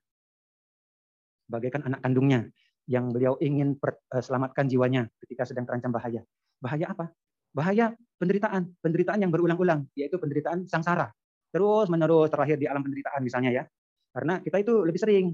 Bagaikan 1.51 1.83
anak 1.87 2.01
kandungnya 2.03 2.47
yang 2.91 3.11
beliau 3.15 3.39
ingin 3.39 3.79
uh, 3.79 4.23
selamatkan 4.23 4.67
jiwanya 4.67 5.07
ketika 5.23 5.47
sedang 5.47 5.67
terancam 5.67 5.95
bahaya. 5.95 6.23
Bahaya 6.59 6.91
apa? 6.91 7.11
Bahaya 7.51 7.95
penderitaan, 8.19 8.75
penderitaan 8.83 9.23
yang 9.23 9.31
berulang-ulang, 9.35 9.87
yaitu 9.99 10.19
penderitaan 10.19 10.67
sangsara. 10.67 11.11
Terus 11.51 11.91
menerus 11.91 12.31
terlahir 12.31 12.59
di 12.59 12.71
alam 12.71 12.83
penderitaan 12.83 13.23
misalnya 13.23 13.51
ya. 13.51 13.65
Karena 14.11 14.39
kita 14.43 14.63
itu 14.63 14.83
lebih 14.83 15.01
sering 15.03 15.27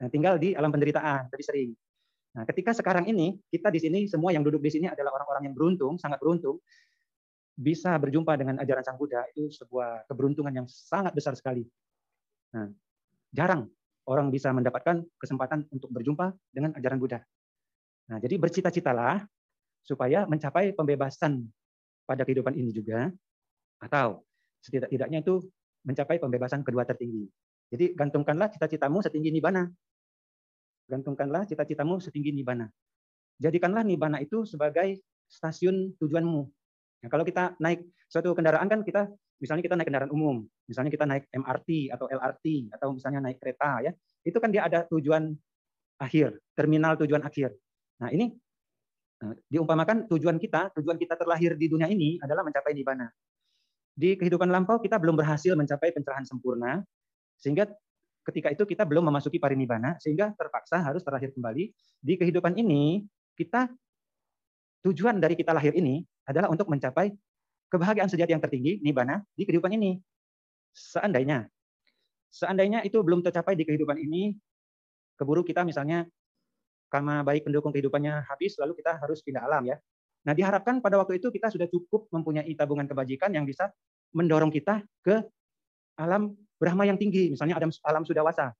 nah, 0.00 0.08
tinggal 0.08 0.40
di 0.40 0.52
alam 0.56 0.72
penderitaan, 0.72 1.32
lebih 1.32 1.44
sering. 1.44 1.70
Nah, 2.34 2.42
ketika 2.50 2.74
sekarang 2.74 3.06
ini 3.06 3.38
kita 3.48 3.70
di 3.70 3.78
sini 3.78 3.98
semua 4.10 4.34
yang 4.34 4.42
duduk 4.42 4.58
di 4.58 4.70
sini 4.74 4.86
adalah 4.90 5.14
orang-orang 5.14 5.50
yang 5.50 5.54
beruntung, 5.54 5.94
sangat 6.02 6.18
beruntung 6.18 6.58
bisa 7.54 7.94
berjumpa 7.94 8.34
dengan 8.34 8.58
ajaran 8.58 8.82
Sang 8.82 8.98
Buddha 8.98 9.22
itu 9.30 9.46
sebuah 9.54 10.10
keberuntungan 10.10 10.50
yang 10.50 10.66
sangat 10.66 11.14
besar 11.14 11.38
sekali. 11.38 11.62
Nah, 12.50 12.66
jarang 13.30 13.70
orang 14.10 14.34
bisa 14.34 14.50
mendapatkan 14.50 15.06
kesempatan 15.16 15.70
untuk 15.70 15.94
berjumpa 15.94 16.34
dengan 16.50 16.74
ajaran 16.74 16.98
Buddha. 16.98 17.22
Nah, 18.10 18.18
jadi 18.18 18.34
bercita-citalah 18.36 19.22
supaya 19.86 20.26
mencapai 20.26 20.74
pembebasan 20.74 21.46
pada 22.04 22.26
kehidupan 22.26 22.52
ini 22.52 22.74
juga, 22.74 23.08
atau 23.80 24.24
setidak-tidaknya 24.64 25.24
itu 25.24 25.44
mencapai 25.84 26.16
pembebasan 26.20 26.64
kedua 26.64 26.84
tertinggi. 26.88 27.28
Jadi 27.68 27.92
gantungkanlah 27.96 28.52
cita-citamu 28.52 29.00
setinggi 29.04 29.32
nibana. 29.32 29.68
Gantungkanlah 30.90 31.48
cita-citamu 31.48 32.00
setinggi 32.02 32.34
nibana. 32.34 32.68
Jadikanlah 33.40 33.82
nibana 33.82 34.20
itu 34.20 34.46
sebagai 34.46 35.00
stasiun 35.26 35.96
tujuanmu, 35.98 36.46
Nah, 37.04 37.12
kalau 37.12 37.20
kita 37.20 37.52
naik 37.60 37.84
suatu 38.08 38.32
kendaraan 38.32 38.64
kan 38.64 38.80
kita 38.80 39.12
misalnya 39.36 39.60
kita 39.60 39.76
naik 39.76 39.92
kendaraan 39.92 40.08
umum, 40.08 40.40
misalnya 40.64 40.88
kita 40.88 41.04
naik 41.04 41.28
MRT 41.36 41.92
atau 41.92 42.08
LRT 42.08 42.72
atau 42.72 42.96
misalnya 42.96 43.20
naik 43.28 43.36
kereta 43.36 43.84
ya, 43.84 43.92
itu 44.24 44.40
kan 44.40 44.48
dia 44.48 44.64
ada 44.64 44.88
tujuan 44.88 45.36
akhir, 46.00 46.40
terminal 46.56 46.96
tujuan 46.96 47.20
akhir. 47.20 47.52
Nah, 48.00 48.08
ini 48.08 48.32
nah, 49.20 49.36
diumpamakan 49.52 50.08
tujuan 50.08 50.40
kita, 50.40 50.72
tujuan 50.80 50.96
kita 50.96 51.20
terlahir 51.20 51.60
di 51.60 51.68
dunia 51.68 51.92
ini 51.92 52.16
adalah 52.24 52.40
mencapai 52.40 52.72
nibana. 52.72 53.12
Di 53.92 54.16
kehidupan 54.16 54.48
lampau 54.48 54.80
kita 54.80 54.96
belum 54.96 55.20
berhasil 55.20 55.52
mencapai 55.52 55.92
pencerahan 55.92 56.24
sempurna, 56.24 56.80
sehingga 57.36 57.68
ketika 58.24 58.48
itu 58.50 58.64
kita 58.64 58.88
belum 58.88 59.12
memasuki 59.12 59.36
parinibbana, 59.36 60.00
sehingga 60.00 60.32
terpaksa 60.34 60.80
harus 60.80 61.04
terlahir 61.04 61.30
kembali. 61.36 61.70
Di 62.00 62.14
kehidupan 62.16 62.56
ini 62.56 63.04
kita 63.36 63.68
tujuan 64.84 65.20
dari 65.20 65.36
kita 65.36 65.52
lahir 65.52 65.76
ini 65.76 66.04
adalah 66.24 66.48
untuk 66.48 66.68
mencapai 66.72 67.12
kebahagiaan 67.68 68.08
sejati 68.08 68.32
yang 68.32 68.42
tertinggi, 68.42 68.80
nibana, 68.80 69.20
di 69.36 69.44
kehidupan 69.44 69.72
ini. 69.76 70.00
Seandainya, 70.74 71.46
seandainya 72.32 72.82
itu 72.82 72.98
belum 73.00 73.22
tercapai 73.22 73.54
di 73.54 73.64
kehidupan 73.68 74.00
ini, 74.00 74.34
keburu 75.20 75.44
kita 75.46 75.62
misalnya 75.62 76.08
karena 76.88 77.26
baik 77.26 77.46
pendukung 77.46 77.74
kehidupannya 77.74 78.24
habis, 78.30 78.54
lalu 78.58 78.78
kita 78.78 78.98
harus 78.98 79.18
pindah 79.22 79.42
alam 79.42 79.66
ya. 79.66 79.76
Nah 80.24 80.32
diharapkan 80.32 80.80
pada 80.80 80.96
waktu 80.96 81.20
itu 81.20 81.28
kita 81.28 81.52
sudah 81.52 81.68
cukup 81.68 82.08
mempunyai 82.08 82.48
tabungan 82.56 82.88
kebajikan 82.88 83.34
yang 83.34 83.44
bisa 83.44 83.68
mendorong 84.16 84.48
kita 84.48 84.80
ke 85.04 85.20
alam 86.00 86.32
Brahma 86.58 86.86
yang 86.86 86.96
tinggi, 86.96 87.34
misalnya 87.34 87.58
alam, 87.58 87.70
alam 87.84 88.02
Sudawasa. 88.06 88.54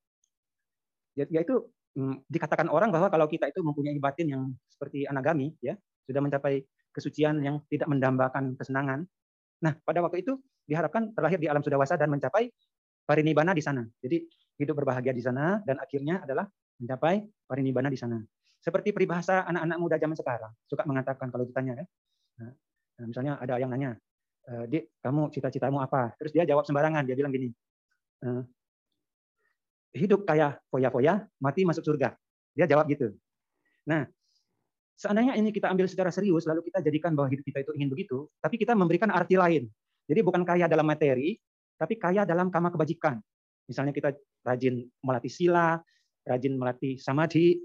Yaitu 1.14 1.70
hmm, 1.94 2.26
dikatakan 2.26 2.66
orang 2.66 2.90
bahwa 2.90 3.06
kalau 3.08 3.30
kita 3.30 3.46
itu 3.48 3.62
mempunyai 3.62 3.96
batin 4.02 4.26
yang 4.26 4.42
seperti 4.66 5.06
anagami, 5.06 5.54
ya 5.62 5.78
sudah 6.04 6.20
mencapai 6.20 6.66
kesucian 6.90 7.38
yang 7.42 7.62
tidak 7.70 7.86
mendambakan 7.90 8.58
kesenangan. 8.58 9.06
Nah, 9.62 9.72
pada 9.82 10.02
waktu 10.02 10.26
itu 10.26 10.38
diharapkan 10.66 11.14
terlahir 11.14 11.38
di 11.38 11.48
alam 11.50 11.62
sudawasa 11.62 11.98
dan 11.98 12.10
mencapai 12.10 12.50
parinibbana 13.04 13.52
di 13.52 13.62
sana. 13.62 13.82
Jadi 14.00 14.24
hidup 14.58 14.78
berbahagia 14.78 15.12
di 15.12 15.22
sana 15.22 15.60
dan 15.66 15.78
akhirnya 15.82 16.22
adalah 16.24 16.46
mencapai 16.80 17.22
parinibbana 17.46 17.90
di 17.90 17.98
sana. 17.98 18.18
Seperti 18.64 18.96
peribahasa 18.96 19.44
anak-anak 19.44 19.76
muda 19.76 19.96
zaman 20.00 20.16
sekarang 20.16 20.52
suka 20.64 20.88
mengatakan 20.88 21.28
kalau 21.28 21.44
ditanya 21.44 21.84
ya. 21.84 21.86
Nah, 22.40 22.52
nah 22.96 23.04
misalnya 23.04 23.32
ada 23.36 23.60
yang 23.60 23.68
nanya, 23.68 23.92
e, 24.48 24.52
"Dik, 24.72 24.84
kamu 25.04 25.28
cita-citamu 25.36 25.84
apa?" 25.84 26.16
Terus 26.16 26.32
dia 26.32 26.48
jawab 26.48 26.64
sembarangan, 26.64 27.04
dia 27.04 27.12
bilang 27.12 27.28
gini, 27.28 27.52
"Hidup 29.94 30.24
kayak 30.26 30.64
foya-foya, 30.72 31.28
mati 31.38 31.62
masuk 31.68 31.84
surga." 31.84 32.16
Dia 32.56 32.66
jawab 32.66 32.88
gitu. 32.88 33.12
Nah, 33.84 34.08
Seandainya 34.94 35.34
ini 35.34 35.50
kita 35.50 35.66
ambil 35.66 35.90
secara 35.90 36.14
serius, 36.14 36.46
lalu 36.46 36.70
kita 36.70 36.78
jadikan 36.78 37.18
bahwa 37.18 37.26
hidup 37.26 37.42
kita 37.42 37.66
itu 37.66 37.72
ingin 37.74 37.90
begitu, 37.90 38.30
tapi 38.38 38.54
kita 38.54 38.78
memberikan 38.78 39.10
arti 39.10 39.34
lain. 39.34 39.66
Jadi 40.06 40.20
bukan 40.22 40.46
kaya 40.46 40.70
dalam 40.70 40.86
materi, 40.86 41.34
tapi 41.74 41.98
kaya 41.98 42.22
dalam 42.22 42.48
kama 42.54 42.70
kebajikan. 42.70 43.18
Misalnya 43.66 43.90
kita 43.90 44.14
rajin 44.46 44.86
melatih 45.02 45.32
sila, 45.32 45.82
rajin 46.22 46.54
melatih 46.54 46.94
samadhi, 47.02 47.58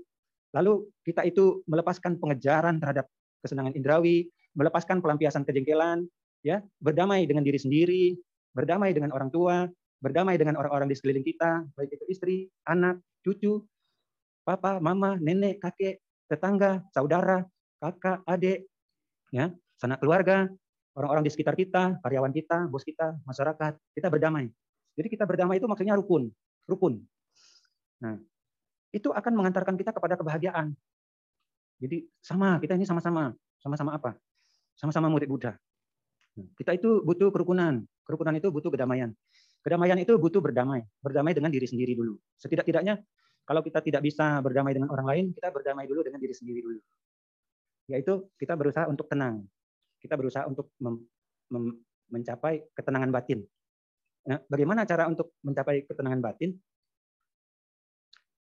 lalu 0.58 0.90
kita 1.06 1.22
itu 1.22 1.62
melepaskan 1.70 2.18
pengejaran 2.18 2.82
terhadap 2.82 3.06
kesenangan 3.46 3.78
indrawi, 3.78 4.26
melepaskan 4.58 4.98
pelampiasan 4.98 5.46
kejengkelan, 5.46 6.10
ya, 6.42 6.66
berdamai 6.82 7.30
dengan 7.30 7.46
diri 7.46 7.62
sendiri, 7.62 8.18
berdamai 8.58 8.90
dengan 8.90 9.14
orang 9.14 9.30
tua, 9.30 9.70
berdamai 10.00 10.40
dengan 10.40 10.56
orang-orang 10.60 10.88
di 10.88 10.96
sekeliling 10.96 11.24
kita, 11.28 11.68
baik 11.76 11.92
itu 11.96 12.06
istri, 12.08 12.38
anak, 12.64 13.04
cucu, 13.24 13.64
papa, 14.48 14.80
mama, 14.80 15.20
nenek, 15.20 15.60
kakek, 15.60 16.00
tetangga, 16.32 16.84
saudara, 16.96 17.44
kakak, 17.84 18.24
adik, 18.24 18.66
ya, 19.30 19.52
sanak 19.76 20.00
keluarga, 20.00 20.48
orang-orang 20.96 21.28
di 21.28 21.32
sekitar 21.32 21.56
kita, 21.56 22.00
karyawan 22.04 22.32
kita, 22.32 22.68
bos 22.72 22.84
kita, 22.84 23.20
masyarakat, 23.28 23.76
kita 23.96 24.08
berdamai. 24.08 24.48
Jadi 24.96 25.08
kita 25.08 25.24
berdamai 25.24 25.60
itu 25.60 25.68
maksudnya 25.68 25.96
rukun, 25.96 26.32
rukun. 26.68 27.00
Nah, 28.04 28.20
itu 28.92 29.12
akan 29.12 29.34
mengantarkan 29.36 29.76
kita 29.80 29.92
kepada 29.96 30.16
kebahagiaan. 30.20 30.76
Jadi 31.80 32.04
sama, 32.20 32.60
kita 32.60 32.76
ini 32.76 32.84
sama-sama, 32.84 33.32
sama-sama 33.60 33.96
apa? 33.96 34.12
Sama-sama 34.76 35.08
murid 35.08 35.32
Buddha. 35.32 35.56
Nah, 36.36 36.48
kita 36.60 36.76
itu 36.76 37.04
butuh 37.04 37.32
kerukunan. 37.32 37.84
Kerukunan 38.04 38.36
itu 38.36 38.52
butuh 38.52 38.72
kedamaian. 38.74 39.16
Kedamaian 39.60 40.00
itu 40.00 40.16
butuh 40.16 40.40
berdamai. 40.40 40.84
Berdamai 41.04 41.36
dengan 41.36 41.52
diri 41.52 41.68
sendiri 41.68 41.94
dulu. 41.96 42.16
Setidak-tidaknya 42.40 43.00
kalau 43.44 43.66
kita 43.66 43.82
tidak 43.82 44.06
bisa 44.06 44.40
berdamai 44.46 44.78
dengan 44.78 44.94
orang 44.94 45.08
lain, 45.10 45.26
kita 45.34 45.50
berdamai 45.50 45.90
dulu 45.90 46.06
dengan 46.06 46.22
diri 46.22 46.38
sendiri 46.38 46.62
dulu. 46.62 46.80
Yaitu 47.90 48.30
kita 48.38 48.54
berusaha 48.54 48.86
untuk 48.86 49.10
tenang. 49.10 49.42
Kita 50.00 50.14
berusaha 50.16 50.46
untuk 50.46 50.72
mem, 50.80 51.02
mem, 51.50 51.66
mencapai 52.14 52.62
ketenangan 52.78 53.10
batin. 53.10 53.42
Nah, 54.30 54.38
bagaimana 54.46 54.86
cara 54.86 55.10
untuk 55.10 55.34
mencapai 55.42 55.84
ketenangan 55.90 56.22
batin? 56.22 56.54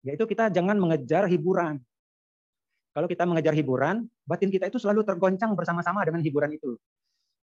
Yaitu 0.02 0.26
kita 0.26 0.50
jangan 0.50 0.78
mengejar 0.82 1.30
hiburan. 1.30 1.78
Kalau 2.96 3.06
kita 3.06 3.28
mengejar 3.30 3.54
hiburan, 3.54 4.10
batin 4.26 4.50
kita 4.50 4.72
itu 4.72 4.82
selalu 4.82 5.06
tergoncang 5.06 5.54
bersama-sama 5.54 6.02
dengan 6.02 6.26
hiburan 6.26 6.50
itu. 6.56 6.80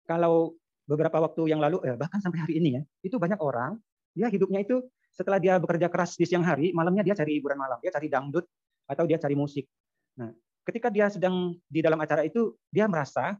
Kalau 0.04 0.58
beberapa 0.88 1.20
waktu 1.20 1.52
yang 1.52 1.60
lalu, 1.60 1.84
eh, 1.84 2.00
bahkan 2.00 2.24
sampai 2.24 2.48
hari 2.48 2.64
ini 2.64 2.80
ya, 2.80 2.82
itu 3.04 3.20
banyak 3.20 3.38
orang, 3.44 3.76
dia 4.16 4.32
hidupnya 4.32 4.64
itu 4.64 4.82
setelah 5.12 5.38
dia 5.38 5.60
bekerja 5.60 5.92
keras 5.92 6.16
di 6.16 6.24
siang 6.24 6.48
hari, 6.48 6.72
malamnya 6.72 7.04
dia 7.04 7.14
cari 7.14 7.38
hiburan 7.38 7.60
malam, 7.60 7.78
dia 7.84 7.92
cari 7.92 8.08
dangdut 8.08 8.48
atau 8.88 9.04
dia 9.04 9.20
cari 9.20 9.36
musik. 9.36 9.68
Nah, 10.16 10.32
ketika 10.64 10.88
dia 10.88 11.12
sedang 11.12 11.60
di 11.68 11.84
dalam 11.84 12.00
acara 12.00 12.24
itu, 12.24 12.56
dia 12.72 12.88
merasa 12.88 13.36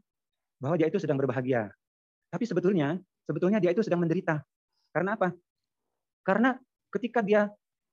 bahwa 0.60 0.76
dia 0.76 0.92
itu 0.92 1.00
sedang 1.00 1.16
berbahagia. 1.16 1.72
Tapi 2.28 2.44
sebetulnya, 2.44 3.00
sebetulnya 3.24 3.58
dia 3.58 3.72
itu 3.72 3.80
sedang 3.80 4.04
menderita. 4.04 4.44
Karena 4.92 5.16
apa? 5.16 5.32
Karena 6.26 6.52
ketika 6.92 7.24
dia 7.24 7.48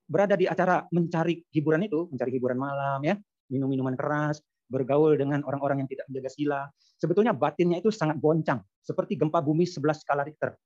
berada 0.06 0.36
di 0.36 0.46
acara 0.46 0.84
mencari 0.92 1.46
hiburan 1.54 1.88
itu, 1.88 2.12
mencari 2.12 2.32
hiburan 2.36 2.60
malam, 2.60 3.00
ya, 3.06 3.16
minum 3.50 3.70
minuman 3.70 3.96
keras, 3.96 4.42
bergaul 4.66 5.14
dengan 5.16 5.46
orang-orang 5.46 5.86
yang 5.86 5.90
tidak 5.90 6.06
menjaga 6.10 6.30
sila, 6.34 6.60
sebetulnya 6.98 7.32
batinnya 7.32 7.78
itu 7.80 7.94
sangat 7.94 8.18
goncang, 8.18 8.62
seperti 8.82 9.18
gempa 9.18 9.42
bumi 9.42 9.66
11 9.66 10.02
skala 10.02 10.26
Richter. 10.26 10.58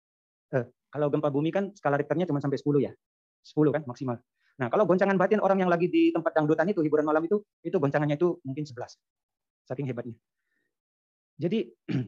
Eh, 0.55 0.65
kalau 0.89 1.07
gempa 1.11 1.29
bumi 1.29 1.49
kan 1.51 1.71
skala 1.75 1.99
Richternya 1.99 2.25
cuma 2.25 2.39
sampai 2.39 2.57
10 2.57 2.79
ya. 2.81 2.91
10 3.43 3.75
kan 3.75 3.83
maksimal. 3.87 4.17
Nah, 4.59 4.67
kalau 4.67 4.83
goncangan 4.83 5.15
batin 5.15 5.39
orang 5.39 5.63
yang 5.63 5.71
lagi 5.71 5.87
di 5.87 6.11
tempat 6.11 6.35
dangdutan 6.35 6.67
itu, 6.67 6.83
hiburan 6.83 7.07
malam 7.07 7.23
itu, 7.23 7.39
itu 7.63 7.79
goncangannya 7.79 8.19
itu 8.19 8.43
mungkin 8.43 8.67
11. 8.67 8.99
Saking 9.63 9.87
hebatnya. 9.87 10.15
Jadi, 11.39 11.71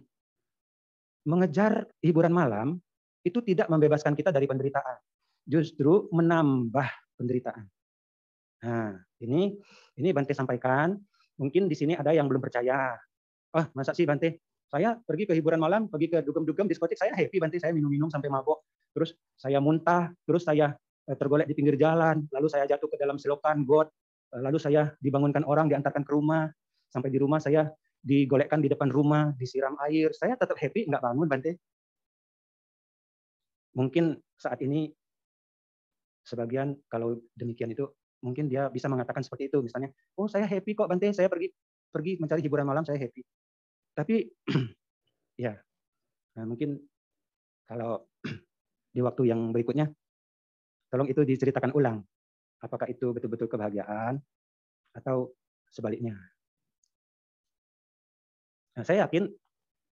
mengejar 1.32 1.88
hiburan 2.04 2.34
malam 2.36 2.82
itu 3.23 3.39
tidak 3.45 3.71
membebaskan 3.71 4.19
kita 4.19 4.36
dari 4.36 4.51
penderitaan. 4.51 4.99
Justru 5.47 6.12
menambah 6.12 6.88
penderitaan. 7.15 7.65
Nah, 8.62 8.93
ini 9.21 9.58
ini 9.97 10.10
Bante 10.13 10.34
sampaikan. 10.36 10.93
Mungkin 11.41 11.65
di 11.65 11.73
sini 11.73 11.97
ada 11.97 12.13
yang 12.13 12.30
belum 12.30 12.39
percaya. 12.39 12.93
Ah, 13.51 13.65
masa 13.73 13.97
sih 13.97 14.06
Bante? 14.06 14.45
Saya 14.69 14.95
pergi 14.95 15.27
ke 15.27 15.34
hiburan 15.36 15.60
malam, 15.60 15.89
pergi 15.89 16.08
ke 16.08 16.23
dugem-dugem 16.23 16.69
diskotik, 16.69 16.95
saya 16.95 17.17
happy 17.17 17.41
Bante, 17.41 17.58
saya 17.58 17.73
minum-minum 17.73 18.08
sampai 18.08 18.30
mabok. 18.30 18.63
Terus 18.93 19.17
saya 19.36 19.58
muntah, 19.58 20.13
terus 20.23 20.45
saya 20.45 20.77
Eh, 21.10 21.17
tergolek 21.17 21.49
di 21.49 21.58
pinggir 21.58 21.75
jalan, 21.82 22.30
lalu 22.30 22.47
saya 22.47 22.69
jatuh 22.69 22.86
ke 22.86 22.95
dalam 22.95 23.17
selokan 23.17 23.65
got, 23.65 23.89
eh, 24.32 24.41
lalu 24.41 24.62
saya 24.62 24.93
dibangunkan 25.01 25.41
orang, 25.49 25.65
diantarkan 25.65 26.06
ke 26.06 26.12
rumah, 26.13 26.45
sampai 26.93 27.10
di 27.10 27.17
rumah 27.17 27.41
saya 27.41 27.73
digolekkan 27.99 28.62
di 28.62 28.69
depan 28.69 28.88
rumah, 28.88 29.34
disiram 29.34 29.73
air, 29.89 30.13
saya 30.13 30.38
tetap 30.38 30.56
happy, 30.62 30.86
nggak 30.86 31.01
bangun, 31.01 31.27
Bante. 31.27 31.58
Mungkin 33.73 34.19
saat 34.38 34.62
ini 34.62 34.93
sebagian 36.21 36.77
kalau 36.86 37.17
demikian 37.34 37.73
itu 37.73 37.89
mungkin 38.21 38.47
dia 38.47 38.69
bisa 38.69 38.88
mengatakan 38.88 39.25
seperti 39.25 39.51
itu. 39.51 39.60
Misalnya 39.62 39.89
oh 40.17 40.29
saya 40.29 40.45
happy 40.45 40.77
kok 40.77 40.88
Bante 40.88 41.12
saya 41.13 41.27
pergi 41.27 41.51
pergi 41.91 42.21
mencari 42.21 42.41
hiburan 42.45 42.65
malam 42.65 42.86
saya 42.86 43.01
happy. 43.01 43.21
Tapi 43.97 44.15
ya 45.45 45.57
nah 46.31 46.47
mungkin 46.47 46.79
kalau 47.67 48.07
di 48.95 49.01
waktu 49.03 49.27
yang 49.27 49.51
berikutnya 49.51 49.91
tolong 50.91 51.07
itu 51.10 51.23
diceritakan 51.25 51.75
ulang. 51.75 51.99
Apakah 52.62 52.86
itu 52.93 53.10
betul-betul 53.10 53.49
kebahagiaan 53.49 54.21
atau 54.93 55.34
sebaliknya? 55.73 56.13
Nah, 58.77 58.84
saya 58.86 59.10
yakin 59.10 59.27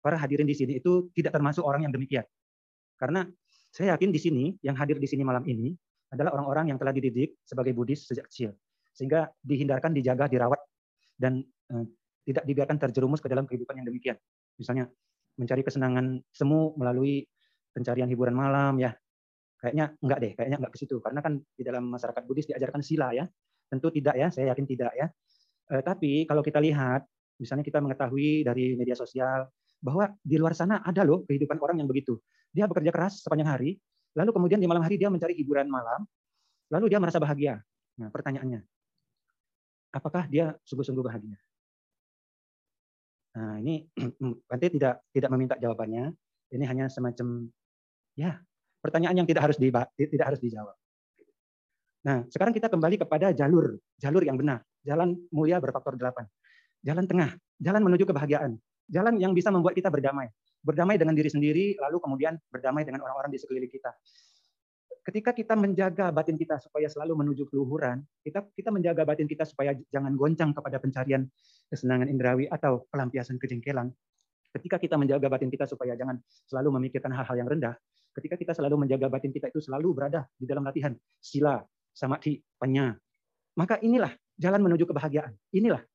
para 0.03 0.19
hadirin 0.19 0.49
di 0.49 0.57
sini 0.57 0.83
itu 0.83 1.07
tidak 1.15 1.31
termasuk 1.37 1.63
orang 1.63 1.87
yang 1.87 1.95
demikian. 1.95 2.27
Karena 2.99 3.23
saya 3.71 3.95
yakin 3.95 4.11
di 4.11 4.21
sini 4.21 4.45
yang 4.65 4.75
hadir 4.75 4.97
di 4.97 5.07
sini 5.07 5.23
malam 5.23 5.45
ini 5.47 5.77
adalah 6.17 6.33
orang-orang 6.35 6.73
yang 6.75 6.79
telah 6.81 6.97
dididik 6.97 7.39
sebagai 7.45 7.77
Buddhis 7.77 8.09
sejak 8.09 8.27
kecil. 8.27 8.57
Sehingga 8.97 9.29
dihindarkan, 9.45 9.93
dijaga, 9.93 10.27
dirawat, 10.27 10.61
dan 11.21 11.45
eh, 11.45 11.85
tidak 12.27 12.45
dibiarkan 12.49 12.77
terjerumus 12.81 13.21
ke 13.23 13.29
dalam 13.29 13.45
kehidupan 13.45 13.79
yang 13.79 13.87
demikian. 13.87 14.17
Misalnya 14.57 14.89
mencari 15.37 15.63
kesenangan 15.63 16.25
semu 16.33 16.75
melalui 16.81 17.23
pencarian 17.71 18.09
hiburan 18.09 18.33
malam 18.33 18.81
ya. 18.81 18.97
Kayaknya 19.61 19.93
enggak 20.01 20.19
deh, 20.21 20.33
kayaknya 20.37 20.59
enggak 20.61 20.73
ke 20.75 20.79
situ. 20.81 20.97
Karena 21.01 21.21
kan 21.21 21.39
di 21.39 21.63
dalam 21.63 21.85
masyarakat 21.93 22.23
Buddhis 22.25 22.49
diajarkan 22.49 22.81
sila 22.81 23.13
ya. 23.13 23.29
Tentu 23.67 23.93
tidak 23.93 24.17
ya, 24.17 24.29
saya 24.33 24.57
yakin 24.57 24.67
tidak 24.67 24.93
ya. 24.97 25.07
Eh, 25.77 25.83
tapi 25.83 26.25
kalau 26.25 26.41
kita 26.41 26.63
lihat, 26.63 27.05
misalnya 27.37 27.65
kita 27.67 27.79
mengetahui 27.85 28.47
dari 28.47 28.79
media 28.79 28.97
sosial 28.97 29.45
bahwa 29.83 30.09
di 30.25 30.37
luar 30.41 30.57
sana 30.57 30.81
ada 30.81 31.05
loh 31.05 31.23
kehidupan 31.29 31.61
orang 31.61 31.85
yang 31.85 31.89
begitu. 31.89 32.17
Dia 32.51 32.65
bekerja 32.65 32.89
keras 32.95 33.21
sepanjang 33.21 33.51
hari, 33.53 33.77
Lalu 34.17 34.31
kemudian 34.33 34.59
di 34.59 34.65
malam 34.65 34.81
hari 34.81 34.97
dia 34.97 35.13
mencari 35.13 35.37
hiburan 35.37 35.69
malam, 35.69 36.09
lalu 36.73 36.89
dia 36.89 36.97
merasa 36.97 37.21
bahagia. 37.21 37.61
Nah, 38.01 38.09
pertanyaannya, 38.09 38.65
apakah 39.93 40.25
dia 40.25 40.57
sungguh-sungguh 40.65 41.05
bahagia? 41.05 41.37
Nah, 43.37 43.61
ini 43.61 43.85
nanti 44.51 44.67
tidak 44.73 45.05
tidak 45.13 45.31
meminta 45.37 45.55
jawabannya. 45.61 46.17
Ini 46.47 46.65
hanya 46.65 46.89
semacam 46.89 47.53
ya 48.17 48.41
pertanyaan 48.81 49.21
yang 49.21 49.29
tidak 49.29 49.53
harus 49.53 49.59
di, 49.61 49.69
tidak 50.09 50.27
harus 50.33 50.41
dijawab. 50.41 50.73
Nah, 52.07 52.23
sekarang 52.31 52.55
kita 52.55 52.71
kembali 52.71 53.03
kepada 53.03 53.37
jalur 53.37 53.77
jalur 54.01 54.23
yang 54.25 54.39
benar, 54.41 54.65
jalan 54.87 55.19
mulia 55.29 55.61
berfaktor 55.61 55.99
delapan, 55.99 56.25
jalan 56.81 57.05
tengah, 57.05 57.35
jalan 57.59 57.83
menuju 57.83 58.07
kebahagiaan, 58.09 58.57
jalan 58.89 59.19
yang 59.21 59.35
bisa 59.37 59.51
membuat 59.53 59.75
kita 59.75 59.91
berdamai 59.91 60.31
berdamai 60.67 60.99
dengan 60.99 61.15
diri 61.15 61.31
sendiri, 61.31 61.79
lalu 61.79 62.03
kemudian 62.03 62.35
berdamai 62.51 62.83
dengan 62.83 63.07
orang-orang 63.07 63.31
di 63.31 63.39
sekeliling 63.39 63.71
kita. 63.71 63.95
Ketika 65.07 65.31
kita 65.31 65.55
menjaga 65.55 66.11
batin 66.11 66.35
kita 66.35 66.59
supaya 66.59 66.91
selalu 66.91 67.23
menuju 67.23 67.47
keluhuran, 67.47 68.03
kita 68.27 68.43
kita 68.51 68.75
menjaga 68.75 69.07
batin 69.07 69.31
kita 69.31 69.47
supaya 69.47 69.71
jangan 69.95 70.19
goncang 70.19 70.51
kepada 70.51 70.83
pencarian 70.83 71.23
kesenangan 71.71 72.11
indrawi 72.11 72.51
atau 72.51 72.91
pelampiasan 72.91 73.39
kejengkelan. 73.39 73.95
Ketika 74.51 74.83
kita 74.83 74.99
menjaga 74.99 75.31
batin 75.31 75.47
kita 75.47 75.71
supaya 75.71 75.95
jangan 75.95 76.19
selalu 76.51 76.83
memikirkan 76.83 77.15
hal-hal 77.15 77.39
yang 77.39 77.47
rendah, 77.47 77.79
ketika 78.19 78.35
kita 78.35 78.51
selalu 78.51 78.83
menjaga 78.83 79.07
batin 79.07 79.31
kita 79.31 79.47
itu 79.47 79.63
selalu 79.63 79.95
berada 79.95 80.27
di 80.35 80.43
dalam 80.43 80.67
latihan 80.67 80.91
sila, 81.23 81.63
samadhi, 81.95 82.43
panya, 82.59 82.99
maka 83.55 83.79
inilah 83.79 84.11
jalan 84.35 84.59
menuju 84.59 84.91
kebahagiaan. 84.91 85.31
Inilah 85.55 85.87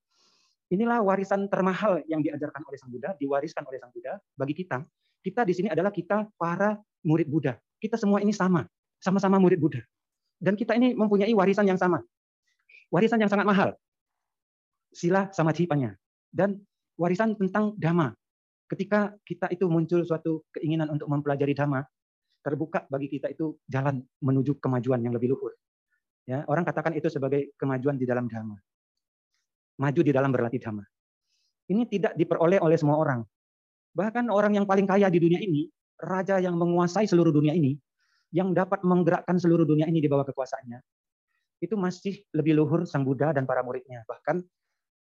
Inilah 0.72 1.04
warisan 1.04 1.52
termahal 1.52 2.00
yang 2.08 2.24
diajarkan 2.24 2.64
oleh 2.64 2.80
Sang 2.80 2.88
Buddha, 2.88 3.12
diwariskan 3.20 3.60
oleh 3.68 3.76
Sang 3.76 3.92
Buddha 3.92 4.16
bagi 4.40 4.56
kita. 4.56 4.80
Kita 5.20 5.44
di 5.44 5.52
sini 5.52 5.68
adalah 5.68 5.92
kita 5.92 6.32
para 6.40 6.80
murid 7.04 7.28
Buddha. 7.28 7.60
Kita 7.76 8.00
semua 8.00 8.24
ini 8.24 8.32
sama, 8.32 8.64
sama-sama 8.96 9.36
murid 9.36 9.60
Buddha. 9.60 9.84
Dan 10.40 10.56
kita 10.56 10.72
ini 10.72 10.96
mempunyai 10.96 11.28
warisan 11.36 11.68
yang 11.68 11.76
sama. 11.76 12.00
Warisan 12.88 13.20
yang 13.20 13.28
sangat 13.28 13.44
mahal. 13.44 13.76
Sila 14.96 15.28
sama 15.36 15.52
cipanya. 15.52 15.92
Dan 16.32 16.64
warisan 16.96 17.36
tentang 17.36 17.76
dhamma. 17.76 18.16
Ketika 18.64 19.12
kita 19.28 19.52
itu 19.52 19.68
muncul 19.68 20.08
suatu 20.08 20.48
keinginan 20.56 20.88
untuk 20.88 21.04
mempelajari 21.12 21.52
dhamma, 21.52 21.84
terbuka 22.40 22.88
bagi 22.88 23.12
kita 23.12 23.28
itu 23.28 23.60
jalan 23.68 24.00
menuju 24.24 24.56
kemajuan 24.56 25.04
yang 25.04 25.12
lebih 25.12 25.36
luhur. 25.36 25.52
Ya, 26.24 26.48
orang 26.48 26.64
katakan 26.64 26.96
itu 26.96 27.12
sebagai 27.12 27.52
kemajuan 27.60 28.00
di 28.00 28.08
dalam 28.08 28.24
dhamma 28.24 28.56
maju 29.82 30.00
di 30.06 30.14
dalam 30.14 30.30
berlatih 30.30 30.62
dhamma. 30.62 30.86
Ini 31.66 31.82
tidak 31.90 32.14
diperoleh 32.14 32.62
oleh 32.62 32.78
semua 32.78 33.02
orang. 33.02 33.26
Bahkan 33.98 34.30
orang 34.30 34.54
yang 34.54 34.66
paling 34.66 34.86
kaya 34.86 35.10
di 35.10 35.18
dunia 35.18 35.42
ini, 35.42 35.66
raja 35.98 36.38
yang 36.38 36.54
menguasai 36.54 37.10
seluruh 37.10 37.34
dunia 37.34 37.52
ini, 37.52 37.74
yang 38.30 38.54
dapat 38.54 38.86
menggerakkan 38.86 39.36
seluruh 39.36 39.66
dunia 39.66 39.90
ini 39.90 39.98
di 39.98 40.08
bawah 40.08 40.24
kekuasaannya, 40.24 40.78
itu 41.62 41.74
masih 41.76 42.22
lebih 42.32 42.58
luhur 42.58 42.86
Sang 42.86 43.02
Buddha 43.02 43.34
dan 43.34 43.44
para 43.44 43.60
muridnya. 43.60 44.06
Bahkan 44.06 44.42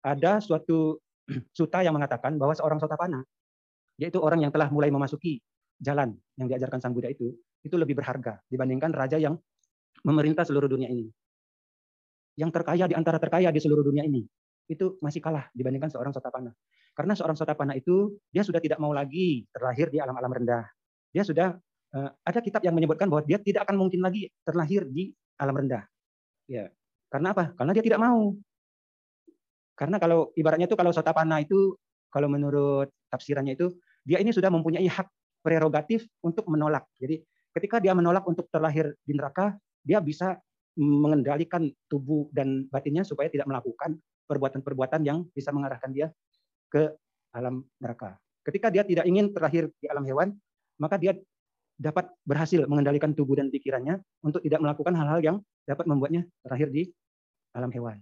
ada 0.04 0.40
suatu 0.40 0.98
suta 1.58 1.84
yang 1.84 1.94
mengatakan 1.94 2.40
bahwa 2.40 2.56
seorang 2.56 2.80
sotapana, 2.80 3.22
yaitu 4.00 4.18
orang 4.18 4.42
yang 4.42 4.52
telah 4.52 4.72
mulai 4.72 4.88
memasuki 4.88 5.40
jalan 5.80 6.16
yang 6.36 6.50
diajarkan 6.50 6.82
Sang 6.82 6.92
Buddha 6.92 7.08
itu, 7.08 7.32
itu 7.62 7.76
lebih 7.76 7.96
berharga 7.96 8.40
dibandingkan 8.50 8.90
raja 8.92 9.16
yang 9.16 9.36
memerintah 10.04 10.42
seluruh 10.44 10.68
dunia 10.68 10.90
ini. 10.90 11.08
Yang 12.34 12.50
terkaya 12.60 12.84
di 12.88 12.94
antara 12.96 13.20
terkaya 13.20 13.52
di 13.52 13.60
seluruh 13.60 13.84
dunia 13.84 14.04
ini, 14.04 14.24
itu 14.70 14.94
masih 15.02 15.18
kalah 15.18 15.50
dibandingkan 15.50 15.90
seorang 15.90 16.14
sotapana. 16.14 16.54
Karena 16.94 17.18
seorang 17.18 17.34
sotapana 17.34 17.74
itu 17.74 18.14
dia 18.30 18.46
sudah 18.46 18.62
tidak 18.62 18.78
mau 18.78 18.94
lagi 18.94 19.42
terlahir 19.50 19.90
di 19.90 19.98
alam-alam 19.98 20.30
rendah. 20.30 20.64
Dia 21.10 21.26
sudah 21.26 21.58
uh, 21.98 22.10
ada 22.22 22.38
kitab 22.38 22.62
yang 22.62 22.78
menyebutkan 22.78 23.10
bahwa 23.10 23.26
dia 23.26 23.42
tidak 23.42 23.66
akan 23.66 23.82
mungkin 23.82 23.98
lagi 23.98 24.30
terlahir 24.46 24.86
di 24.86 25.10
alam 25.42 25.58
rendah. 25.58 25.82
Ya. 26.46 26.70
Karena 27.10 27.34
apa? 27.34 27.50
Karena 27.58 27.74
dia 27.74 27.82
tidak 27.82 27.98
mau. 27.98 28.38
Karena 29.74 29.96
kalau 29.98 30.30
ibaratnya 30.38 30.70
itu 30.70 30.78
kalau 30.78 30.94
sotapana 30.94 31.42
itu 31.42 31.74
kalau 32.12 32.30
menurut 32.30 32.86
tafsirannya 33.10 33.58
itu 33.58 33.74
dia 34.06 34.22
ini 34.22 34.30
sudah 34.30 34.52
mempunyai 34.52 34.86
hak 34.86 35.08
prerogatif 35.42 36.06
untuk 36.22 36.46
menolak. 36.46 36.86
Jadi 37.00 37.18
ketika 37.56 37.82
dia 37.82 37.96
menolak 37.96 38.22
untuk 38.28 38.46
terlahir 38.52 38.94
di 39.02 39.16
neraka, 39.16 39.56
dia 39.82 39.98
bisa 39.98 40.38
mengendalikan 40.78 41.66
tubuh 41.90 42.30
dan 42.30 42.68
batinnya 42.70 43.02
supaya 43.02 43.26
tidak 43.26 43.50
melakukan 43.50 43.98
perbuatan-perbuatan 44.30 45.02
yang 45.02 45.26
bisa 45.34 45.50
mengarahkan 45.50 45.90
dia 45.90 46.14
ke 46.70 46.94
alam 47.34 47.66
neraka. 47.82 48.14
Ketika 48.46 48.70
dia 48.70 48.86
tidak 48.86 49.10
ingin 49.10 49.34
terakhir 49.34 49.74
di 49.82 49.90
alam 49.90 50.06
hewan, 50.06 50.38
maka 50.78 50.96
dia 50.96 51.18
dapat 51.80 52.12
berhasil 52.22 52.62
mengendalikan 52.70 53.10
tubuh 53.10 53.40
dan 53.40 53.50
pikirannya 53.50 53.98
untuk 54.22 54.44
tidak 54.44 54.62
melakukan 54.62 54.94
hal-hal 54.94 55.20
yang 55.20 55.36
dapat 55.66 55.84
membuatnya 55.90 56.22
terakhir 56.44 56.70
di 56.70 56.86
alam 57.56 57.72
hewan. 57.74 57.98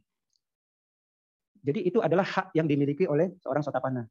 Jadi 1.62 1.86
itu 1.86 1.98
adalah 1.98 2.26
hak 2.26 2.54
yang 2.54 2.70
dimiliki 2.70 3.06
oleh 3.06 3.34
seorang 3.42 3.62
sotapana. 3.62 4.06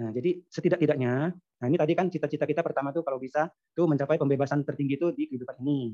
Nah, 0.00 0.10
jadi 0.16 0.40
setidak-tidaknya, 0.48 1.28
nah 1.34 1.66
ini 1.68 1.76
tadi 1.76 1.92
kan 1.92 2.08
cita-cita 2.08 2.48
kita 2.48 2.64
pertama 2.64 2.88
tuh 2.88 3.04
kalau 3.04 3.20
bisa 3.20 3.52
tuh 3.76 3.84
mencapai 3.84 4.16
pembebasan 4.16 4.64
tertinggi 4.64 4.96
itu 4.96 5.12
di 5.12 5.28
kehidupan 5.28 5.60
ini. 5.60 5.92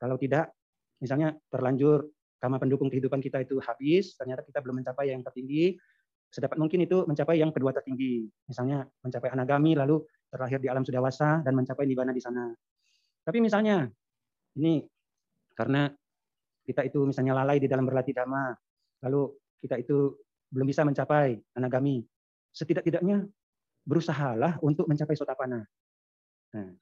Kalau 0.00 0.16
tidak, 0.16 0.56
misalnya 1.00 1.36
terlanjur 1.52 2.08
karena 2.44 2.60
pendukung 2.60 2.92
kehidupan 2.92 3.24
kita 3.24 3.40
itu 3.40 3.56
habis, 3.64 4.20
ternyata 4.20 4.44
kita 4.44 4.60
belum 4.60 4.84
mencapai 4.84 5.08
yang 5.08 5.24
tertinggi, 5.24 5.80
sedapat 6.28 6.60
mungkin 6.60 6.84
itu 6.84 7.08
mencapai 7.08 7.40
yang 7.40 7.48
kedua 7.48 7.72
tertinggi. 7.72 8.28
Misalnya 8.44 8.84
mencapai 9.00 9.32
anagami, 9.32 9.72
lalu 9.72 10.04
terlahir 10.28 10.60
di 10.60 10.68
alam 10.68 10.84
sudawasa, 10.84 11.40
dan 11.40 11.56
mencapai 11.56 11.88
nibana 11.88 12.12
di 12.12 12.20
sana. 12.20 12.52
Tapi 13.24 13.40
misalnya, 13.40 13.88
ini 14.60 14.84
karena 15.56 15.88
kita 16.68 16.84
itu 16.84 17.08
misalnya 17.08 17.32
lalai 17.32 17.56
di 17.56 17.64
dalam 17.64 17.88
berlatih 17.88 18.12
dhamma, 18.12 18.52
lalu 19.08 19.32
kita 19.64 19.80
itu 19.80 20.20
belum 20.52 20.68
bisa 20.68 20.84
mencapai 20.84 21.40
anagami, 21.56 22.04
setidak-tidaknya 22.52 23.24
berusahalah 23.88 24.60
untuk 24.60 24.84
mencapai 24.84 25.16
sotapana. 25.16 25.64
Nah, 26.52 26.76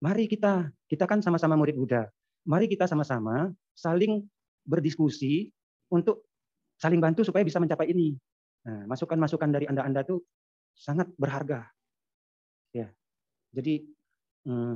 mari 0.00 0.32
kita, 0.32 0.72
kita 0.88 1.04
kan 1.04 1.20
sama-sama 1.20 1.60
murid 1.60 1.76
Buddha, 1.76 2.08
mari 2.48 2.72
kita 2.72 2.88
sama-sama 2.88 3.52
saling 3.76 4.24
berdiskusi 4.64 5.52
untuk 5.92 6.26
saling 6.80 6.98
bantu 6.98 7.22
supaya 7.22 7.44
bisa 7.46 7.60
mencapai 7.60 7.92
ini. 7.92 8.16
Nah, 8.64 8.88
masukan-masukan 8.88 9.52
dari 9.52 9.68
Anda-Anda 9.68 10.02
itu 10.08 10.18
sangat 10.74 11.12
berharga. 11.20 11.68
Ya. 12.74 12.90
Jadi 13.54 13.86
hmm, 14.48 14.74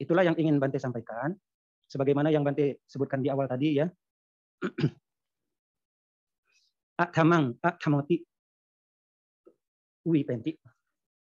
itulah 0.00 0.24
yang 0.24 0.38
ingin 0.38 0.56
Bante 0.56 0.80
sampaikan. 0.80 1.34
Sebagaimana 1.90 2.32
yang 2.32 2.46
Bante 2.46 2.80
sebutkan 2.88 3.20
di 3.20 3.28
awal 3.28 3.50
tadi 3.50 3.76
ya. 3.76 3.86
Athamang, 7.02 7.58
athamoti, 7.58 8.20
wi 10.06 10.22
penti, 10.22 10.54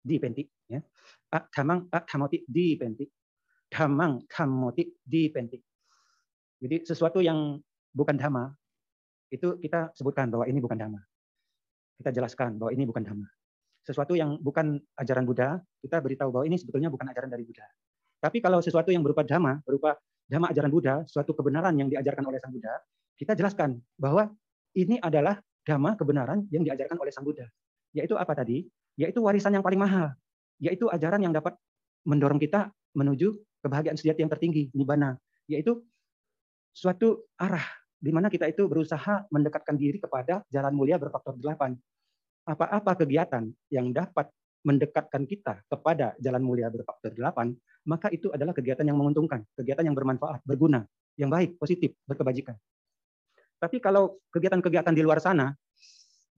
di 0.01 0.17
penti. 0.17 0.41
Ya. 0.65 0.81
Athamang, 1.29 1.85
athamoti, 1.93 2.41
di 2.49 2.73
penti. 2.73 3.05
Dhamang, 3.69 4.25
thamoti, 4.25 4.83
di 4.97 5.29
penti. 5.29 5.61
Jadi 6.59 6.83
sesuatu 6.83 7.23
yang 7.23 7.59
bukan 7.95 8.19
dhamma, 8.19 8.51
itu 9.31 9.55
kita 9.61 9.95
sebutkan 9.95 10.27
bahwa 10.27 10.45
ini 10.49 10.59
bukan 10.59 10.75
dhamma. 10.75 11.01
Kita 11.99 12.11
jelaskan 12.11 12.59
bahwa 12.59 12.71
ini 12.75 12.83
bukan 12.83 13.03
dhamma. 13.03 13.27
Sesuatu 13.83 14.13
yang 14.13 14.37
bukan 14.43 14.77
ajaran 14.99 15.23
Buddha, 15.23 15.57
kita 15.79 16.03
beritahu 16.03 16.29
bahwa 16.29 16.45
ini 16.45 16.59
sebetulnya 16.59 16.91
bukan 16.91 17.07
ajaran 17.09 17.31
dari 17.31 17.47
Buddha. 17.47 17.65
Tapi 18.19 18.43
kalau 18.43 18.59
sesuatu 18.59 18.91
yang 18.91 19.01
berupa 19.01 19.23
dhamma, 19.23 19.63
berupa 19.63 19.95
dhamma 20.27 20.51
ajaran 20.51 20.71
Buddha, 20.71 21.07
suatu 21.07 21.31
kebenaran 21.31 21.73
yang 21.79 21.87
diajarkan 21.87 22.23
oleh 22.27 22.37
Sang 22.43 22.51
Buddha, 22.51 22.75
kita 23.15 23.33
jelaskan 23.39 23.79
bahwa 23.95 24.27
ini 24.75 24.99
adalah 24.99 25.39
dhamma 25.63 25.95
kebenaran 25.95 26.43
yang 26.51 26.67
diajarkan 26.67 26.99
oleh 26.99 27.11
Sang 27.15 27.23
Buddha. 27.23 27.47
Yaitu 27.95 28.19
apa 28.19 28.35
tadi? 28.35 28.67
Yaitu 28.99 29.23
warisan 29.23 29.55
yang 29.55 29.63
paling 29.63 29.79
mahal. 29.79 30.11
Yaitu 30.59 30.91
ajaran 30.91 31.23
yang 31.23 31.31
dapat 31.31 31.55
mendorong 32.03 32.37
kita 32.37 32.69
menuju 32.93 33.31
kebahagiaan 33.63 33.95
sejati 33.95 34.27
yang 34.27 34.31
tertinggi, 34.31 34.67
nibbana. 34.75 35.15
Yaitu 35.47 35.79
suatu 36.73 37.29
arah 37.39 37.65
di 37.99 38.15
mana 38.15 38.31
kita 38.31 38.47
itu 38.47 38.63
berusaha 38.65 39.27
mendekatkan 39.27 39.75
diri 39.75 39.99
kepada 39.99 40.41
jalan 40.47 40.71
mulia 40.71 40.95
berfaktor 40.95 41.35
delapan. 41.35 41.75
Apa-apa 42.47 43.03
kegiatan 43.03 43.51
yang 43.69 43.91
dapat 43.91 44.31
mendekatkan 44.63 45.23
kita 45.27 45.63
kepada 45.67 46.15
jalan 46.19 46.43
mulia 46.43 46.71
berfaktor 46.71 47.11
delapan, 47.15 47.55
maka 47.87 48.11
itu 48.11 48.31
adalah 48.31 48.51
kegiatan 48.51 48.83
yang 48.83 48.97
menguntungkan, 48.99 49.43
kegiatan 49.55 49.85
yang 49.87 49.95
bermanfaat, 49.95 50.43
berguna, 50.43 50.83
yang 51.15 51.31
baik, 51.31 51.55
positif, 51.59 51.95
berkebajikan. 52.07 52.55
Tapi 53.59 53.83
kalau 53.83 54.19
kegiatan-kegiatan 54.31 54.95
di 54.95 55.03
luar 55.03 55.19
sana, 55.19 55.51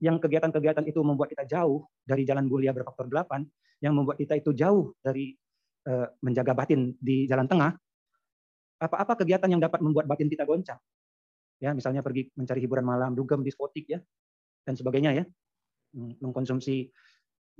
yang 0.02 0.18
kegiatan-kegiatan 0.18 0.82
itu 0.90 0.98
membuat 1.06 1.30
kita 1.30 1.46
jauh 1.46 1.86
dari 2.02 2.26
jalan 2.26 2.50
mulia 2.50 2.74
berfaktor 2.74 3.06
delapan, 3.06 3.46
yang 3.78 3.94
membuat 3.94 4.18
kita 4.18 4.38
itu 4.38 4.50
jauh 4.54 4.94
dari 4.98 5.34
uh, 5.86 6.10
menjaga 6.22 6.54
batin 6.54 6.94
di 6.98 7.26
jalan 7.30 7.46
tengah, 7.46 7.74
apa-apa 8.82 9.22
kegiatan 9.22 9.46
yang 9.46 9.62
dapat 9.62 9.78
membuat 9.78 10.10
batin 10.10 10.26
kita 10.26 10.42
goncang, 10.42 10.78
ya 11.62 11.70
misalnya 11.70 12.02
pergi 12.02 12.26
mencari 12.34 12.58
hiburan 12.58 12.82
malam, 12.82 13.14
dugem, 13.14 13.46
diskotik 13.46 13.86
ya, 13.86 14.02
dan 14.66 14.74
sebagainya 14.74 15.14
ya, 15.14 15.24
mengkonsumsi 15.94 16.90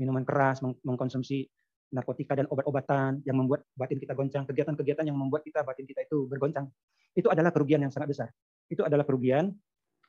minuman 0.01 0.27
keras, 0.27 0.65
mengkonsumsi 0.65 1.47
narkotika 1.93 2.33
dan 2.33 2.49
obat-obatan 2.49 3.21
yang 3.29 3.37
membuat 3.37 3.69
batin 3.77 4.01
kita 4.01 4.17
goncang, 4.17 4.49
kegiatan-kegiatan 4.49 5.05
yang 5.05 5.15
membuat 5.15 5.45
kita 5.45 5.61
batin 5.61 5.85
kita 5.85 6.09
itu 6.09 6.25
bergoncang. 6.25 6.67
Itu 7.13 7.29
adalah 7.29 7.53
kerugian 7.53 7.85
yang 7.85 7.93
sangat 7.93 8.09
besar. 8.09 8.29
Itu 8.73 8.89
adalah 8.89 9.05
kerugian, 9.05 9.53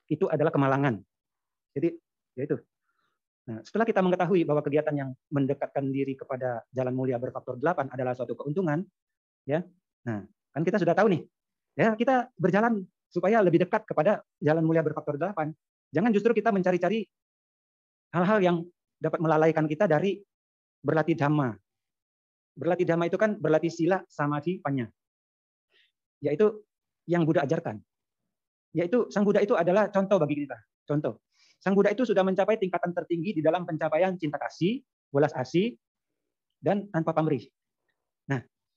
itu 0.08 0.32
adalah 0.32 0.56
kemalangan. 0.56 1.04
Jadi, 1.76 1.92
ya 2.40 2.48
itu. 2.48 2.56
Nah, 3.52 3.60
setelah 3.68 3.84
kita 3.84 4.00
mengetahui 4.00 4.48
bahwa 4.48 4.64
kegiatan 4.64 4.96
yang 4.96 5.10
mendekatkan 5.28 5.84
diri 5.92 6.16
kepada 6.16 6.64
jalan 6.72 6.96
mulia 6.96 7.20
berfaktor 7.20 7.60
8 7.60 7.92
adalah 7.92 8.16
suatu 8.16 8.40
keuntungan, 8.40 8.80
ya. 9.44 9.60
Nah, 10.08 10.24
kan 10.54 10.62
kita 10.62 10.78
sudah 10.78 10.94
tahu 10.94 11.10
nih. 11.12 11.22
Ya, 11.74 11.98
kita 11.98 12.30
berjalan 12.38 12.86
supaya 13.10 13.42
lebih 13.42 13.66
dekat 13.66 13.90
kepada 13.90 14.22
jalan 14.38 14.62
mulia 14.62 14.86
berfaktor 14.86 15.18
8. 15.18 15.50
Jangan 15.94 16.10
justru 16.14 16.34
kita 16.38 16.54
mencari-cari 16.54 17.06
hal-hal 18.14 18.40
yang 18.42 18.58
dapat 19.02 19.20
melalaikan 19.20 19.66
kita 19.66 19.90
dari 19.90 20.22
berlatih 20.86 21.18
dhamma. 21.18 21.58
Berlatih 22.54 22.86
dhamma 22.86 23.10
itu 23.10 23.18
kan 23.18 23.38
berlatih 23.38 23.74
sila, 23.74 24.06
samadhi, 24.06 24.62
panya. 24.62 24.86
Yaitu 26.22 26.62
yang 27.10 27.26
Buddha 27.26 27.44
ajarkan. 27.44 27.82
Yaitu 28.74 29.10
Sang 29.14 29.26
Buddha 29.26 29.42
itu 29.42 29.54
adalah 29.54 29.90
contoh 29.90 30.18
bagi 30.18 30.46
kita. 30.46 30.58
Contoh. 30.86 31.22
Sang 31.62 31.78
Buddha 31.78 31.94
itu 31.94 32.06
sudah 32.06 32.26
mencapai 32.26 32.58
tingkatan 32.58 32.94
tertinggi 32.94 33.38
di 33.38 33.42
dalam 33.42 33.66
pencapaian 33.66 34.18
cinta 34.18 34.42
kasih, 34.42 34.82
welas 35.14 35.34
asih, 35.38 35.78
dan 36.58 36.90
tanpa 36.90 37.14
pamrih. 37.14 37.46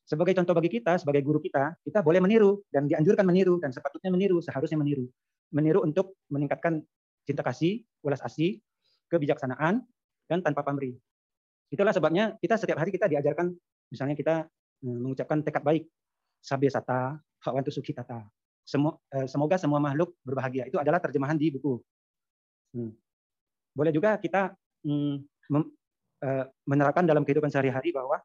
Sebagai 0.06 0.38
contoh 0.38 0.54
bagi 0.54 0.70
kita, 0.70 1.02
sebagai 1.02 1.18
guru 1.26 1.42
kita, 1.42 1.74
kita 1.82 1.98
boleh 1.98 2.22
meniru 2.22 2.62
dan 2.70 2.86
dianjurkan 2.86 3.26
meniru 3.26 3.58
dan 3.58 3.74
sepatutnya 3.74 4.14
meniru, 4.14 4.38
seharusnya 4.38 4.78
meniru. 4.78 5.10
Meniru 5.50 5.82
untuk 5.82 6.14
meningkatkan 6.30 6.78
cinta 7.26 7.42
kasih, 7.42 7.82
welas 8.06 8.22
asih, 8.22 8.62
kebijaksanaan, 9.10 9.82
dan 10.30 10.38
tanpa 10.46 10.62
pamrih. 10.62 10.94
Itulah 11.74 11.90
sebabnya 11.90 12.38
kita 12.38 12.54
setiap 12.54 12.78
hari 12.78 12.94
kita 12.94 13.10
diajarkan, 13.10 13.50
misalnya 13.90 14.14
kita 14.14 14.46
eh, 14.86 14.98
mengucapkan 15.02 15.42
tekad 15.42 15.66
baik, 15.66 15.90
sabya 16.38 16.70
sata, 16.70 17.18
hawantu 17.42 17.74
tata. 17.74 18.30
Eh, 18.66 19.26
semoga 19.26 19.58
semua 19.58 19.82
makhluk 19.82 20.14
berbahagia. 20.22 20.70
Itu 20.70 20.78
adalah 20.78 21.02
terjemahan 21.02 21.34
di 21.34 21.50
buku. 21.50 21.82
Hmm. 22.78 22.94
Boleh 23.74 23.90
juga 23.90 24.22
kita 24.22 24.54
hmm, 24.86 25.14
eh, 26.22 26.44
menerapkan 26.62 27.02
dalam 27.02 27.26
kehidupan 27.26 27.50
sehari-hari 27.50 27.90
bahwa 27.90 28.22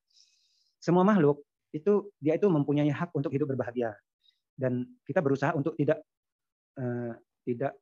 semua 0.78 1.02
makhluk 1.06 1.42
itu 1.72 2.12
dia 2.20 2.36
itu 2.36 2.48
mempunyai 2.52 2.92
hak 2.92 3.16
untuk 3.16 3.32
hidup 3.32 3.56
berbahagia 3.56 3.96
dan 4.60 4.86
kita 5.08 5.24
berusaha 5.24 5.56
untuk 5.56 5.74
tidak 5.80 6.04
tidak 7.44 7.74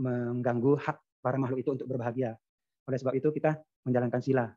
mengganggu 0.00 0.76
hak 0.80 0.96
para 1.20 1.36
makhluk 1.36 1.60
itu 1.60 1.70
untuk 1.76 1.86
berbahagia. 1.88 2.36
Oleh 2.88 2.98
sebab 2.98 3.14
itu 3.14 3.28
kita 3.30 3.60
menjalankan 3.84 4.20
sila. 4.24 4.48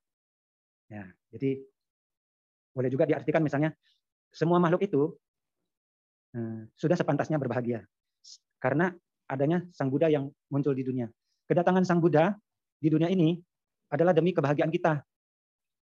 Ya, 0.87 1.07
jadi 1.31 1.59
boleh 2.73 2.89
juga 2.89 3.05
diartikan 3.05 3.43
misalnya 3.43 3.75
semua 4.33 4.57
makhluk 4.57 4.83
itu 4.87 5.01
eh, 6.33 6.65
sudah 6.73 6.97
sepantasnya 6.97 7.37
berbahagia 7.37 7.85
karena 8.57 8.89
adanya 9.29 9.61
Sang 9.71 9.93
Buddha 9.93 10.09
yang 10.09 10.27
muncul 10.49 10.73
di 10.73 10.81
dunia. 10.81 11.07
Kedatangan 11.45 11.85
Sang 11.85 12.01
Buddha 12.01 12.33
di 12.81 12.89
dunia 12.89 13.07
ini 13.11 13.37
adalah 13.93 14.11
demi 14.11 14.33
kebahagiaan 14.33 14.73
kita. 14.73 15.03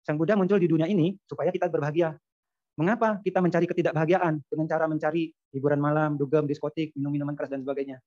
Sang 0.05 0.19
Buddha 0.19 0.35
muncul 0.37 0.59
di 0.61 0.69
dunia 0.69 0.91
ini 0.91 1.15
supaya 1.25 1.49
kita 1.55 1.71
berbahagia. 1.71 2.13
Mengapa 2.75 3.23
kita 3.23 3.39
mencari 3.39 3.71
ketidakbahagiaan 3.71 4.43
dengan 4.51 4.67
cara 4.67 4.91
mencari 4.91 5.31
hiburan 5.55 5.79
malam, 5.79 6.19
dugem, 6.19 6.43
diskotik, 6.51 6.91
minum 6.99 7.15
minuman 7.15 7.39
keras 7.39 7.55
dan 7.55 7.63
sebagainya? 7.63 8.03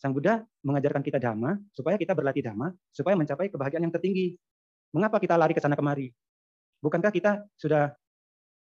Sang 0.00 0.16
Buddha 0.16 0.40
mengajarkan 0.64 1.04
kita 1.04 1.20
dhamma 1.20 1.60
supaya 1.76 2.00
kita 2.00 2.16
berlatih 2.16 2.40
dhamma 2.40 2.72
supaya 2.88 3.20
mencapai 3.20 3.52
kebahagiaan 3.52 3.84
yang 3.84 3.92
tertinggi. 3.92 4.32
Mengapa 4.96 5.20
kita 5.20 5.36
lari 5.36 5.52
ke 5.52 5.60
sana 5.60 5.76
kemari? 5.76 6.08
Bukankah 6.80 7.12
kita 7.12 7.44
sudah 7.60 7.92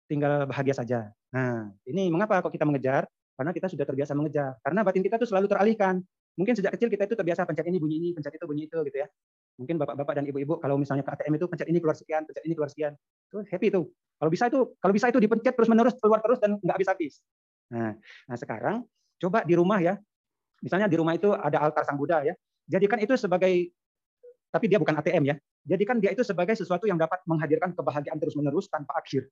tinggal 0.08 0.48
bahagia 0.48 0.72
saja? 0.72 1.12
Nah, 1.36 1.76
ini 1.84 2.08
mengapa 2.08 2.40
kok 2.40 2.56
kita 2.56 2.64
mengejar? 2.64 3.04
Karena 3.36 3.52
kita 3.52 3.68
sudah 3.68 3.84
terbiasa 3.84 4.16
mengejar. 4.16 4.56
Karena 4.64 4.80
batin 4.88 5.04
kita 5.04 5.20
tuh 5.20 5.28
selalu 5.28 5.52
teralihkan. 5.52 6.00
Mungkin 6.40 6.56
sejak 6.56 6.72
kecil 6.80 6.88
kita 6.88 7.04
itu 7.04 7.20
terbiasa 7.20 7.44
pencet 7.44 7.68
ini 7.68 7.84
bunyi 7.84 8.00
ini, 8.00 8.10
pencet 8.16 8.32
itu 8.32 8.48
bunyi 8.48 8.72
itu 8.72 8.80
gitu 8.88 8.98
ya. 9.04 9.08
Mungkin 9.56 9.80
bapak-bapak 9.80 10.20
dan 10.20 10.26
ibu-ibu 10.28 10.60
kalau 10.60 10.76
misalnya 10.76 11.04
ke 11.08 11.12
ATM 11.16 11.40
itu 11.40 11.46
pencet 11.48 11.68
ini 11.72 11.80
keluar 11.80 11.96
sekian, 11.96 12.28
pencet 12.28 12.44
ini 12.44 12.54
keluar 12.54 12.70
sekian. 12.72 12.94
Itu 13.32 13.44
happy 13.48 13.68
tuh. 13.72 13.88
Kalau 14.20 14.32
bisa 14.32 14.48
itu 14.52 14.60
kalau 14.80 14.94
bisa 14.96 15.08
itu 15.12 15.20
dipencet 15.20 15.54
terus 15.56 15.70
menerus 15.72 15.96
keluar 16.00 16.20
terus 16.20 16.40
dan 16.44 16.60
nggak 16.60 16.76
habis-habis. 16.76 17.24
Nah, 17.72 17.96
nah 18.28 18.38
sekarang 18.38 18.84
coba 19.20 19.48
di 19.48 19.56
rumah 19.56 19.80
ya 19.80 19.96
Misalnya 20.64 20.88
di 20.88 20.96
rumah 20.96 21.14
itu 21.14 21.30
ada 21.30 21.62
altar 21.62 21.84
Sang 21.84 21.94
Buddha 22.00 22.24
ya. 22.24 22.34
Jadikan 22.66 22.98
itu 22.98 23.14
sebagai 23.20 23.70
tapi 24.50 24.66
dia 24.66 24.80
bukan 24.80 24.98
ATM 24.98 25.24
ya. 25.30 25.36
Jadikan 25.62 26.02
dia 26.02 26.10
itu 26.10 26.26
sebagai 26.26 26.58
sesuatu 26.58 26.90
yang 26.90 26.98
dapat 26.98 27.22
menghadirkan 27.30 27.78
kebahagiaan 27.78 28.18
terus-menerus 28.18 28.66
tanpa 28.70 28.98
akhir. 28.98 29.30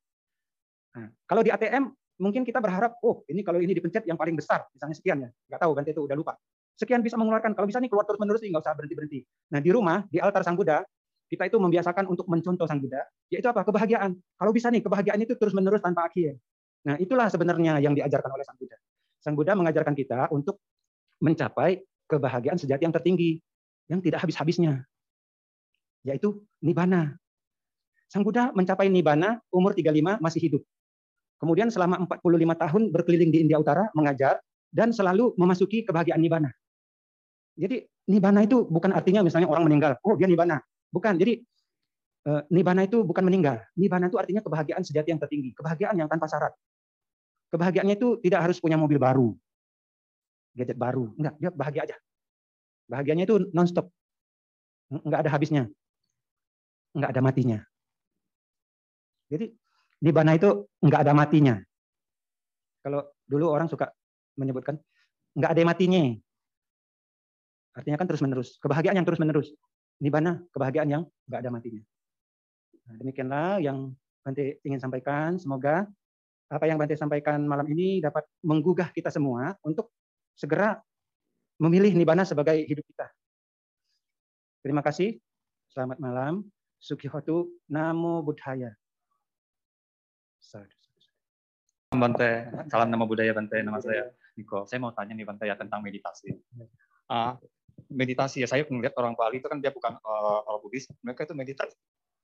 Nah, 0.93 1.09
kalau 1.25 1.41
di 1.41 1.49
ATM 1.49 1.89
mungkin 2.21 2.45
kita 2.45 2.61
berharap, 2.61 3.01
oh 3.01 3.25
ini 3.29 3.41
kalau 3.41 3.57
ini 3.57 3.73
dipencet 3.73 4.05
yang 4.05 4.17
paling 4.17 4.37
besar, 4.37 4.65
misalnya 4.73 4.95
sekian 4.97 5.17
ya, 5.25 5.29
nggak 5.49 5.61
tahu 5.61 5.71
kan 5.73 5.83
itu 5.89 6.01
udah 6.05 6.17
lupa. 6.17 6.33
Sekian 6.73 7.05
bisa 7.05 7.15
mengeluarkan, 7.15 7.53
kalau 7.53 7.69
bisa 7.69 7.77
nih 7.77 7.89
keluar 7.89 8.05
terus-menerus 8.09 8.41
nggak 8.41 8.63
usah 8.63 8.73
berhenti-berhenti. 8.73 9.19
Nah 9.53 9.59
di 9.61 9.69
rumah, 9.69 10.05
di 10.09 10.17
altar 10.17 10.41
Sang 10.41 10.57
Buddha, 10.57 10.81
kita 11.29 11.49
itu 11.49 11.57
membiasakan 11.61 12.09
untuk 12.09 12.25
mencontoh 12.25 12.65
Sang 12.65 12.81
Buddha, 12.81 13.05
yaitu 13.29 13.45
apa? 13.49 13.61
Kebahagiaan. 13.65 14.17
Kalau 14.17 14.51
bisa 14.51 14.73
nih, 14.73 14.81
kebahagiaan 14.81 15.21
itu 15.21 15.37
terus-menerus 15.37 15.81
tanpa 15.81 16.09
akhir. 16.09 16.37
Nah 16.83 16.97
itulah 16.99 17.29
sebenarnya 17.29 17.79
yang 17.79 17.93
diajarkan 17.93 18.31
oleh 18.33 18.43
Sang 18.45 18.57
Buddha. 18.57 18.77
Sang 19.21 19.35
Buddha 19.37 19.53
mengajarkan 19.55 19.93
kita 19.95 20.33
untuk 20.33 20.59
mencapai 21.23 21.79
kebahagiaan 22.09 22.59
sejati 22.59 22.83
yang 22.83 22.93
tertinggi 22.93 23.39
yang 23.87 24.03
tidak 24.03 24.25
habis-habisnya 24.25 24.83
yaitu 26.03 26.43
nibana. 26.59 27.15
Sang 28.11 28.21
Buddha 28.21 28.51
mencapai 28.53 28.91
nibana 28.91 29.39
umur 29.49 29.73
35 29.73 30.19
masih 30.19 30.39
hidup. 30.43 30.61
Kemudian 31.39 31.71
selama 31.73 32.03
45 32.05 32.55
tahun 32.55 32.81
berkeliling 32.93 33.31
di 33.33 33.39
India 33.43 33.57
Utara 33.57 33.89
mengajar 33.97 34.39
dan 34.69 34.93
selalu 34.93 35.33
memasuki 35.39 35.83
kebahagiaan 35.83 36.21
nibana. 36.21 36.51
Jadi 37.53 37.85
nibana 38.09 38.41
itu 38.41 38.65
bukan 38.65 38.91
artinya 38.93 39.21
misalnya 39.21 39.47
orang 39.47 39.65
meninggal, 39.69 39.95
oh 40.01 40.17
dia 40.17 40.25
nibana. 40.25 40.57
Bukan. 40.89 41.17
Jadi 41.17 41.41
eh, 42.29 42.41
nibana 42.49 42.85
itu 42.85 43.05
bukan 43.05 43.23
meninggal. 43.25 43.61
Nibana 43.77 44.09
itu 44.09 44.17
artinya 44.17 44.41
kebahagiaan 44.41 44.81
sejati 44.81 45.13
yang 45.13 45.21
tertinggi, 45.21 45.53
kebahagiaan 45.53 45.95
yang 45.97 46.09
tanpa 46.09 46.25
syarat. 46.25 46.53
Kebahagiaannya 47.53 47.95
itu 47.97 48.17
tidak 48.25 48.49
harus 48.49 48.57
punya 48.57 48.81
mobil 48.81 48.97
baru, 48.97 49.37
gadget 50.57 50.77
baru. 50.77 51.13
Enggak, 51.17 51.33
dia 51.37 51.49
bahagia 51.53 51.81
aja. 51.85 51.97
Bahagianya 52.89 53.23
itu 53.25 53.35
nonstop. 53.53 53.89
Enggak 54.89 55.25
ada 55.25 55.29
habisnya. 55.33 55.69
Enggak 56.93 57.09
ada 57.13 57.21
matinya. 57.21 57.59
Jadi 59.33 59.49
di 59.97 60.11
bana 60.13 60.37
itu 60.37 60.69
enggak 60.81 61.01
ada 61.09 61.13
matinya. 61.17 61.55
Kalau 62.85 63.01
dulu 63.25 63.49
orang 63.49 63.65
suka 63.65 63.89
menyebutkan 64.37 64.77
enggak 65.33 65.51
ada 65.57 65.61
matinya. 65.65 66.01
Artinya 67.73 67.97
kan 67.97 68.07
terus 68.09 68.21
menerus. 68.21 68.49
Kebahagiaan 68.61 68.97
yang 68.97 69.07
terus 69.07 69.21
menerus. 69.21 69.49
bana 70.03 70.41
kebahagiaan 70.51 70.89
yang 70.89 71.03
enggak 71.29 71.39
ada 71.47 71.49
matinya. 71.53 71.83
Nah, 72.89 72.95
demikianlah 72.99 73.49
yang 73.63 73.77
Bante 74.23 74.59
ingin 74.63 74.79
sampaikan. 74.79 75.35
Semoga 75.35 75.87
apa 76.47 76.65
yang 76.67 76.79
Bante 76.79 76.95
sampaikan 76.95 77.43
malam 77.43 77.67
ini 77.71 77.99
dapat 78.03 78.23
menggugah 78.43 78.91
kita 78.91 79.11
semua 79.11 79.55
untuk 79.63 79.91
segera 80.35 80.79
memilih 81.59 81.95
nibana 81.95 82.27
sebagai 82.27 82.55
hidup 82.55 82.83
kita. 82.87 83.07
Terima 84.63 84.83
kasih. 84.83 85.19
Selamat 85.71 85.99
malam. 85.99 86.43
Sukihotu 86.79 87.47
Namo 87.71 88.19
Buddhaya. 88.23 88.75
Sadhu. 90.43 90.83
Bante, 91.93 92.49
salam 92.73 92.89
nama 92.89 93.05
budaya 93.05 93.31
Bante, 93.37 93.61
nama 93.61 93.77
saya 93.77 94.09
Niko. 94.33 94.65
Saya 94.65 94.81
mau 94.81 94.89
tanya 94.91 95.13
nih 95.13 95.25
Bante 95.29 95.45
ya 95.45 95.53
tentang 95.53 95.85
meditasi. 95.85 96.33
Uh, 97.05 97.37
meditasi 97.89 98.43
ya. 98.43 98.47
Saya 98.49 98.65
melihat 98.67 98.97
orang 98.97 99.13
Bali 99.13 99.39
itu 99.39 99.47
kan 99.47 99.61
dia 99.61 99.69
bukan 99.69 99.97
uh, 100.01 100.39
orang 100.49 100.61
Buddhis, 100.65 100.89
mereka 101.05 101.29
itu 101.29 101.35
meditasi. 101.37 101.75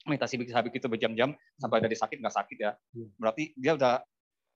Meditasi 0.07 0.35
bisa 0.39 0.63
begitu 0.63 0.87
berjam-jam 0.87 1.35
sampai 1.59 1.83
dari 1.83 1.95
sakit 1.95 2.17
nggak 2.23 2.35
sakit 2.35 2.57
ya. 2.57 2.71
Iya. 2.95 3.07
Berarti 3.19 3.43
dia 3.59 3.73
udah 3.75 3.93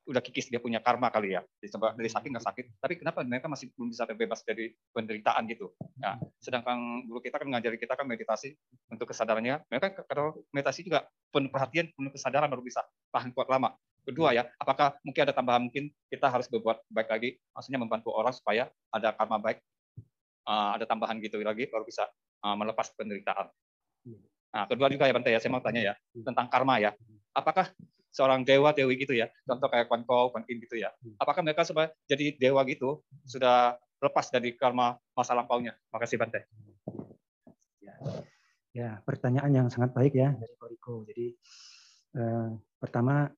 udah 0.04 0.20
kikis 0.20 0.52
dia 0.52 0.60
punya 0.60 0.84
karma 0.84 1.08
kali 1.08 1.36
ya. 1.36 1.41
Dari 1.60 2.10
sakit 2.12 2.30
nggak 2.32 2.46
sakit. 2.46 2.66
Tapi 2.80 2.94
kenapa 3.00 3.24
mereka 3.24 3.48
masih 3.48 3.72
belum 3.76 3.91
bisa 3.91 4.04
terbebas 4.04 4.44
dari 4.44 4.76
penderitaan 4.91 5.48
gitu? 5.48 5.72
Nah 6.00 6.20
sedangkan 6.44 7.08
guru 7.08 7.24
kita 7.24 7.39
kan 7.39 7.48
ngajari 7.48 7.78
kita 7.80 7.94
kan 7.96 8.08
meditasi 8.08 8.56
untuk 8.91 9.12
kesadarannya. 9.12 9.64
Mereka 9.72 10.04
kalau 10.08 10.44
meditasi 10.52 10.84
juga 10.84 11.08
penuh 11.32 11.52
perhatian 11.52 11.91
penuh 11.96 12.12
kesadaran 12.12 12.52
baru 12.52 12.64
bisa 12.64 12.84
tahan 13.16 13.32
kuat 13.32 13.48
lama. 13.48 13.76
Kedua 14.04 14.36
ya 14.36 14.44
apakah 14.60 15.00
mungkin 15.08 15.22
ada 15.24 15.34
tambahan 15.36 15.64
mungkin 15.64 15.88
kita 16.12 16.28
harus 16.28 16.52
berbuat 16.52 16.84
baik 16.91 17.08
lagi? 17.08 17.30
Maksudnya 17.56 17.80
membantu 17.80 18.12
orang 18.12 18.36
supaya 18.36 18.68
ada 18.91 19.16
karma 19.16 19.39
baik 19.39 19.64
uh, 20.48 20.76
ada 20.78 20.86
tambahan 20.88 21.20
gitu 21.20 21.39
lagi 21.41 21.68
baru 21.68 21.84
bisa 21.84 22.08
uh, 22.44 22.56
melepas 22.56 22.91
penderitaan. 22.96 23.48
Iya. 24.04 24.20
nah 24.54 24.64
kedua 24.70 24.91
juga 24.91 25.08
ya 25.10 25.14
Bante 25.16 25.32
ya 25.34 25.39
saya 25.41 25.50
mau 25.50 25.64
tanya 25.64 25.82
ya 25.82 25.94
iya. 25.96 26.24
tentang 26.24 26.48
karma 26.52 26.78
ya. 26.78 26.91
Apakah 27.34 27.72
seorang 28.14 28.46
dewa 28.46 28.70
dewi 28.78 28.94
gitu 29.02 29.18
ya 29.18 29.26
contoh 29.41 29.66
kayak 29.74 29.89
Kuan 29.89 30.06
Ko, 30.06 30.30
Kuan 30.30 30.46
Yin 30.46 30.62
gitu 30.62 30.78
ya 30.78 30.94
hmm. 30.94 31.18
apakah 31.18 31.41
mereka 31.41 31.66
sudah 31.66 31.89
jadi 32.06 32.38
dewa 32.38 32.62
gitu 32.62 33.02
sudah 33.26 33.74
lepas 34.04 34.28
dari 34.28 34.52
karma 34.60 35.00
masa 35.16 35.32
lampaunya? 35.32 35.72
Makasih 35.96 36.20
Bante. 36.20 36.44
Ya, 37.80 37.96
ya 38.76 38.89
pertanyaan 39.08 39.52
yang 39.56 39.68
sangat 39.72 39.96
baik 39.96 40.12
ya 40.20 40.36
dari 40.36 40.54
Koriko. 40.60 41.08
Jadi 41.08 41.32
eh, 42.20 42.50
pertama 42.84 43.32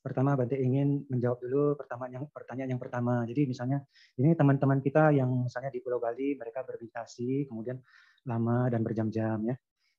pertama 0.00 0.32
Bante 0.34 0.56
ingin 0.56 1.04
menjawab 1.12 1.38
dulu 1.44 1.64
pertama 1.76 2.08
yang 2.08 2.24
pertanyaan 2.32 2.76
yang 2.76 2.82
pertama 2.82 3.22
jadi 3.28 3.44
misalnya 3.44 3.84
ini 4.16 4.32
teman-teman 4.32 4.80
kita 4.80 5.12
yang 5.12 5.28
misalnya 5.44 5.68
di 5.68 5.80
Pulau 5.84 6.00
Bali 6.00 6.34
mereka 6.40 6.64
bermeditasi 6.64 7.48
kemudian 7.52 7.76
lama 8.24 8.68
dan 8.72 8.80
berjam-jam 8.80 9.44
ya 9.44 9.56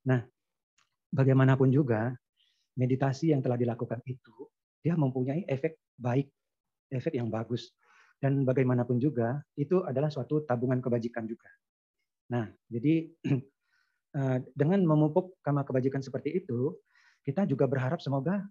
nah 0.09 0.25
bagaimanapun 1.13 1.69
juga 1.69 2.13
meditasi 2.73 3.29
yang 3.35 3.45
telah 3.45 3.59
dilakukan 3.59 4.01
itu 4.09 4.49
dia 4.81 4.97
mempunyai 4.97 5.45
efek 5.45 5.77
baik, 6.01 6.27
efek 6.89 7.13
yang 7.15 7.29
bagus. 7.29 7.69
Dan 8.21 8.45
bagaimanapun 8.45 9.01
juga 9.01 9.41
itu 9.57 9.81
adalah 9.81 10.09
suatu 10.13 10.45
tabungan 10.45 10.77
kebajikan 10.77 11.25
juga. 11.25 11.49
Nah, 12.29 12.45
jadi 12.69 13.09
eh, 14.17 14.37
dengan 14.53 14.81
memupuk 14.85 15.41
kama 15.41 15.65
kebajikan 15.65 16.05
seperti 16.05 16.37
itu, 16.37 16.77
kita 17.25 17.49
juga 17.49 17.65
berharap 17.65 17.97
semoga 17.97 18.45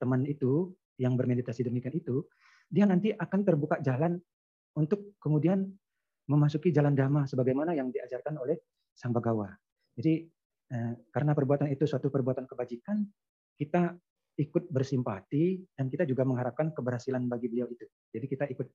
teman 0.00 0.24
itu 0.24 0.72
yang 0.96 1.16
bermeditasi 1.16 1.68
demikian 1.68 1.92
itu, 1.92 2.24
dia 2.72 2.88
nanti 2.88 3.12
akan 3.12 3.40
terbuka 3.44 3.80
jalan 3.84 4.16
untuk 4.76 5.16
kemudian 5.20 5.68
memasuki 6.30 6.72
jalan 6.72 6.96
dhamma 6.96 7.28
sebagaimana 7.28 7.76
yang 7.76 7.92
diajarkan 7.92 8.38
oleh 8.40 8.56
Sang 8.94 9.12
Bagawa. 9.12 9.52
Jadi 9.92 10.24
eh, 10.72 10.92
karena 11.12 11.36
perbuatan 11.36 11.68
itu 11.68 11.84
suatu 11.84 12.08
perbuatan 12.08 12.48
kebajikan, 12.48 13.04
kita 13.58 13.92
ikut 14.40 14.72
bersimpati 14.72 15.60
dan 15.76 15.92
kita 15.92 16.08
juga 16.08 16.24
mengharapkan 16.24 16.72
keberhasilan 16.72 17.28
bagi 17.28 17.52
beliau 17.52 17.68
itu. 17.68 17.84
Jadi 18.08 18.26
kita 18.30 18.44
ikut 18.48 18.68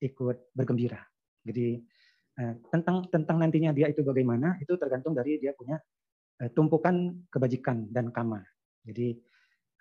ikut 0.00 0.36
bergembira. 0.56 1.04
Jadi 1.44 1.76
eh, 2.40 2.54
tentang 2.72 3.04
tentang 3.12 3.36
nantinya 3.42 3.76
dia 3.76 3.92
itu 3.92 4.00
bagaimana 4.00 4.56
itu 4.62 4.72
tergantung 4.80 5.12
dari 5.12 5.36
dia 5.36 5.52
punya 5.52 5.76
eh, 6.40 6.48
tumpukan 6.54 7.28
kebajikan 7.28 7.92
dan 7.92 8.08
kama. 8.08 8.40
Jadi 8.82 9.20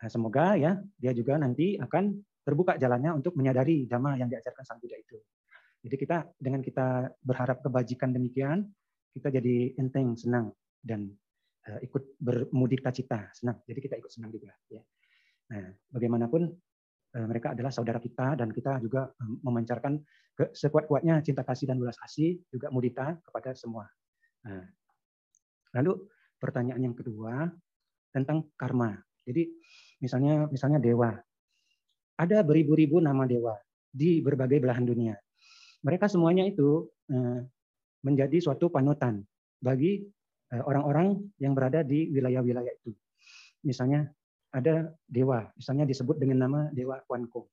eh, 0.02 0.10
semoga 0.10 0.58
ya 0.58 0.78
dia 0.98 1.14
juga 1.14 1.38
nanti 1.38 1.78
akan 1.78 2.18
terbuka 2.42 2.76
jalannya 2.76 3.22
untuk 3.22 3.38
menyadari 3.38 3.86
dhamma 3.86 4.18
yang 4.18 4.28
diajarkan 4.28 4.66
sang 4.66 4.82
Buddha 4.82 4.98
itu. 4.98 5.18
Jadi 5.82 5.96
kita 5.98 6.18
dengan 6.38 6.62
kita 6.62 7.10
berharap 7.26 7.62
kebajikan 7.66 8.14
demikian, 8.14 8.70
kita 9.14 9.34
jadi 9.34 9.78
enteng, 9.82 10.14
senang 10.14 10.54
dan 10.82 11.10
uh, 11.70 11.80
ikut 11.82 12.18
bermudika 12.22 12.94
cita, 12.94 13.30
senang. 13.34 13.62
Jadi 13.66 13.80
kita 13.82 13.96
ikut 13.98 14.12
senang 14.14 14.30
juga. 14.30 14.54
Ya. 14.70 14.82
Nah, 15.54 15.74
bagaimanapun 15.90 16.42
uh, 17.18 17.26
mereka 17.26 17.58
adalah 17.58 17.74
saudara 17.74 17.98
kita 17.98 18.38
dan 18.38 18.54
kita 18.54 18.78
juga 18.78 19.10
um, 19.22 19.42
memancarkan 19.42 20.02
ke, 20.38 20.54
sekuat-kuatnya 20.54 21.26
cinta 21.26 21.42
kasih 21.42 21.70
dan 21.70 21.82
belas 21.82 21.98
kasih 21.98 22.38
juga 22.54 22.70
mudita 22.70 23.18
kepada 23.26 23.58
semua. 23.58 23.90
Nah, 24.46 24.66
lalu 25.82 25.98
pertanyaan 26.38 26.82
yang 26.82 26.96
kedua 26.98 27.50
tentang 28.14 28.50
karma. 28.54 28.98
Jadi 29.26 29.50
misalnya 30.02 30.50
misalnya 30.50 30.82
dewa. 30.82 31.14
Ada 32.18 32.44
beribu-ribu 32.44 33.00
nama 33.02 33.24
dewa 33.30 33.56
di 33.90 34.22
berbagai 34.22 34.62
belahan 34.62 34.86
dunia. 34.86 35.16
Mereka 35.82 36.06
semuanya 36.06 36.46
itu 36.46 36.86
menjadi 38.06 38.38
suatu 38.38 38.70
panutan 38.70 39.26
bagi 39.58 40.06
Eh, 40.52 40.60
orang-orang 40.60 41.16
yang 41.40 41.56
berada 41.56 41.80
di 41.80 42.12
wilayah-wilayah 42.12 42.76
itu. 42.84 42.92
Misalnya 43.64 44.04
ada 44.52 44.92
dewa, 45.08 45.48
misalnya 45.56 45.88
disebut 45.88 46.20
dengan 46.20 46.44
nama 46.44 46.60
Dewa 46.76 47.00
Kuan 47.08 47.24
Ko. 47.32 47.48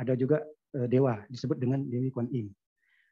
Ada 0.00 0.16
juga 0.16 0.40
eh, 0.72 0.88
dewa 0.88 1.20
disebut 1.28 1.60
dengan 1.60 1.84
Dewi 1.84 2.08
Kuan 2.08 2.32
Im. 2.32 2.48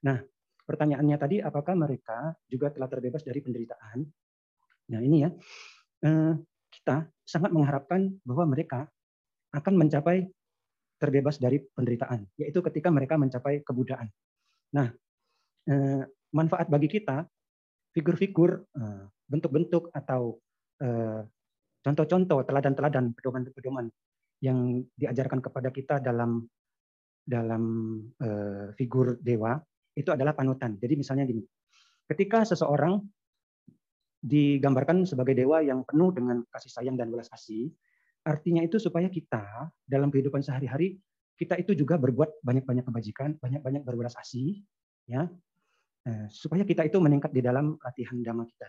Nah, 0.09 0.25
pertanyaannya 0.65 1.17
tadi 1.21 1.37
apakah 1.45 1.77
mereka 1.77 2.33
juga 2.49 2.73
telah 2.73 2.89
terbebas 2.89 3.21
dari 3.29 3.45
penderitaan? 3.45 4.09
Nah, 4.97 5.01
ini 5.05 5.29
ya. 5.29 5.31
Eh, 6.77 6.85
kita 6.85 7.09
sangat 7.25 7.51
mengharapkan 7.57 8.13
bahwa 8.21 8.53
mereka 8.53 8.85
akan 9.57 9.75
mencapai 9.81 10.29
terbebas 11.01 11.41
dari 11.41 11.61
penderitaan, 11.61 12.29
yaitu 12.37 12.61
ketika 12.65 12.93
mereka 12.93 13.17
mencapai 13.17 13.65
kebudaan. 13.65 14.09
Nah, 14.77 14.93
manfaat 16.33 16.69
bagi 16.69 16.89
kita 16.89 17.25
figur-figur 17.93 18.65
bentuk-bentuk 19.29 19.89
atau 19.93 20.37
eh, 20.81 21.25
contoh-contoh, 21.81 22.45
teladan-teladan, 22.45 23.17
pedoman-pedoman 23.17 23.89
yang 24.45 24.85
diajarkan 24.97 25.41
kepada 25.41 25.73
kita 25.73 25.97
dalam 26.01 26.45
dalam 27.27 27.65
figur 28.77 29.19
dewa 29.19 29.59
itu 29.97 30.13
adalah 30.13 30.37
panutan. 30.37 30.77
Jadi 30.77 30.95
misalnya 30.95 31.25
gini, 31.25 31.43
ketika 32.07 32.45
seseorang 32.45 33.01
digambarkan 34.21 35.05
sebagai 35.05 35.37
dewa 35.37 35.61
yang 35.61 35.85
penuh 35.85 36.11
dengan 36.13 36.43
kasih 36.49 36.73
sayang 36.73 36.97
dan 36.97 37.13
belas 37.13 37.29
kasih, 37.29 37.71
artinya 38.27 38.65
itu 38.65 38.81
supaya 38.81 39.07
kita 39.07 39.71
dalam 39.87 40.11
kehidupan 40.11 40.43
sehari-hari 40.43 40.99
kita 41.37 41.61
itu 41.61 41.77
juga 41.77 42.01
berbuat 42.01 42.41
banyak-banyak 42.41 42.85
kebajikan, 42.89 43.37
banyak-banyak 43.37 43.85
berbelas 43.85 44.17
kasih, 44.17 44.65
ya, 45.05 45.29
eh, 46.09 46.27
supaya 46.33 46.65
kita 46.65 46.89
itu 46.89 46.97
meningkat 46.97 47.31
di 47.31 47.45
dalam 47.45 47.77
latihan 47.85 48.17
dhamma 48.25 48.49
kita. 48.49 48.69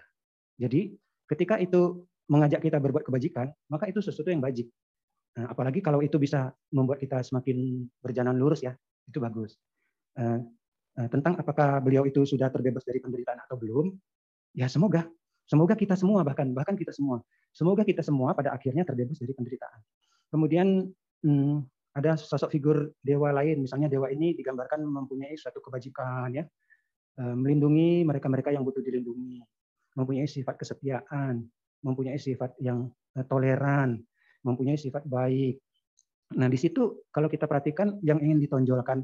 Jadi 0.60 0.92
ketika 1.32 1.56
itu 1.64 2.04
mengajak 2.28 2.60
kita 2.60 2.78
berbuat 2.84 3.08
kebajikan, 3.08 3.48
maka 3.72 3.88
itu 3.88 4.04
sesuatu 4.04 4.28
yang 4.28 4.44
bajik. 4.44 4.68
Nah, 5.40 5.48
apalagi 5.56 5.80
kalau 5.80 6.04
itu 6.04 6.20
bisa 6.20 6.52
membuat 6.76 7.00
kita 7.00 7.24
semakin 7.24 7.88
berjalan 8.04 8.36
lurus 8.36 8.68
ya, 8.68 8.76
itu 9.08 9.24
bagus. 9.24 9.56
Uh, 10.18 10.44
tentang 11.14 11.38
apakah 11.38 11.78
beliau 11.78 12.10
itu 12.10 12.26
sudah 12.26 12.50
terbebas 12.50 12.82
dari 12.82 12.98
penderitaan 12.98 13.38
atau 13.46 13.54
belum, 13.54 13.94
ya 14.58 14.66
semoga, 14.66 15.06
semoga 15.48 15.74
kita 15.74 15.96
semua 15.96 16.22
bahkan 16.28 16.52
bahkan 16.52 16.76
kita 16.76 16.92
semua, 16.92 17.24
semoga 17.56 17.88
kita 17.88 18.04
semua 18.04 18.36
pada 18.36 18.54
akhirnya 18.54 18.84
terbebas 18.84 19.18
dari 19.18 19.34
penderitaan. 19.34 19.80
Kemudian 20.28 20.92
hmm, 21.24 21.56
ada 21.96 22.20
sosok 22.20 22.52
figur 22.52 22.94
dewa 23.02 23.32
lain, 23.34 23.64
misalnya 23.64 23.88
dewa 23.88 24.12
ini 24.12 24.36
digambarkan 24.36 24.84
mempunyai 24.86 25.34
suatu 25.40 25.64
kebajikan 25.64 26.30
ya, 26.36 26.44
melindungi 27.18 28.06
mereka-mereka 28.06 28.54
yang 28.54 28.62
butuh 28.62 28.86
dilindungi 28.86 29.42
mempunyai 29.98 30.30
sifat 30.30 30.62
kesetiaan, 30.62 31.42
mempunyai 31.82 32.22
sifat 32.22 32.54
yang 32.62 32.86
eh, 33.18 33.26
toleran, 33.26 33.98
mempunyai 34.46 34.78
sifat 34.78 35.10
baik. 35.10 35.58
Nah, 36.38 36.46
di 36.46 36.60
situ 36.62 37.10
kalau 37.10 37.26
kita 37.26 37.50
perhatikan 37.50 37.98
yang 38.06 38.22
ingin 38.22 38.38
ditonjolkan 38.38 39.02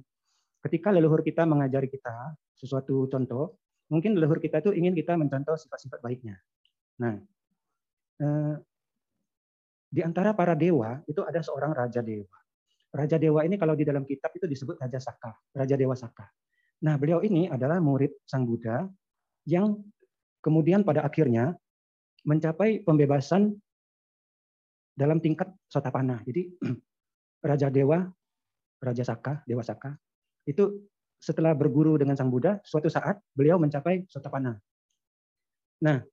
ketika 0.69 0.93
leluhur 0.93 1.25
kita 1.25 1.49
mengajari 1.49 1.89
kita 1.89 2.37
sesuatu 2.53 3.09
contoh, 3.09 3.57
mungkin 3.91 4.15
leluhur 4.15 4.39
kita 4.39 4.63
itu 4.63 4.71
ingin 4.71 4.93
kita 4.95 5.17
mencontoh 5.17 5.55
sifat-sifat 5.57 5.99
baiknya. 5.99 6.39
Nah, 7.01 7.19
eh, 8.21 8.55
di 9.93 10.01
antara 10.01 10.33
para 10.33 10.57
dewa 10.57 11.01
itu 11.05 11.21
ada 11.21 11.41
seorang 11.41 11.73
raja 11.73 12.01
dewa. 12.01 12.37
Raja 12.93 13.17
dewa 13.17 13.41
ini 13.41 13.57
kalau 13.57 13.73
di 13.73 13.81
dalam 13.81 14.05
kitab 14.05 14.29
itu 14.37 14.45
disebut 14.45 14.77
Raja 14.77 15.01
Saka, 15.01 15.33
Raja 15.49 15.73
Dewa 15.73 15.97
Saka. 15.97 16.29
Nah, 16.85 16.93
beliau 16.93 17.25
ini 17.25 17.49
adalah 17.49 17.81
murid 17.81 18.21
Sang 18.21 18.45
Buddha 18.45 18.85
yang 19.49 19.81
kemudian 20.45 20.85
pada 20.85 21.01
akhirnya 21.01 21.57
mencapai 22.21 22.85
pembebasan 22.85 23.57
dalam 24.93 25.17
tingkat 25.17 25.49
sotapana. 25.65 26.21
Jadi 26.21 26.53
Raja 27.49 27.73
Dewa, 27.73 28.05
Raja 28.77 29.03
Saka, 29.03 29.41
Dewa 29.49 29.65
Saka, 29.65 29.97
itu 30.45 30.85
setelah 31.23 31.55
berguru 31.55 31.95
dengan 31.95 32.19
Sang 32.19 32.27
Buddha, 32.27 32.59
suatu 32.67 32.91
saat 32.91 33.23
beliau 33.31 33.55
mencapai 33.55 34.03
sotapana. 34.11 34.59
Nah, 35.79 36.03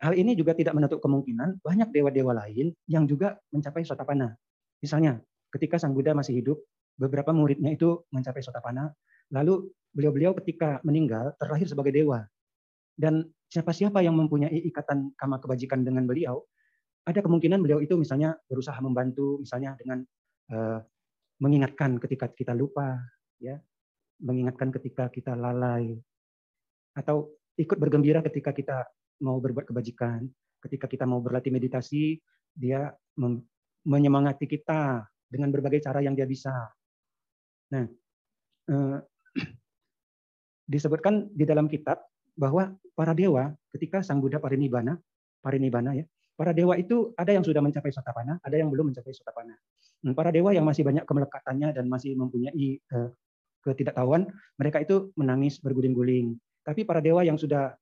hal 0.00 0.16
ini 0.16 0.32
juga 0.32 0.56
tidak 0.56 0.72
menutup 0.72 1.04
kemungkinan 1.04 1.60
banyak 1.60 1.92
dewa-dewa 1.92 2.32
lain 2.32 2.72
yang 2.88 3.04
juga 3.04 3.36
mencapai 3.52 3.84
sotapana. 3.84 4.32
Misalnya, 4.80 5.20
ketika 5.52 5.76
Sang 5.76 5.92
Buddha 5.92 6.16
masih 6.16 6.40
hidup, 6.40 6.56
beberapa 6.96 7.36
muridnya 7.36 7.76
itu 7.76 8.08
mencapai 8.08 8.40
sotapana. 8.40 8.88
Lalu 9.28 9.68
beliau-beliau 9.92 10.32
ketika 10.40 10.80
meninggal 10.88 11.36
terlahir 11.36 11.68
sebagai 11.68 11.92
dewa. 11.92 12.24
Dan 12.96 13.28
siapa-siapa 13.52 14.00
yang 14.00 14.16
mempunyai 14.16 14.56
ikatan 14.72 15.12
kama 15.20 15.36
kebajikan 15.36 15.84
dengan 15.84 16.08
beliau, 16.08 16.40
ada 17.04 17.20
kemungkinan 17.20 17.60
beliau 17.60 17.84
itu 17.84 17.92
misalnya 18.00 18.40
berusaha 18.48 18.80
membantu, 18.80 19.36
misalnya 19.36 19.76
dengan 19.76 20.00
uh, 20.48 20.80
mengingatkan 21.44 22.00
ketika 22.00 22.32
kita 22.32 22.56
lupa, 22.56 22.96
ya, 23.36 23.60
mengingatkan 24.20 24.72
ketika 24.72 25.08
kita 25.12 25.36
lalai, 25.36 25.96
atau 26.96 27.32
ikut 27.60 27.76
bergembira 27.76 28.24
ketika 28.24 28.52
kita 28.52 28.88
mau 29.20 29.40
berbuat 29.40 29.68
kebajikan, 29.68 30.28
ketika 30.64 30.88
kita 30.88 31.04
mau 31.04 31.20
berlatih 31.20 31.52
meditasi, 31.52 32.20
dia 32.56 32.92
menyemangati 33.84 34.48
kita 34.48 35.04
dengan 35.28 35.52
berbagai 35.52 35.84
cara 35.84 36.00
yang 36.00 36.16
dia 36.16 36.24
bisa. 36.24 36.52
Nah, 37.72 37.84
uh, 38.72 38.98
disebutkan 40.72 41.28
di 41.32 41.44
dalam 41.44 41.68
kitab 41.68 42.00
bahwa 42.36 42.72
para 42.92 43.12
dewa 43.12 43.52
ketika 43.72 44.00
Sang 44.00 44.20
Buddha 44.20 44.40
parinibbana, 44.40 44.96
parinibbana 45.40 45.96
ya, 45.96 46.04
para 46.36 46.52
dewa 46.52 46.76
itu 46.76 47.12
ada 47.16 47.32
yang 47.32 47.44
sudah 47.44 47.64
mencapai 47.64 47.92
sotapana, 47.92 48.40
ada 48.44 48.56
yang 48.56 48.68
belum 48.68 48.92
mencapai 48.92 49.12
sotapana. 49.12 49.56
Hmm, 50.04 50.12
para 50.12 50.28
dewa 50.28 50.52
yang 50.52 50.64
masih 50.68 50.84
banyak 50.84 51.08
kemelekatannya 51.08 51.72
dan 51.72 51.84
masih 51.88 52.12
mempunyai 52.16 52.80
uh, 52.92 53.10
ketidaktahuan, 53.72 54.30
mereka 54.60 54.82
itu 54.82 55.10
menangis 55.18 55.58
berguling-guling. 55.58 56.38
Tapi 56.62 56.86
para 56.86 57.02
dewa 57.02 57.22
yang 57.22 57.38
sudah 57.38 57.74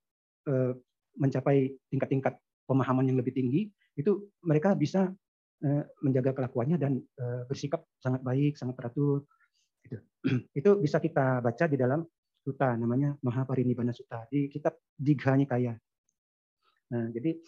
uh, 0.49 0.73
mencapai 1.17 1.73
tingkat-tingkat 1.93 2.37
pemahaman 2.65 3.09
yang 3.09 3.19
lebih 3.21 3.33
tinggi, 3.33 3.69
itu 3.97 4.29
mereka 4.45 4.73
bisa 4.73 5.13
uh, 5.65 5.85
menjaga 6.01 6.33
kelakuannya 6.33 6.77
dan 6.81 7.01
uh, 7.21 7.45
bersikap 7.49 7.85
sangat 8.01 8.21
baik, 8.25 8.57
sangat 8.57 8.77
teratur. 8.81 9.25
Itu. 9.85 9.97
itu 10.59 10.71
bisa 10.81 11.01
kita 11.01 11.45
baca 11.45 11.65
di 11.69 11.77
dalam 11.77 12.01
Sutta 12.45 12.77
namanya 12.77 13.17
Mahaparinibbana 13.25 13.97
Sutta 13.97 14.29
di 14.29 14.53
kitab 14.53 14.77
Digha 14.93 15.33
Nikaya. 15.33 15.73
Nah, 16.93 17.09
jadi 17.09 17.41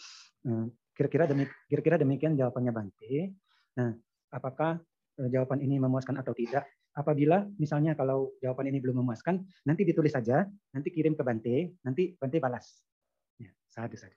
eh, 0.49 0.65
kira-kira 0.97 1.29
kira-kira 1.69 1.97
demikian 2.01 2.33
jawabannya 2.33 2.73
Bante. 2.73 3.37
Nah, 3.77 3.93
apakah 4.33 4.81
eh, 5.21 5.29
jawaban 5.29 5.61
ini 5.61 5.77
memuaskan 5.77 6.17
atau 6.17 6.33
tidak? 6.33 6.65
Apabila 6.97 7.45
misalnya 7.61 7.93
kalau 7.93 8.33
jawaban 8.41 8.73
ini 8.73 8.81
belum 8.81 9.05
memuaskan, 9.05 9.45
nanti 9.69 9.85
ditulis 9.85 10.17
saja, 10.17 10.49
nanti 10.73 10.89
kirim 10.89 11.13
ke 11.13 11.21
Bante, 11.21 11.77
nanti 11.85 12.17
Bante 12.17 12.41
balas. 12.41 12.81
Ya, 13.37 13.53
satu 13.69 14.01
saja. 14.01 14.17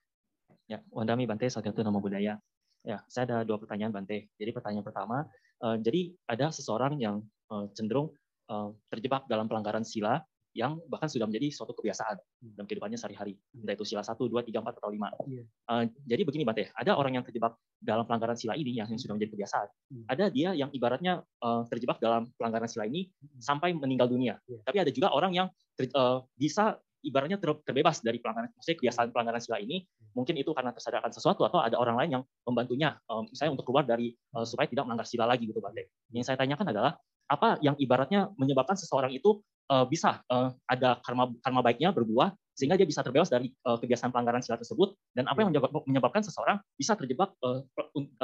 Ya, 0.72 0.80
Wandami 0.96 1.28
Bante, 1.28 1.52
satu 1.52 1.84
nama 1.84 2.00
budaya. 2.00 2.40
Ya, 2.88 3.04
saya 3.12 3.28
ada 3.28 3.38
dua 3.44 3.60
pertanyaan 3.60 3.92
Bante. 3.92 4.32
Jadi 4.40 4.56
pertanyaan 4.56 4.88
pertama, 4.88 5.28
uh, 5.60 5.76
jadi 5.76 6.16
ada 6.32 6.56
seseorang 6.56 6.96
yang 7.04 7.20
uh, 7.52 7.68
cenderung 7.76 8.16
uh, 8.48 8.72
terjebak 8.88 9.28
dalam 9.28 9.52
pelanggaran 9.52 9.84
sila 9.84 10.24
yang 10.60 10.76
bahkan 10.92 11.08
sudah 11.08 11.24
menjadi 11.24 11.56
suatu 11.56 11.72
kebiasaan 11.72 12.20
hmm. 12.20 12.60
dalam 12.60 12.68
kehidupannya 12.68 13.00
sehari-hari. 13.00 13.40
Entah 13.56 13.80
itu 13.80 13.88
sila 13.88 14.04
1, 14.04 14.20
2, 14.20 14.28
3, 14.28 14.60
4, 14.60 14.76
atau 14.76 14.92
5. 14.92 15.00
Yeah. 15.32 15.46
Uh, 15.72 15.84
jadi 16.04 16.22
begini 16.28 16.44
Bante, 16.44 16.68
ada 16.76 17.00
orang 17.00 17.16
yang 17.16 17.24
terjebak 17.24 17.56
dalam 17.80 18.04
pelanggaran 18.04 18.36
sila 18.36 18.60
ini 18.60 18.76
yang 18.76 18.92
sudah 18.92 19.16
menjadi 19.16 19.40
kebiasaan. 19.40 19.68
Hmm. 19.72 20.04
Ada 20.12 20.26
dia 20.28 20.52
yang 20.52 20.68
ibaratnya 20.76 21.24
uh, 21.40 21.64
terjebak 21.72 22.04
dalam 22.04 22.28
pelanggaran 22.36 22.68
sila 22.68 22.84
ini 22.84 23.08
hmm. 23.08 23.40
sampai 23.40 23.72
meninggal 23.72 24.12
dunia. 24.12 24.36
Yeah. 24.52 24.60
Tapi 24.68 24.78
ada 24.84 24.92
juga 24.92 25.16
orang 25.16 25.32
yang 25.32 25.48
ter, 25.80 25.88
uh, 25.96 26.28
bisa 26.36 26.76
ibaratnya 27.00 27.40
ter, 27.40 27.56
terbebas 27.64 28.04
dari 28.04 28.20
pelanggaran, 28.20 28.52
maksudnya 28.52 28.78
kebiasaan 28.84 29.08
pelanggaran 29.16 29.40
sila 29.40 29.64
ini. 29.64 29.88
Mungkin 30.12 30.36
itu 30.36 30.52
karena 30.52 30.76
tersadarkan 30.76 31.16
sesuatu 31.16 31.48
atau 31.48 31.64
ada 31.64 31.80
orang 31.80 31.96
lain 32.04 32.20
yang 32.20 32.24
membantunya, 32.44 33.00
uh, 33.08 33.24
misalnya 33.24 33.56
untuk 33.56 33.72
keluar 33.72 33.88
dari 33.88 34.12
uh, 34.36 34.44
supaya 34.44 34.68
tidak 34.68 34.84
melanggar 34.84 35.08
sila 35.08 35.24
lagi 35.24 35.48
gitu 35.48 35.64
Bante. 35.64 35.88
Yang 36.12 36.34
saya 36.34 36.38
tanyakan 36.44 36.76
adalah 36.76 37.00
apa 37.30 37.62
yang 37.62 37.78
ibaratnya 37.78 38.34
menyebabkan 38.36 38.74
seseorang 38.74 39.14
itu 39.14 39.40
uh, 39.70 39.86
bisa 39.86 40.20
uh, 40.28 40.52
ada 40.66 40.98
karma 41.06 41.30
karma 41.42 41.62
baiknya 41.64 41.94
berbuah 41.94 42.34
sehingga 42.60 42.76
dia 42.76 42.84
bisa 42.84 43.00
terbebas 43.00 43.32
dari 43.32 43.56
uh, 43.64 43.80
kebiasaan 43.80 44.12
pelanggaran 44.12 44.44
sila 44.44 44.60
tersebut 44.60 44.92
dan 45.16 45.32
apa 45.32 45.48
yang 45.48 45.56
menyebabkan 45.88 46.20
seseorang 46.20 46.60
bisa 46.76 46.92
terjebak 47.00 47.32
uh, 47.40 47.64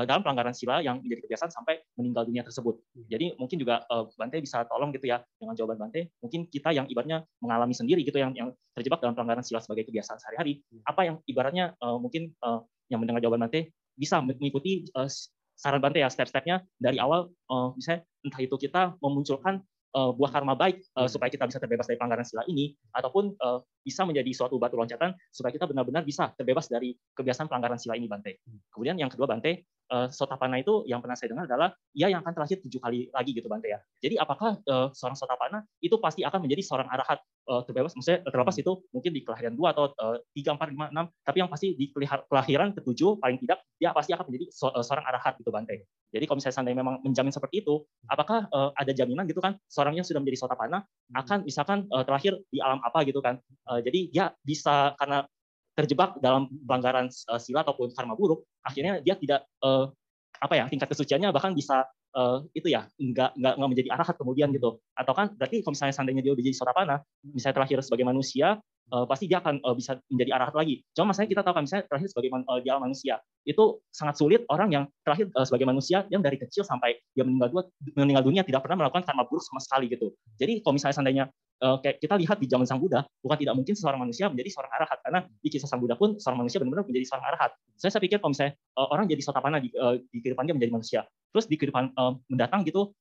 dalam 0.04 0.20
pelanggaran 0.28 0.52
sila 0.52 0.84
yang 0.84 1.00
menjadi 1.00 1.24
kebiasaan 1.24 1.56
sampai 1.56 1.80
meninggal 1.96 2.28
dunia 2.28 2.44
tersebut. 2.44 2.76
Jadi 3.08 3.40
mungkin 3.40 3.56
juga 3.64 3.88
uh, 3.88 4.12
Bante 4.20 4.44
bisa 4.44 4.68
tolong 4.68 4.92
gitu 4.92 5.08
ya 5.08 5.24
dengan 5.40 5.56
jawaban 5.56 5.88
Bante. 5.88 6.12
Mungkin 6.20 6.52
kita 6.52 6.76
yang 6.76 6.84
ibaratnya 6.92 7.24
mengalami 7.40 7.72
sendiri 7.72 8.04
gitu 8.04 8.20
yang 8.20 8.36
yang 8.36 8.52
terjebak 8.76 9.00
dalam 9.00 9.16
pelanggaran 9.16 9.40
sila 9.40 9.64
sebagai 9.64 9.88
kebiasaan 9.88 10.20
sehari-hari, 10.20 10.60
apa 10.84 11.02
yang 11.08 11.16
ibaratnya 11.32 11.72
uh, 11.80 11.96
mungkin 11.96 12.36
uh, 12.44 12.60
yang 12.92 13.00
mendengar 13.00 13.24
jawaban 13.24 13.48
Bante 13.48 13.72
bisa 13.96 14.20
mengikuti 14.20 14.84
uh, 15.00 15.08
saran 15.56 15.80
Bante 15.80 16.04
ya 16.04 16.12
step-stepnya 16.12 16.60
dari 16.76 17.00
awal 17.00 17.32
uh, 17.48 17.72
misalnya 17.72 18.04
entah 18.28 18.42
itu 18.44 18.56
kita 18.60 19.00
memunculkan 19.00 19.64
uh, 19.96 20.12
buah 20.12 20.32
karma 20.36 20.54
baik 20.54 20.84
uh, 21.00 21.08
supaya 21.08 21.32
kita 21.32 21.48
bisa 21.48 21.58
terbebas 21.58 21.88
dari 21.88 21.96
pelanggaran 21.96 22.28
sila 22.28 22.44
ini 22.52 22.76
ataupun 22.92 23.34
uh, 23.40 23.64
bisa 23.82 24.04
menjadi 24.04 24.28
suatu 24.36 24.60
batu 24.60 24.76
loncatan 24.76 25.16
supaya 25.32 25.56
kita 25.56 25.66
benar-benar 25.66 26.04
bisa 26.04 26.36
terbebas 26.36 26.68
dari 26.68 26.94
kebiasaan 27.16 27.48
pelanggaran 27.48 27.80
sila 27.80 27.96
ini 27.96 28.12
Bante. 28.12 28.44
Hmm. 28.44 28.60
Kemudian 28.70 29.00
yang 29.00 29.10
kedua 29.10 29.26
Bante, 29.26 29.66
uh, 29.90 30.12
Sotapana 30.12 30.60
itu 30.60 30.84
yang 30.86 31.00
pernah 31.00 31.16
saya 31.16 31.32
dengar 31.32 31.48
adalah 31.48 31.70
ia 31.96 32.12
yang 32.12 32.20
akan 32.22 32.34
terlahir 32.36 32.60
tujuh 32.60 32.80
kali 32.84 33.08
lagi 33.10 33.32
gitu 33.32 33.48
Bante 33.48 33.72
ya. 33.72 33.80
Jadi 34.04 34.20
apakah 34.20 34.60
uh, 34.68 34.92
seorang 34.92 35.18
Sotapana 35.18 35.64
itu 35.80 35.96
pasti 35.98 36.28
akan 36.28 36.44
menjadi 36.44 36.62
seorang 36.62 36.92
arahat 36.92 37.24
uh, 37.50 37.62
terbebas 37.66 37.94
maksudnya 37.94 38.22
terlepas 38.26 38.56
itu 38.58 38.72
mungkin 38.92 39.12
di 39.14 39.22
kelahiran 39.22 39.54
dua 39.54 39.72
atau 39.72 39.94
tiga 40.34 40.54
empat 40.54 40.68
lima 40.74 40.90
enam 40.92 41.06
tapi 41.24 41.42
yang 41.42 41.50
pasti 41.50 41.74
di 41.78 41.90
kelahiran 42.30 42.74
ketujuh 42.74 43.22
paling 43.22 43.38
tidak 43.42 43.64
dia 43.76 43.92
pasti 43.92 44.16
akan 44.16 44.26
menjadi 44.32 44.46
seorang 44.56 45.06
arahat 45.06 45.36
gitu 45.40 45.52
Bante. 45.52 45.86
Jadi 46.16 46.24
kalau 46.32 46.38
misalnya 46.40 46.56
seandainya 46.56 46.80
memang 46.80 46.96
menjamin 47.04 47.34
seperti 47.36 47.60
itu, 47.60 47.84
apakah 48.08 48.48
uh, 48.48 48.72
ada 48.80 48.96
jaminan 48.96 49.28
gitu 49.28 49.44
kan 49.44 49.60
seorangnya 49.68 50.08
sudah 50.08 50.24
menjadi 50.24 50.48
sotapana 50.48 50.80
hmm. 50.80 51.20
akan 51.20 51.38
misalkan 51.44 51.80
uh, 51.92 52.08
terakhir 52.08 52.40
di 52.48 52.64
alam 52.64 52.80
apa 52.80 53.04
gitu 53.04 53.20
kan? 53.20 53.36
Uh, 53.68 53.84
jadi 53.84 54.00
dia 54.08 54.26
bisa 54.40 54.96
karena 54.96 55.28
terjebak 55.76 56.16
dalam 56.24 56.48
pelanggaran 56.64 57.12
uh, 57.12 57.40
sila 57.40 57.68
ataupun 57.68 57.92
karma 57.92 58.16
buruk, 58.16 58.48
akhirnya 58.64 59.04
dia 59.04 59.20
tidak 59.20 59.44
uh, 59.60 59.92
apa 60.40 60.54
ya 60.56 60.64
tingkat 60.72 60.88
kesuciannya 60.92 61.32
bahkan 61.36 61.52
bisa 61.52 61.84
uh, 62.16 62.42
itu 62.56 62.72
ya 62.72 62.88
nggak 62.98 63.36
nggak 63.38 63.54
nggak 63.60 63.70
menjadi 63.70 63.90
arahat 63.94 64.16
kemudian 64.16 64.50
gitu 64.56 64.80
atau 64.96 65.14
kan 65.14 65.36
berarti 65.36 65.62
kalau 65.62 65.76
misalnya 65.76 65.94
seandainya 65.94 66.24
dia 66.24 66.34
udah 66.34 66.44
jadi 66.44 66.56
sotapana 66.56 66.96
misalnya 67.22 67.56
terakhir 67.62 67.78
sebagai 67.84 68.06
manusia 68.08 68.58
uh, 68.94 69.06
pasti 69.06 69.26
dia 69.26 69.42
akan 69.42 69.62
uh, 69.66 69.74
bisa 69.74 69.98
menjadi 70.12 70.32
arahat 70.38 70.54
lagi. 70.54 70.86
Cuma 70.94 71.14
masalahnya 71.14 71.32
kita 71.38 71.42
tahu 71.42 71.54
kan 71.58 71.64
misalnya 71.66 71.86
terakhir 71.90 72.08
sebagai 72.12 72.30
man, 72.34 72.42
uh, 72.46 72.60
dia 72.62 72.78
manusia 72.78 73.16
itu 73.46 73.64
sangat 73.94 74.16
sulit 74.18 74.42
orang 74.50 74.70
yang 74.74 74.84
terakhir 75.06 75.30
uh, 75.34 75.46
sebagai 75.46 75.66
manusia 75.70 76.06
yang 76.10 76.22
dari 76.22 76.38
kecil 76.38 76.66
sampai 76.66 76.98
dia 77.14 77.24
meninggal 77.26 77.50
dunia, 77.54 77.66
meninggal 77.98 78.26
dunia 78.26 78.42
tidak 78.46 78.62
pernah 78.66 78.86
melakukan 78.86 79.06
karma 79.06 79.26
buruk 79.26 79.44
sama 79.46 79.62
sekali 79.62 79.90
gitu. 79.90 80.14
Jadi 80.38 80.62
kalau 80.62 80.74
misalnya 80.78 80.96
seandainya 80.98 81.26
kayak 81.60 81.98
kita 82.04 82.16
lihat 82.20 82.38
di 82.38 82.48
zaman 82.52 82.68
Sang 82.68 82.78
Buddha, 82.84 83.08
bukan 83.24 83.38
tidak 83.40 83.56
mungkin 83.56 83.74
seorang 83.74 84.00
manusia 84.04 84.28
menjadi 84.28 84.50
seorang 84.54 84.72
arahat 84.76 85.00
karena 85.02 85.20
di 85.40 85.50
kisah 85.50 85.70
Sang 85.72 85.80
Buddha 85.80 85.96
pun 85.96 86.20
seorang 86.20 86.46
manusia 86.46 86.60
benar-benar 86.62 86.86
menjadi 86.86 87.06
seorang 87.08 87.26
arahat. 87.32 87.52
Saya 87.80 87.92
saya 87.96 88.02
pikir 88.04 88.20
kalau 88.20 88.36
misalnya 88.36 88.54
uh, 88.76 88.88
orang 88.92 89.06
jadi 89.08 89.22
sotapana 89.24 89.58
di, 89.64 89.72
uh, 89.76 89.96
di 90.12 90.20
kehidupan 90.20 90.46
dia 90.46 90.56
menjadi 90.56 90.74
manusia, 90.76 91.02
terus 91.32 91.46
di 91.48 91.56
kehidupan 91.56 91.96
mendatang 92.28 92.62
gitu 92.68 92.92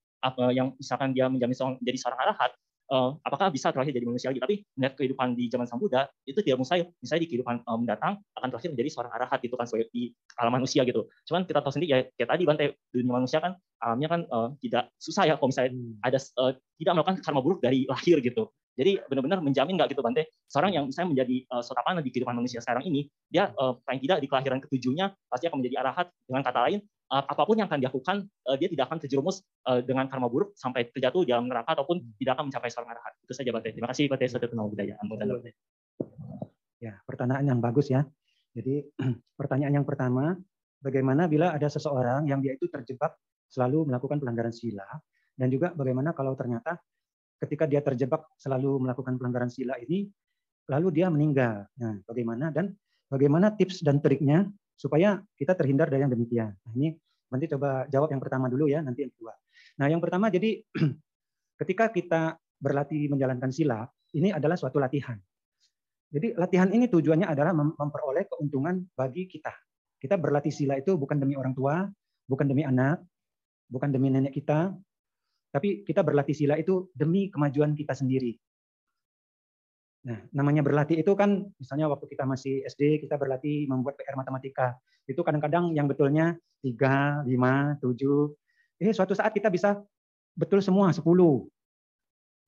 yang 0.57 0.73
misalkan 0.81 1.13
dia 1.13 1.29
menjadi 1.29 1.53
seorang, 1.53 1.77
menjadi 1.85 1.99
seorang 2.01 2.21
arahat, 2.25 2.51
uh, 2.91 3.17
apakah 3.25 3.49
bisa 3.49 3.71
terakhir 3.71 3.95
jadi 3.95 4.07
manusia 4.07 4.29
lagi. 4.33 4.41
Tapi 4.43 4.55
melihat 4.77 4.95
kehidupan 4.99 5.39
di 5.39 5.49
zaman 5.49 5.65
Sang 5.69 5.81
Buddha 5.81 6.09
itu 6.29 6.41
tidak 6.45 6.61
mustahil. 6.61 6.91
Misalnya 7.01 7.23
di 7.25 7.29
kehidupan 7.31 7.57
uh, 7.65 7.79
mendatang 7.79 8.21
akan 8.37 8.49
terakhir 8.53 8.71
menjadi 8.75 8.91
seorang 8.93 9.13
arahat 9.15 9.41
itu 9.45 9.55
kan 9.55 9.67
sebagai 9.69 9.89
di 9.95 10.13
alam 10.41 10.53
manusia 10.53 10.83
gitu. 10.85 11.07
Cuman 11.29 11.49
kita 11.49 11.61
tahu 11.65 11.73
sendiri 11.73 11.89
ya 11.91 11.99
kayak 12.19 12.29
tadi 12.37 12.43
Bante 12.45 12.65
dunia 12.93 13.13
manusia 13.15 13.39
kan 13.41 13.53
alamnya 13.81 14.09
kan 14.09 14.21
uh, 14.29 14.49
tidak 14.61 14.89
susah 14.97 15.29
ya 15.29 15.35
kalau 15.37 15.49
misalnya 15.53 15.73
hmm. 15.77 16.01
ada 16.01 16.19
uh, 16.41 16.53
tidak 16.81 16.93
melakukan 16.97 17.17
karma 17.21 17.41
buruk 17.41 17.61
dari 17.61 17.85
lahir 17.93 18.21
gitu. 18.21 18.49
Jadi 18.75 18.99
benar-benar 19.07 19.39
menjamin 19.39 19.79
nggak 19.79 19.95
gitu 19.95 20.03
Bante, 20.03 20.27
seorang 20.51 20.75
yang 20.75 20.91
misalnya 20.91 21.15
menjadi 21.15 21.37
uh, 21.47 21.63
sotapana 21.63 22.03
di 22.03 22.11
kehidupan 22.11 22.35
manusia 22.35 22.59
sekarang 22.59 22.83
ini, 22.91 23.07
dia 23.31 23.55
uh, 23.55 23.79
paling 23.87 24.03
tidak 24.03 24.19
di 24.19 24.27
kelahiran 24.27 24.59
ketujuhnya 24.59 25.15
pasti 25.31 25.47
akan 25.47 25.63
menjadi 25.63 25.87
arahat. 25.87 26.07
Dengan 26.27 26.43
kata 26.43 26.61
lain, 26.67 26.83
uh, 27.11 27.25
apa 27.25 27.43
pun 27.45 27.57
yang 27.59 27.69
akan 27.69 27.81
dilakukan, 27.81 28.17
uh, 28.49 28.57
dia 28.57 28.69
tidak 28.71 28.89
akan 28.89 28.99
terjerumus 29.03 29.45
uh, 29.69 29.81
dengan 29.85 30.09
karma 30.09 30.31
buruk 30.31 30.57
sampai 30.57 30.89
terjatuh 30.89 31.27
dalam 31.27 31.51
neraka 31.51 31.77
ataupun 31.77 32.01
hmm. 32.01 32.17
tidak 32.21 32.33
akan 32.39 32.45
mencapai 32.49 32.69
seorang 32.71 32.91
arahat. 32.97 33.13
Itu 33.21 33.33
saja 33.37 33.51
Bante. 33.53 33.69
Terima 33.73 33.89
kasih 33.91 34.05
Bante 34.09 34.25
Satu 34.31 34.47
Tenang 34.49 34.69
Budaya. 34.71 34.95
Ya, 36.81 37.01
pertanyaan 37.09 37.45
yang 37.45 37.61
bagus 37.65 37.89
ya. 37.89 38.05
Jadi 38.55 38.87
pertanyaan 39.41 39.83
yang 39.83 39.87
pertama, 39.87 40.37
bagaimana 40.81 41.27
bila 41.27 41.53
ada 41.53 41.67
seseorang 41.67 42.29
yang 42.29 42.45
dia 42.45 42.55
itu 42.55 42.69
terjebak 42.69 43.17
selalu 43.49 43.89
melakukan 43.89 44.19
pelanggaran 44.21 44.53
sila 44.53 44.85
dan 45.35 45.49
juga 45.51 45.75
bagaimana 45.75 46.15
kalau 46.15 46.35
ternyata 46.39 46.79
ketika 47.43 47.67
dia 47.67 47.83
terjebak 47.83 48.25
selalu 48.39 48.87
melakukan 48.87 49.19
pelanggaran 49.19 49.51
sila 49.51 49.75
ini, 49.83 50.09
lalu 50.71 50.89
dia 50.95 51.11
meninggal. 51.11 51.67
Nah, 51.77 52.01
bagaimana 52.07 52.49
dan 52.55 52.73
bagaimana 53.11 53.53
tips 53.53 53.83
dan 53.85 53.99
triknya 54.01 54.49
supaya 54.75 55.23
kita 55.39 55.55
terhindar 55.55 55.89
dari 55.89 56.05
yang 56.05 56.13
demikian. 56.13 56.51
Nah, 56.55 56.73
ini 56.75 56.95
nanti 57.31 57.47
coba 57.51 57.87
jawab 57.91 58.11
yang 58.11 58.23
pertama 58.23 58.47
dulu 58.51 58.71
ya, 58.71 58.83
nanti 58.83 59.07
yang 59.07 59.13
kedua. 59.15 59.35
Nah, 59.81 59.87
yang 59.91 60.03
pertama 60.03 60.31
jadi 60.31 60.63
ketika 61.63 61.91
kita 61.91 62.23
berlatih 62.59 63.11
menjalankan 63.11 63.51
sila, 63.51 63.87
ini 64.15 64.31
adalah 64.31 64.55
suatu 64.55 64.79
latihan. 64.79 65.19
Jadi 66.15 66.39
latihan 66.39 66.71
ini 66.71 66.87
tujuannya 66.87 67.27
adalah 67.27 67.51
memperoleh 67.51 68.31
keuntungan 68.31 68.87
bagi 68.95 69.27
kita. 69.27 69.51
Kita 69.99 70.15
berlatih 70.15 70.55
sila 70.55 70.79
itu 70.79 70.95
bukan 70.95 71.19
demi 71.19 71.35
orang 71.35 71.59
tua, 71.59 71.91
bukan 72.31 72.47
demi 72.47 72.63
anak, 72.63 73.03
bukan 73.67 73.91
demi 73.91 74.13
nenek 74.13 74.35
kita, 74.35 74.75
Tapi 75.55 75.87
kita 75.87 76.03
berlatih 76.03 76.35
sila 76.35 76.59
itu 76.59 76.91
demi 76.99 77.31
kemajuan 77.31 77.79
kita 77.79 77.95
sendiri. 77.95 78.35
Nah, 80.05 80.21
namanya 80.37 80.61
berlatih 80.61 81.01
itu 81.01 81.17
kan 81.17 81.49
misalnya 81.57 81.89
waktu 81.89 82.05
kita 82.13 82.29
masih 82.29 82.61
SD 82.69 83.01
kita 83.09 83.17
berlatih 83.17 83.65
membuat 83.65 83.97
PR 83.97 84.21
matematika. 84.21 84.77
Itu 85.09 85.25
kadang-kadang 85.25 85.73
yang 85.73 85.89
betulnya 85.89 86.37
3, 86.61 87.25
5, 87.25 87.81
7. 87.81 88.85
Eh 88.85 88.93
suatu 88.93 89.17
saat 89.17 89.33
kita 89.33 89.49
bisa 89.49 89.81
betul 90.37 90.61
semua 90.61 90.93
10. 90.93 91.01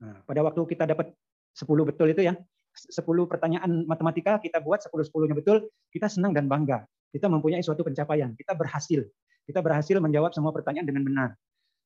Nah, 0.05 0.21
pada 0.29 0.41
waktu 0.45 0.61
kita 0.69 0.85
dapat 0.85 1.17
10 1.57 1.89
betul 1.89 2.13
itu 2.13 2.29
ya, 2.29 2.37
10 2.77 3.25
pertanyaan 3.25 3.89
matematika 3.89 4.37
kita 4.37 4.61
buat 4.61 4.85
10 4.85 5.09
10-nya 5.09 5.33
betul, 5.33 5.73
kita 5.89 6.13
senang 6.13 6.37
dan 6.37 6.53
bangga. 6.53 6.85
Kita 7.09 7.33
mempunyai 7.33 7.65
suatu 7.65 7.81
pencapaian, 7.81 8.37
kita 8.37 8.53
berhasil. 8.53 9.01
Kita 9.49 9.65
berhasil 9.65 9.97
menjawab 9.97 10.37
semua 10.37 10.53
pertanyaan 10.53 10.85
dengan 10.85 11.03
benar. 11.09 11.31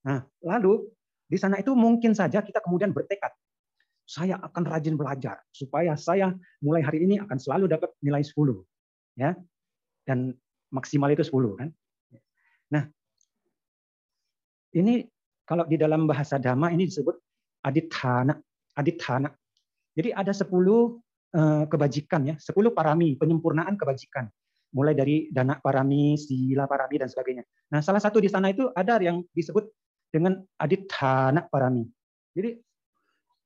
Nah, 0.03 0.27
lalu 0.43 0.91
di 1.31 1.39
sana 1.39 1.63
itu 1.63 1.71
mungkin 1.79 2.11
saja 2.11 2.43
kita 2.43 2.59
kemudian 2.59 2.91
bertekad 2.91 3.31
saya 4.11 4.43
akan 4.43 4.67
rajin 4.67 4.99
belajar 4.99 5.39
supaya 5.55 5.95
saya 5.95 6.35
mulai 6.59 6.83
hari 6.83 7.07
ini 7.07 7.23
akan 7.23 7.39
selalu 7.39 7.71
dapat 7.71 7.95
nilai 8.03 8.27
10 8.27 8.35
ya. 9.15 9.39
Dan 10.03 10.35
maksimal 10.75 11.15
itu 11.15 11.23
10 11.23 11.55
kan. 11.55 11.71
Nah 12.75 12.91
ini 14.75 15.07
kalau 15.47 15.63
di 15.71 15.79
dalam 15.79 16.11
bahasa 16.11 16.43
dhamma 16.43 16.75
ini 16.75 16.91
disebut 16.91 17.15
adithana 17.63 18.35
adithana. 18.75 19.31
Jadi 19.95 20.11
ada 20.11 20.35
10 20.35 20.43
eh, 20.43 21.65
kebajikan 21.71 22.35
ya. 22.35 22.35
10 22.35 22.75
parami 22.75 23.15
penyempurnaan 23.15 23.79
kebajikan. 23.79 24.27
Mulai 24.75 24.95
dari 24.99 25.31
dana 25.31 25.55
parami 25.63 26.19
sila 26.19 26.67
parami 26.67 26.99
dan 26.99 27.07
sebagainya. 27.07 27.47
Nah 27.71 27.79
salah 27.79 28.03
satu 28.03 28.19
di 28.19 28.27
sana 28.27 28.51
itu 28.51 28.67
ada 28.75 28.99
yang 28.99 29.23
disebut 29.31 29.71
dengan 30.11 30.43
adithana 30.59 31.47
parami. 31.47 31.87
Jadi 32.35 32.59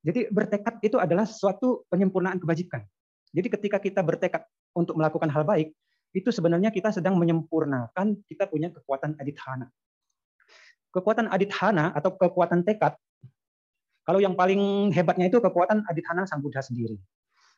jadi 0.05 0.29
bertekad 0.29 0.85
itu 0.85 1.01
adalah 1.01 1.25
suatu 1.25 1.89
penyempurnaan 1.89 2.37
kebajikan. 2.37 2.85
Jadi 3.33 3.49
ketika 3.49 3.81
kita 3.81 4.05
bertekad 4.05 4.45
untuk 4.77 5.01
melakukan 5.01 5.33
hal 5.33 5.49
baik, 5.49 5.73
itu 6.13 6.29
sebenarnya 6.29 6.69
kita 6.69 6.93
sedang 6.93 7.17
menyempurnakan 7.17 8.21
kita 8.29 8.47
punya 8.47 8.69
kekuatan 8.71 9.17
adithana. 9.17 9.67
Kekuatan 10.93 11.27
adithana 11.33 11.91
atau 11.91 12.15
kekuatan 12.15 12.63
tekad, 12.63 12.95
kalau 14.05 14.21
yang 14.21 14.37
paling 14.37 14.93
hebatnya 14.93 15.33
itu 15.33 15.41
kekuatan 15.41 15.89
adithana 15.89 16.29
sang 16.29 16.45
Buddha 16.45 16.61
sendiri. 16.61 17.01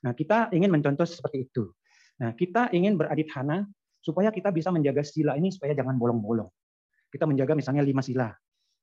Nah, 0.06 0.14
kita 0.14 0.54
ingin 0.54 0.70
mencontoh 0.70 1.02
seperti 1.02 1.50
itu. 1.50 1.74
Nah, 2.22 2.32
kita 2.32 2.70
ingin 2.70 2.94
beradithana 2.94 3.66
supaya 3.98 4.30
kita 4.30 4.54
bisa 4.54 4.70
menjaga 4.70 5.02
sila 5.02 5.34
ini 5.34 5.50
supaya 5.50 5.74
jangan 5.74 5.98
bolong-bolong. 5.98 6.46
Kita 7.10 7.26
menjaga 7.26 7.58
misalnya 7.58 7.82
lima 7.82 8.00
sila. 8.00 8.30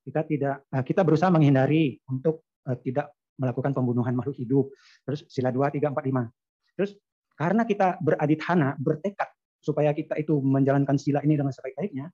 Kita 0.04 0.20
tidak 0.28 0.68
eh, 0.68 0.84
kita 0.84 1.00
berusaha 1.00 1.32
menghindari 1.32 1.96
untuk 2.12 2.44
eh, 2.68 2.76
tidak 2.84 3.16
melakukan 3.38 3.74
pembunuhan 3.74 4.14
makhluk 4.14 4.36
hidup. 4.38 4.70
Terus 5.04 5.26
sila 5.30 5.50
2, 5.50 5.80
3, 5.80 5.90
4, 5.90 5.94
5. 5.94 6.78
Terus 6.78 6.90
karena 7.34 7.62
kita 7.66 7.98
beradithana, 7.98 8.78
bertekad 8.78 9.28
supaya 9.58 9.90
kita 9.96 10.14
itu 10.20 10.38
menjalankan 10.38 10.94
sila 11.00 11.24
ini 11.24 11.34
dengan 11.40 11.50
sebaik-baiknya, 11.50 12.12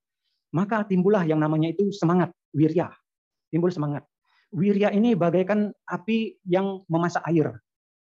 maka 0.55 0.87
timbullah 0.87 1.27
yang 1.27 1.43
namanya 1.43 1.71
itu 1.71 1.91
semangat, 1.91 2.31
wirya. 2.55 2.91
Timbul 3.51 3.75
semangat. 3.75 4.07
Wirya 4.51 4.91
ini 4.95 5.15
bagaikan 5.15 5.71
api 5.87 6.39
yang 6.47 6.83
memasak 6.91 7.23
air. 7.31 7.55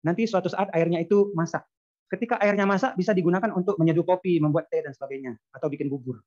Nanti 0.05 0.25
suatu 0.25 0.49
saat 0.49 0.73
airnya 0.73 1.01
itu 1.03 1.33
masak. 1.37 1.65
Ketika 2.09 2.41
airnya 2.41 2.65
masak 2.65 2.97
bisa 2.97 3.13
digunakan 3.13 3.53
untuk 3.53 3.77
menyeduh 3.77 4.05
kopi, 4.05 4.41
membuat 4.41 4.73
teh 4.73 4.81
dan 4.81 4.97
sebagainya 4.97 5.37
atau 5.53 5.69
bikin 5.69 5.93
bubur. 5.93 6.25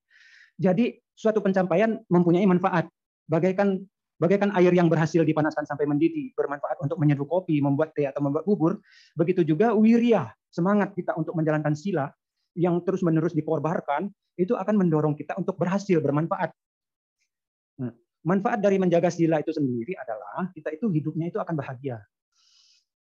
Jadi 0.61 0.93
suatu 1.17 1.41
pencapaian 1.41 1.97
mempunyai 2.05 2.45
manfaat. 2.45 2.85
Bagaikan 3.25 3.81
Bagaikan 4.21 4.53
air 4.53 4.69
yang 4.69 4.85
berhasil 4.85 5.25
dipanaskan 5.25 5.65
sampai 5.65 5.89
mendidih, 5.89 6.29
bermanfaat 6.37 6.77
untuk 6.77 7.01
menyeduh 7.01 7.25
kopi, 7.25 7.57
membuat 7.57 7.97
teh 7.97 8.05
atau 8.05 8.21
membuat 8.21 8.45
bubur, 8.45 8.77
begitu 9.17 9.41
juga 9.41 9.73
wirya, 9.73 10.29
semangat 10.53 10.93
kita 10.93 11.17
untuk 11.17 11.33
menjalankan 11.33 11.73
sila 11.73 12.13
yang 12.53 12.77
terus-menerus 12.85 13.33
dikorbarkan, 13.33 14.13
itu 14.37 14.53
akan 14.53 14.77
mendorong 14.77 15.17
kita 15.17 15.33
untuk 15.41 15.57
berhasil, 15.57 15.97
bermanfaat. 15.97 16.53
Nah, 17.81 17.97
manfaat 18.21 18.61
dari 18.61 18.77
menjaga 18.77 19.09
sila 19.09 19.41
itu 19.41 19.57
sendiri 19.57 19.97
adalah 19.97 20.53
kita 20.53 20.69
itu 20.69 20.85
hidupnya 20.93 21.33
itu 21.33 21.41
akan 21.41 21.57
bahagia. 21.57 21.97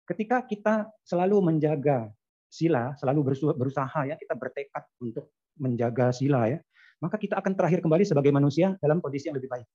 Ketika 0.06 0.46
kita 0.46 0.86
selalu 1.02 1.42
menjaga 1.42 2.14
sila, 2.46 2.94
selalu 3.02 3.34
berusaha 3.58 4.06
ya, 4.06 4.14
kita 4.14 4.38
bertekad 4.38 4.86
untuk 5.02 5.34
menjaga 5.58 6.14
sila 6.14 6.46
ya, 6.46 6.62
maka 7.02 7.18
kita 7.18 7.42
akan 7.42 7.58
terakhir 7.58 7.82
kembali 7.82 8.06
sebagai 8.06 8.30
manusia 8.30 8.78
dalam 8.78 9.02
kondisi 9.02 9.34
yang 9.34 9.42
lebih 9.42 9.50
baik. 9.50 9.68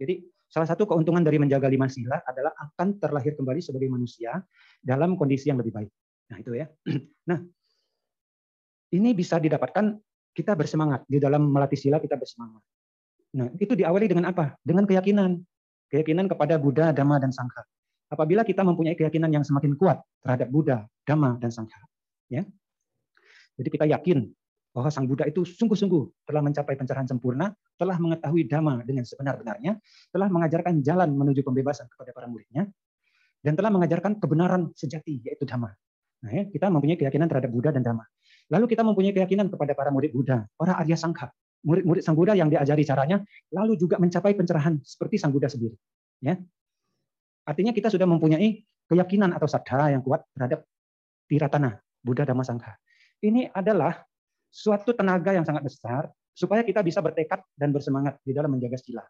Jadi 0.00 0.14
salah 0.52 0.68
satu 0.68 0.84
keuntungan 0.84 1.24
dari 1.24 1.40
menjaga 1.40 1.64
lima 1.64 1.88
sila 1.88 2.20
adalah 2.28 2.52
akan 2.52 3.00
terlahir 3.00 3.32
kembali 3.32 3.64
sebagai 3.64 3.88
manusia 3.88 4.36
dalam 4.84 5.16
kondisi 5.16 5.48
yang 5.48 5.56
lebih 5.56 5.72
baik. 5.72 5.90
Nah 6.28 6.36
itu 6.36 6.52
ya. 6.52 6.68
Nah 7.32 7.40
ini 8.92 9.16
bisa 9.16 9.40
didapatkan 9.40 9.96
kita 10.36 10.52
bersemangat 10.52 11.08
di 11.08 11.16
dalam 11.16 11.48
melatih 11.48 11.80
sila 11.80 11.96
kita 11.96 12.20
bersemangat. 12.20 12.60
Nah 13.32 13.48
itu 13.56 13.72
diawali 13.72 14.04
dengan 14.04 14.28
apa? 14.28 14.52
Dengan 14.60 14.84
keyakinan, 14.84 15.40
keyakinan 15.88 16.28
kepada 16.28 16.60
Buddha, 16.60 16.92
Dhamma 16.92 17.16
dan 17.16 17.32
Sangha. 17.32 17.64
Apabila 18.12 18.44
kita 18.44 18.60
mempunyai 18.60 18.92
keyakinan 18.92 19.32
yang 19.32 19.40
semakin 19.40 19.72
kuat 19.80 20.04
terhadap 20.20 20.52
Buddha, 20.52 20.84
Dhamma 21.08 21.40
dan 21.40 21.48
Sangha, 21.48 21.80
ya. 22.28 22.44
Jadi 23.56 23.68
kita 23.72 23.88
yakin 23.88 24.28
bahwa 24.72 24.88
Sang 24.88 25.04
Buddha 25.04 25.28
itu 25.28 25.44
sungguh-sungguh 25.44 26.24
telah 26.28 26.40
mencapai 26.40 26.74
pencerahan 26.74 27.04
sempurna, 27.04 27.52
telah 27.76 27.96
mengetahui 28.00 28.48
dhamma 28.48 28.80
dengan 28.88 29.04
sebenar-benarnya, 29.04 29.76
telah 30.08 30.28
mengajarkan 30.32 30.80
jalan 30.80 31.12
menuju 31.12 31.44
pembebasan 31.44 31.86
kepada 31.92 32.10
para 32.16 32.26
muridnya, 32.26 32.66
dan 33.44 33.52
telah 33.52 33.68
mengajarkan 33.68 34.16
kebenaran 34.16 34.72
sejati, 34.72 35.20
yaitu 35.22 35.44
dhamma. 35.44 35.70
Nah, 36.22 36.30
ya, 36.32 36.42
kita 36.48 36.72
mempunyai 36.72 36.96
keyakinan 36.96 37.28
terhadap 37.28 37.50
Buddha 37.52 37.70
dan 37.74 37.84
dhamma. 37.84 38.06
Lalu 38.48 38.64
kita 38.72 38.82
mempunyai 38.82 39.12
keyakinan 39.12 39.52
kepada 39.52 39.76
para 39.76 39.92
murid 39.92 40.16
Buddha, 40.16 40.48
para 40.56 40.80
Arya 40.80 40.96
Sangha, 40.96 41.28
murid-murid 41.62 42.00
Sang 42.00 42.16
Buddha 42.16 42.32
yang 42.32 42.48
diajari 42.48 42.82
caranya, 42.82 43.20
lalu 43.52 43.76
juga 43.76 44.00
mencapai 44.00 44.32
pencerahan 44.32 44.80
seperti 44.80 45.20
Sang 45.20 45.34
Buddha 45.34 45.52
sendiri. 45.52 45.76
Ya, 46.22 46.38
Artinya 47.42 47.74
kita 47.74 47.90
sudah 47.90 48.06
mempunyai 48.06 48.62
keyakinan 48.86 49.34
atau 49.34 49.50
sadha 49.50 49.90
yang 49.90 50.02
kuat 50.02 50.22
terhadap 50.34 50.62
tiratana, 51.26 51.82
Buddha 51.98 52.22
Dhamma 52.22 52.46
Sangha. 52.46 52.78
Ini 53.22 53.50
adalah 53.50 53.98
suatu 54.52 54.92
tenaga 54.92 55.32
yang 55.32 55.48
sangat 55.48 55.64
besar 55.64 56.12
supaya 56.36 56.60
kita 56.60 56.84
bisa 56.84 57.00
bertekad 57.00 57.40
dan 57.56 57.72
bersemangat 57.72 58.20
di 58.20 58.36
dalam 58.36 58.52
menjaga 58.52 58.76
sila. 58.76 59.00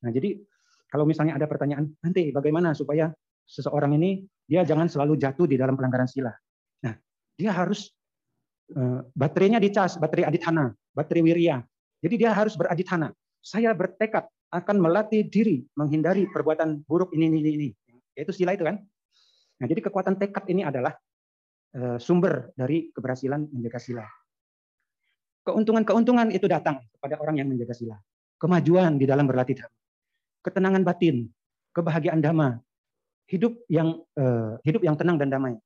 Nah, 0.00 0.10
jadi 0.12 0.40
kalau 0.88 1.04
misalnya 1.04 1.36
ada 1.36 1.44
pertanyaan, 1.44 1.92
nanti 2.00 2.32
bagaimana 2.32 2.72
supaya 2.72 3.12
seseorang 3.44 3.94
ini 4.00 4.24
dia 4.48 4.64
jangan 4.64 4.88
selalu 4.88 5.20
jatuh 5.20 5.44
di 5.44 5.60
dalam 5.60 5.76
pelanggaran 5.76 6.08
sila. 6.08 6.32
Nah, 6.82 6.96
dia 7.36 7.52
harus 7.52 7.92
uh, 8.74 9.04
baterainya 9.12 9.60
dicas, 9.60 10.00
baterai 10.00 10.26
adithana, 10.32 10.72
baterai 10.96 11.22
wirya. 11.22 11.60
Jadi 12.00 12.14
dia 12.16 12.32
harus 12.32 12.56
beradithana. 12.56 13.12
Saya 13.44 13.76
bertekad 13.76 14.24
akan 14.50 14.76
melatih 14.82 15.28
diri 15.28 15.62
menghindari 15.76 16.26
perbuatan 16.26 16.82
buruk 16.88 17.12
ini 17.14 17.28
ini 17.28 17.50
ini. 17.54 17.68
Yaitu 18.16 18.32
sila 18.34 18.56
itu 18.56 18.64
kan. 18.66 18.80
Nah, 19.60 19.66
jadi 19.68 19.84
kekuatan 19.84 20.16
tekad 20.16 20.48
ini 20.48 20.64
adalah 20.64 20.96
uh, 21.76 22.00
sumber 22.00 22.50
dari 22.56 22.88
keberhasilan 22.90 23.46
menjaga 23.52 23.78
sila. 23.78 24.04
Keuntungan-keuntungan 25.50 26.30
itu 26.30 26.46
datang 26.46 26.78
kepada 26.94 27.18
orang 27.18 27.42
yang 27.42 27.50
menjaga 27.50 27.74
sila. 27.74 27.98
Kemajuan 28.38 29.02
di 29.02 29.04
dalam 29.10 29.26
berlatih 29.26 29.58
dhamma. 29.58 29.74
Ketenangan 30.46 30.82
batin, 30.86 31.26
kebahagiaan 31.74 32.22
dhamma, 32.22 32.62
hidup 33.26 33.58
yang 33.66 33.98
uh, 34.14 34.62
hidup 34.62 34.86
yang 34.86 34.94
tenang 34.94 35.18
dan 35.18 35.30
damai. 35.30 35.58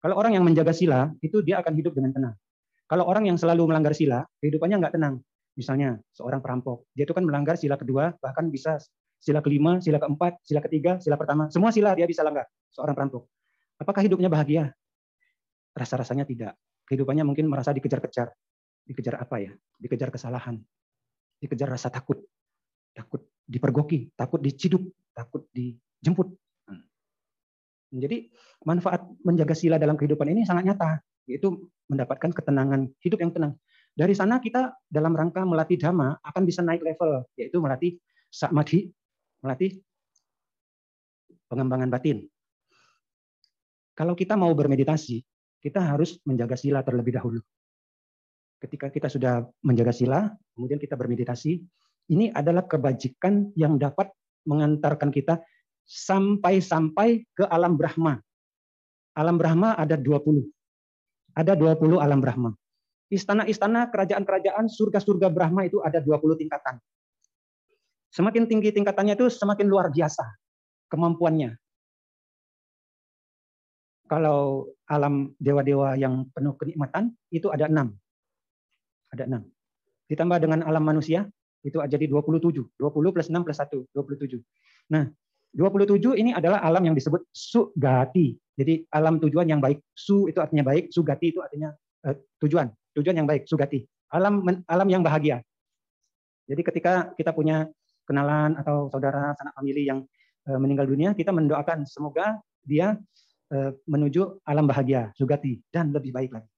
Kalau 0.00 0.16
orang 0.16 0.36
yang 0.36 0.44
menjaga 0.44 0.76
sila, 0.76 1.08
itu 1.24 1.40
dia 1.40 1.60
akan 1.64 1.72
hidup 1.72 1.96
dengan 1.96 2.12
tenang. 2.12 2.34
Kalau 2.84 3.08
orang 3.08 3.28
yang 3.28 3.40
selalu 3.40 3.68
melanggar 3.68 3.96
sila, 3.96 4.28
kehidupannya 4.44 4.76
nggak 4.76 4.94
tenang. 4.96 5.24
Misalnya 5.56 6.00
seorang 6.12 6.40
perampok, 6.40 6.88
dia 6.96 7.04
itu 7.04 7.16
kan 7.16 7.24
melanggar 7.24 7.56
sila 7.56 7.80
kedua, 7.80 8.12
bahkan 8.20 8.48
bisa 8.48 8.76
sila 9.20 9.44
kelima, 9.44 9.80
sila 9.80 10.00
keempat, 10.00 10.40
sila 10.44 10.60
ketiga, 10.64 10.96
sila 11.00 11.20
pertama, 11.20 11.48
semua 11.48 11.72
sila 11.72 11.92
dia 11.96 12.04
bisa 12.04 12.24
langgar. 12.24 12.48
Seorang 12.72 12.92
perampok. 12.92 13.28
Apakah 13.76 14.04
hidupnya 14.04 14.28
bahagia? 14.28 14.72
Rasa-rasanya 15.76 16.24
tidak. 16.28 16.52
Kehidupannya 16.88 17.24
mungkin 17.24 17.48
merasa 17.48 17.72
dikejar-kejar. 17.76 18.32
Dikejar 18.90 19.22
apa 19.22 19.38
ya? 19.38 19.54
Dikejar 19.78 20.10
kesalahan. 20.10 20.58
Dikejar 21.38 21.70
rasa 21.70 21.94
takut. 21.94 22.18
Takut 22.90 23.22
dipergoki, 23.46 24.10
takut 24.18 24.42
diciduk, 24.42 24.82
takut 25.14 25.46
dijemput. 25.54 26.34
Hmm. 26.66 26.82
Jadi 27.94 28.34
manfaat 28.66 29.06
menjaga 29.22 29.54
sila 29.54 29.78
dalam 29.78 29.94
kehidupan 29.94 30.26
ini 30.26 30.42
sangat 30.42 30.74
nyata, 30.74 30.98
yaitu 31.30 31.70
mendapatkan 31.86 32.34
ketenangan 32.34 32.90
hidup 32.98 33.22
yang 33.22 33.30
tenang. 33.30 33.54
Dari 33.94 34.10
sana 34.10 34.42
kita 34.42 34.74
dalam 34.90 35.14
rangka 35.14 35.46
melatih 35.46 35.78
dhamma 35.78 36.18
akan 36.26 36.42
bisa 36.42 36.66
naik 36.66 36.82
level, 36.82 37.22
yaitu 37.38 37.62
melatih 37.62 37.94
samadhi, 38.26 38.90
melatih 39.38 39.78
pengembangan 41.46 41.94
batin. 41.94 42.26
Kalau 43.94 44.18
kita 44.18 44.34
mau 44.34 44.50
bermeditasi, 44.50 45.22
kita 45.62 45.78
harus 45.78 46.18
menjaga 46.26 46.58
sila 46.58 46.82
terlebih 46.82 47.14
dahulu 47.14 47.38
ketika 48.60 48.92
kita 48.92 49.08
sudah 49.08 49.48
menjaga 49.64 49.90
sila, 49.90 50.28
kemudian 50.54 50.76
kita 50.76 50.94
bermeditasi, 50.94 51.64
ini 52.12 52.28
adalah 52.30 52.68
kebajikan 52.68 53.50
yang 53.56 53.80
dapat 53.80 54.12
mengantarkan 54.44 55.08
kita 55.08 55.40
sampai-sampai 55.88 57.24
ke 57.32 57.44
alam 57.48 57.74
Brahma. 57.74 58.20
Alam 59.16 59.40
Brahma 59.40 59.74
ada 59.74 59.96
20. 59.96 60.46
Ada 61.34 61.56
20 61.56 61.98
alam 61.98 62.20
Brahma. 62.20 62.50
Istana-istana, 63.10 63.90
kerajaan-kerajaan, 63.90 64.70
surga-surga 64.70 65.32
Brahma 65.34 65.66
itu 65.66 65.82
ada 65.82 65.98
20 65.98 66.38
tingkatan. 66.38 66.78
Semakin 68.10 68.46
tinggi 68.46 68.70
tingkatannya 68.74 69.14
itu 69.18 69.30
semakin 69.30 69.66
luar 69.70 69.90
biasa 69.90 70.26
kemampuannya. 70.90 71.54
Kalau 74.10 74.66
alam 74.90 75.30
dewa-dewa 75.38 75.94
yang 75.94 76.26
penuh 76.34 76.58
kenikmatan 76.58 77.14
itu 77.30 77.46
ada 77.54 77.70
enam. 77.70 77.94
Ada 79.10 79.26
enam. 79.26 79.42
Ditambah 80.10 80.38
dengan 80.42 80.66
alam 80.66 80.82
manusia 80.82 81.26
itu 81.62 81.76
jadi 81.76 82.04
27. 82.08 82.50
20 82.78 83.14
plus 83.14 83.28
6 83.28 83.46
plus 83.46 83.58
1, 83.58 83.90
27. 83.92 84.40
Nah, 84.90 85.06
27 85.50 86.14
ini 86.14 86.30
adalah 86.30 86.62
alam 86.62 86.82
yang 86.86 86.94
disebut 86.94 87.26
sugati. 87.34 88.38
Jadi 88.54 88.86
alam 88.94 89.18
tujuan 89.18 89.50
yang 89.50 89.58
baik. 89.58 89.82
Su 89.92 90.30
itu 90.30 90.38
artinya 90.38 90.62
baik, 90.62 90.94
sugati 90.94 91.34
itu 91.34 91.42
artinya 91.42 91.74
uh, 92.06 92.14
tujuan, 92.44 92.70
tujuan 92.94 93.16
yang 93.22 93.28
baik, 93.28 93.50
sugati. 93.50 93.82
Alam 94.14 94.46
alam 94.66 94.88
yang 94.90 95.02
bahagia. 95.02 95.42
Jadi 96.46 96.62
ketika 96.66 97.14
kita 97.14 97.30
punya 97.30 97.66
kenalan 98.06 98.58
atau 98.58 98.90
saudara 98.90 99.34
sanak 99.38 99.54
famili 99.54 99.86
yang 99.86 100.02
uh, 100.50 100.58
meninggal 100.58 100.86
dunia, 100.86 101.14
kita 101.14 101.30
mendoakan 101.34 101.86
semoga 101.86 102.38
dia 102.62 102.94
uh, 103.54 103.70
menuju 103.86 104.42
alam 104.46 104.66
bahagia, 104.66 105.10
sugati 105.18 105.58
dan 105.74 105.90
lebih 105.90 106.14
baik 106.14 106.30
lagi. 106.34 106.50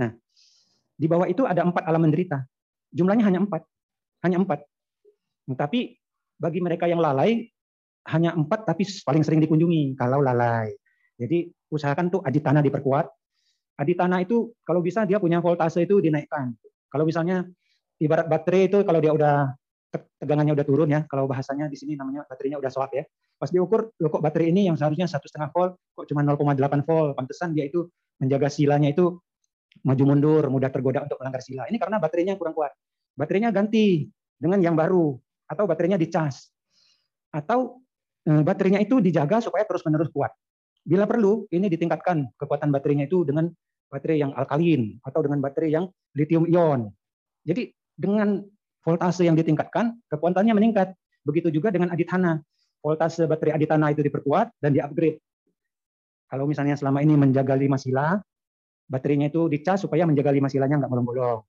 Nah, 0.00 0.12
di 0.98 1.06
bawah 1.06 1.30
itu 1.30 1.46
ada 1.46 1.62
empat 1.62 1.86
alam 1.86 2.02
menderita. 2.02 2.42
Jumlahnya 2.90 3.24
hanya 3.30 3.40
empat, 3.46 3.62
hanya 4.26 4.42
empat. 4.42 4.66
Tapi 5.54 5.94
bagi 6.34 6.58
mereka 6.58 6.90
yang 6.90 6.98
lalai, 6.98 7.46
hanya 8.10 8.34
empat 8.34 8.66
tapi 8.66 8.82
paling 9.06 9.22
sering 9.22 9.38
dikunjungi 9.38 9.94
kalau 9.94 10.18
lalai. 10.18 10.74
Jadi 11.14 11.46
usahakan 11.70 12.10
tuh 12.10 12.20
aditana 12.26 12.58
diperkuat. 12.58 13.06
Aditana 13.78 14.18
itu 14.18 14.50
kalau 14.66 14.82
bisa 14.82 15.06
dia 15.06 15.22
punya 15.22 15.38
voltase 15.38 15.86
itu 15.86 16.02
dinaikkan. 16.02 16.50
Kalau 16.90 17.06
misalnya 17.06 17.46
ibarat 18.02 18.26
baterai 18.26 18.66
itu 18.66 18.82
kalau 18.82 18.98
dia 18.98 19.14
udah 19.14 19.54
tegangannya 20.18 20.52
udah 20.52 20.66
turun 20.66 20.88
ya, 20.90 21.06
kalau 21.06 21.30
bahasanya 21.30 21.70
di 21.70 21.78
sini 21.78 21.94
namanya 21.94 22.26
baterainya 22.26 22.58
udah 22.58 22.70
swap 22.74 22.90
ya. 22.90 23.06
Pas 23.38 23.54
diukur, 23.54 23.94
loh 24.02 24.10
kok 24.10 24.18
baterai 24.18 24.50
ini 24.50 24.66
yang 24.66 24.74
seharusnya 24.74 25.06
satu 25.06 25.30
setengah 25.30 25.54
volt, 25.54 25.78
kok 25.94 26.10
cuma 26.10 26.26
0,8 26.26 26.82
volt. 26.82 27.14
Pantesan 27.14 27.54
dia 27.54 27.70
itu 27.70 27.86
menjaga 28.18 28.50
silanya 28.50 28.90
itu 28.90 29.14
maju 29.84 30.04
mundur, 30.04 30.44
mudah 30.50 30.70
tergoda 30.72 31.06
untuk 31.06 31.18
melanggar 31.22 31.42
sila. 31.42 31.66
Ini 31.70 31.78
karena 31.78 31.96
baterainya 32.02 32.34
kurang 32.36 32.54
kuat. 32.56 32.72
Baterainya 33.14 33.50
ganti 33.50 34.06
dengan 34.38 34.62
yang 34.62 34.74
baru 34.78 35.16
atau 35.48 35.64
baterainya 35.64 35.98
dicas. 35.98 36.50
Atau 37.32 37.82
eh, 38.26 38.42
baterainya 38.42 38.82
itu 38.82 38.98
dijaga 38.98 39.42
supaya 39.42 39.64
terus-menerus 39.64 40.10
kuat. 40.12 40.32
Bila 40.88 41.04
perlu, 41.04 41.44
ini 41.52 41.68
ditingkatkan 41.68 42.32
kekuatan 42.40 42.72
baterainya 42.72 43.04
itu 43.10 43.26
dengan 43.26 43.52
baterai 43.88 44.20
yang 44.20 44.32
alkalin 44.36 44.96
atau 45.04 45.20
dengan 45.24 45.40
baterai 45.44 45.70
yang 45.72 45.84
lithium 46.16 46.48
ion. 46.48 46.88
Jadi 47.44 47.72
dengan 47.96 48.44
voltase 48.84 49.28
yang 49.28 49.36
ditingkatkan, 49.36 50.00
kekuatannya 50.08 50.54
meningkat. 50.56 50.96
Begitu 51.24 51.52
juga 51.52 51.68
dengan 51.68 51.92
aditana. 51.92 52.40
Voltase 52.80 53.26
baterai 53.28 53.58
aditana 53.58 53.92
itu 53.92 54.00
diperkuat 54.00 54.54
dan 54.62 54.70
di-upgrade. 54.72 55.18
Kalau 56.28 56.44
misalnya 56.44 56.76
selama 56.76 57.00
ini 57.00 57.16
menjaga 57.16 57.56
lima 57.56 57.80
sila, 57.80 58.20
baterainya 58.88 59.28
itu 59.28 59.46
dicas 59.52 59.84
supaya 59.84 60.08
menjaga 60.08 60.32
lima 60.32 60.48
silanya 60.48 60.80
nggak 60.80 60.90
bolong-bolong. 60.90 61.40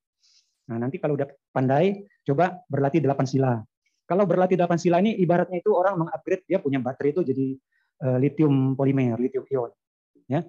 Nah, 0.69 0.77
nanti 0.77 1.01
kalau 1.01 1.17
udah 1.17 1.25
pandai, 1.49 2.05
coba 2.21 2.61
berlatih 2.69 3.01
delapan 3.01 3.25
sila. 3.25 3.57
Kalau 4.05 4.25
berlatih 4.29 4.57
delapan 4.57 4.77
sila 4.77 5.01
ini 5.01 5.17
ibaratnya 5.17 5.61
itu 5.61 5.73
orang 5.73 5.97
mengupgrade 5.97 6.45
dia 6.45 6.61
punya 6.61 6.77
baterai 6.77 7.13
itu 7.13 7.21
jadi 7.25 7.47
uh, 8.05 8.17
lithium 8.21 8.77
polimer, 8.77 9.17
lithium 9.17 9.45
ion. 9.49 9.71
Ya. 10.29 10.45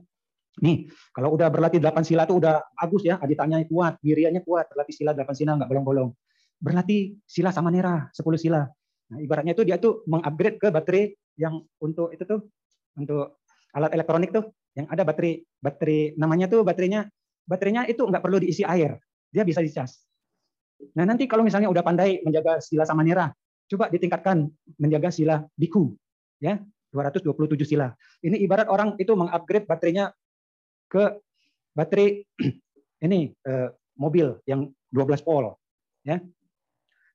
Nih, 0.60 0.92
kalau 1.16 1.32
udah 1.38 1.48
berlatih 1.48 1.80
delapan 1.80 2.04
sila 2.04 2.28
itu 2.28 2.36
udah 2.36 2.60
bagus 2.76 3.06
ya, 3.06 3.16
aditanya 3.16 3.62
kuat, 3.64 3.96
wirianya 4.04 4.44
kuat, 4.44 4.68
berlatih 4.68 4.92
sila 4.92 5.16
delapan 5.16 5.34
sila 5.36 5.50
nggak 5.56 5.70
bolong-bolong. 5.72 6.10
Berlatih 6.60 7.16
sila 7.24 7.48
sama 7.48 7.72
nera, 7.72 8.12
sepuluh 8.12 8.36
sila. 8.36 8.68
Nah, 9.10 9.18
ibaratnya 9.24 9.56
itu 9.56 9.64
dia 9.64 9.80
tuh 9.80 10.04
mengupgrade 10.04 10.56
ke 10.60 10.68
baterai 10.68 11.16
yang 11.40 11.64
untuk 11.80 12.12
itu 12.12 12.24
tuh 12.28 12.44
untuk 12.96 13.40
alat 13.72 13.92
elektronik 13.96 14.34
tuh 14.34 14.52
yang 14.78 14.86
ada 14.86 15.02
baterai 15.02 15.42
baterai 15.58 16.14
namanya 16.14 16.46
tuh 16.46 16.62
baterainya 16.62 17.10
baterainya 17.46 17.90
itu 17.90 18.02
nggak 18.06 18.22
perlu 18.22 18.38
diisi 18.38 18.62
air. 18.66 18.98
Dia 19.30 19.46
bisa 19.46 19.62
dicas 19.62 20.02
nah 20.96 21.04
nanti 21.04 21.28
kalau 21.28 21.44
misalnya 21.44 21.68
udah 21.68 21.84
pandai 21.84 22.24
menjaga 22.24 22.56
sila 22.64 22.88
samanera 22.88 23.28
coba 23.68 23.92
ditingkatkan 23.92 24.48
menjaga 24.80 25.12
sila 25.14 25.44
biku 25.54 25.94
ya. 26.42 26.58
227 26.90 27.62
sila. 27.62 27.94
Ini 28.18 28.34
ibarat 28.42 28.66
orang 28.66 28.98
itu 28.98 29.14
mengupgrade 29.14 29.62
baterainya 29.62 30.10
ke 30.90 31.22
baterai 31.70 32.26
ini 33.06 33.30
eh, 33.30 33.68
mobil 33.94 34.34
yang 34.42 34.66
12 34.90 35.22
volt 35.22 35.54
ya. 36.02 36.18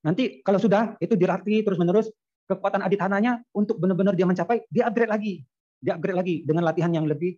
Nanti 0.05 0.39
kalau 0.47 0.61
sudah 0.61 0.95
itu 1.03 1.19
dilatih 1.19 1.65
terus 1.67 1.75
menerus 1.75 2.07
kekuatan 2.47 2.87
adithananya 2.87 3.41
untuk 3.51 3.81
benar-benar 3.81 4.15
dia 4.15 4.23
mencapai 4.23 4.63
dia 4.71 4.87
upgrade 4.87 5.11
lagi. 5.11 5.43
Dia 5.83 5.99
upgrade 5.99 6.17
lagi 6.17 6.35
dengan 6.47 6.63
latihan 6.63 6.93
yang 6.95 7.03
lebih 7.03 7.35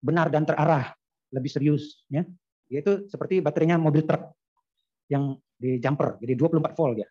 benar 0.00 0.32
dan 0.32 0.48
terarah, 0.48 0.92
lebih 1.32 1.50
serius 1.52 2.04
ya. 2.08 2.24
Yaitu 2.72 3.06
seperti 3.06 3.44
baterainya 3.44 3.76
mobil 3.76 4.04
truk 4.06 4.32
yang 5.10 5.36
di 5.60 5.76
jumper, 5.76 6.16
jadi 6.22 6.32
24 6.38 6.72
volt 6.72 6.96
ya. 7.04 7.08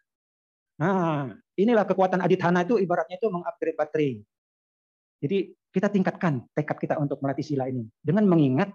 Nah, 0.80 1.36
inilah 1.60 1.84
kekuatan 1.84 2.24
adithana 2.24 2.64
itu 2.64 2.80
ibaratnya 2.80 3.20
itu 3.20 3.28
mengupgrade 3.28 3.78
baterai. 3.78 4.12
Jadi 5.20 5.38
kita 5.70 5.92
tingkatkan 5.92 6.48
tekad 6.56 6.78
kita 6.80 6.96
untuk 6.98 7.20
melatih 7.20 7.44
sila 7.44 7.68
ini 7.68 7.84
dengan 8.00 8.24
mengingat 8.26 8.72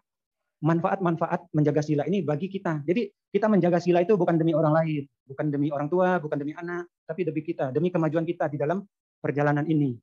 manfaat-manfaat 0.65 1.51
menjaga 1.57 1.81
sila 1.85 2.05
ini 2.09 2.21
bagi 2.21 2.49
kita. 2.53 2.85
Jadi 2.85 3.09
kita 3.33 3.49
menjaga 3.49 3.81
sila 3.81 4.05
itu 4.05 4.15
bukan 4.15 4.37
demi 4.37 4.53
orang 4.53 4.73
lain, 4.73 5.03
bukan 5.29 5.47
demi 5.49 5.69
orang 5.73 5.89
tua, 5.89 6.21
bukan 6.21 6.37
demi 6.41 6.53
anak, 6.57 6.89
tapi 7.09 7.25
demi 7.25 7.41
kita, 7.41 7.73
demi 7.73 7.89
kemajuan 7.89 8.25
kita 8.25 8.49
di 8.53 8.57
dalam 8.61 8.85
perjalanan 9.21 9.65
ini. 9.65 9.97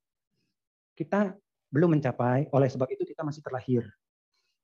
Kita 0.97 1.33
belum 1.71 1.97
mencapai, 1.97 2.51
oleh 2.51 2.69
sebab 2.69 2.89
itu 2.91 3.07
kita 3.07 3.23
masih 3.23 3.41
terlahir. 3.41 3.85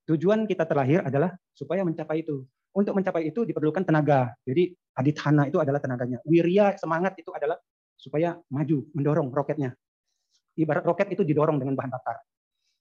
Tujuan 0.08 0.48
kita 0.48 0.64
terlahir 0.64 1.04
adalah 1.04 1.36
supaya 1.52 1.84
mencapai 1.84 2.24
itu. 2.24 2.48
Untuk 2.72 2.96
mencapai 2.96 3.28
itu 3.28 3.44
diperlukan 3.44 3.84
tenaga. 3.84 4.32
Jadi 4.48 4.72
adithana 4.96 5.50
itu 5.52 5.60
adalah 5.60 5.84
tenaganya. 5.84 6.24
Wirya 6.24 6.80
semangat 6.80 7.20
itu 7.20 7.28
adalah 7.36 7.60
supaya 7.98 8.40
maju, 8.48 8.88
mendorong 8.96 9.28
roketnya. 9.34 9.76
Ibarat 10.56 10.86
roket 10.86 11.12
itu 11.12 11.28
didorong 11.28 11.60
dengan 11.60 11.76
bahan 11.76 11.92
bakar. 11.92 12.18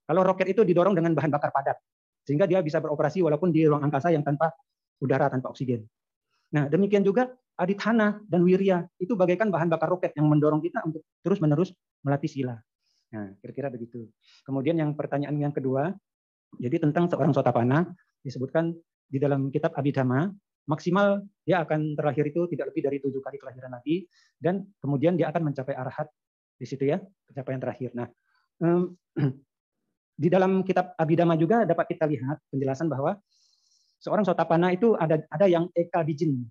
Kalau 0.06 0.22
roket 0.22 0.54
itu 0.54 0.62
didorong 0.62 0.94
dengan 0.94 1.12
bahan 1.18 1.32
bakar 1.34 1.50
padat, 1.50 1.76
sehingga 2.22 2.46
dia 2.46 2.62
bisa 2.62 2.78
beroperasi 2.78 3.26
walaupun 3.26 3.50
di 3.50 3.66
ruang 3.66 3.82
angkasa 3.82 4.14
yang 4.14 4.22
tanpa 4.22 4.54
udara, 5.02 5.26
tanpa 5.26 5.50
oksigen. 5.50 5.82
Nah, 6.54 6.70
demikian 6.70 7.02
juga 7.02 7.26
adithana 7.58 8.22
dan 8.30 8.46
wirya 8.46 8.86
itu 9.02 9.18
bagaikan 9.18 9.50
bahan 9.50 9.66
bakar 9.66 9.90
roket 9.90 10.14
yang 10.14 10.30
mendorong 10.30 10.62
kita 10.62 10.84
untuk 10.86 11.02
terus-menerus 11.26 11.74
melatih 12.06 12.30
sila. 12.30 12.54
Nah, 13.12 13.34
kira-kira 13.42 13.68
begitu. 13.72 14.06
Kemudian 14.46 14.78
yang 14.78 14.94
pertanyaan 14.94 15.34
yang 15.36 15.52
kedua, 15.52 15.90
jadi 16.56 16.76
tentang 16.82 17.08
seorang 17.08 17.32
sotapana 17.32 17.86
disebutkan 18.24 18.74
di 19.06 19.18
dalam 19.22 19.48
kitab 19.52 19.76
Abhidhamma 19.76 20.30
maksimal 20.66 21.22
dia 21.46 21.62
akan 21.62 21.94
terlahir 21.94 22.26
itu 22.28 22.50
tidak 22.50 22.74
lebih 22.74 22.82
dari 22.82 22.98
tujuh 22.98 23.22
kali 23.22 23.38
kelahiran 23.38 23.70
lagi 23.78 24.04
dan 24.42 24.66
kemudian 24.82 25.14
dia 25.14 25.30
akan 25.30 25.52
mencapai 25.52 25.78
arahat 25.78 26.10
di 26.58 26.66
situ 26.66 26.90
ya 26.90 26.98
pencapaian 27.28 27.60
terakhir. 27.62 27.90
Nah 27.94 28.08
di 30.22 30.28
dalam 30.32 30.66
kitab 30.66 30.96
Abhidhamma 30.98 31.38
juga 31.38 31.62
dapat 31.62 31.94
kita 31.94 32.08
lihat 32.08 32.42
penjelasan 32.50 32.90
bahwa 32.90 33.14
seorang 34.02 34.26
sotapana 34.26 34.74
itu 34.74 34.98
ada 34.98 35.22
ada 35.30 35.46
yang 35.46 35.70
eka 35.72 36.02
bijin. 36.02 36.44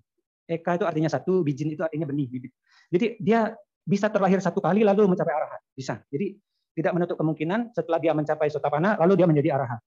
Eka 0.46 0.78
itu 0.78 0.86
artinya 0.86 1.10
satu, 1.10 1.42
bijin 1.42 1.74
itu 1.74 1.82
artinya 1.82 2.06
benih 2.06 2.30
bibit. 2.30 2.54
Jadi 2.86 3.18
dia 3.18 3.50
bisa 3.82 4.06
terlahir 4.06 4.38
satu 4.38 4.62
kali 4.62 4.86
lalu 4.86 5.10
mencapai 5.10 5.34
arahat. 5.34 5.60
Bisa. 5.74 5.98
Jadi 6.06 6.38
tidak 6.76 6.92
menutup 6.94 7.16
kemungkinan 7.18 7.74
setelah 7.74 7.98
dia 7.98 8.14
mencapai 8.14 8.46
sotapana, 8.46 8.94
lalu 9.00 9.18
dia 9.18 9.26
menjadi 9.26 9.58
arahat. 9.58 9.82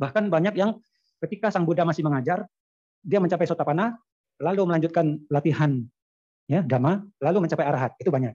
Bahkan 0.00 0.32
banyak 0.32 0.56
yang 0.56 0.80
ketika 1.20 1.52
Sang 1.52 1.68
Buddha 1.68 1.84
masih 1.84 2.00
mengajar, 2.00 2.48
dia 3.04 3.20
mencapai 3.20 3.44
sotapana, 3.44 4.00
lalu 4.40 4.64
melanjutkan 4.64 5.20
latihan 5.28 5.84
ya 6.48 6.64
dhamma, 6.64 7.04
lalu 7.20 7.44
mencapai 7.44 7.68
arahat. 7.68 7.92
Itu 8.00 8.08
banyak. 8.08 8.32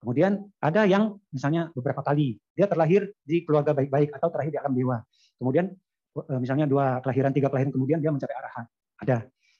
Kemudian 0.00 0.48
ada 0.62 0.88
yang 0.88 1.20
misalnya 1.34 1.68
beberapa 1.74 2.00
kali 2.00 2.38
dia 2.54 2.70
terlahir 2.70 3.12
di 3.26 3.42
keluarga 3.42 3.74
baik-baik 3.74 4.14
atau 4.14 4.32
terlahir 4.32 4.52
di 4.54 4.58
alam 4.58 4.72
dewa. 4.72 5.04
Kemudian 5.36 5.74
eh, 6.16 6.38
misalnya 6.40 6.64
dua 6.64 7.04
kelahiran, 7.04 7.34
tiga 7.36 7.52
kelahiran 7.52 7.74
kemudian 7.74 7.98
dia 8.00 8.08
mencapai 8.08 8.36
arahat. 8.38 8.66
Ada. 9.04 9.16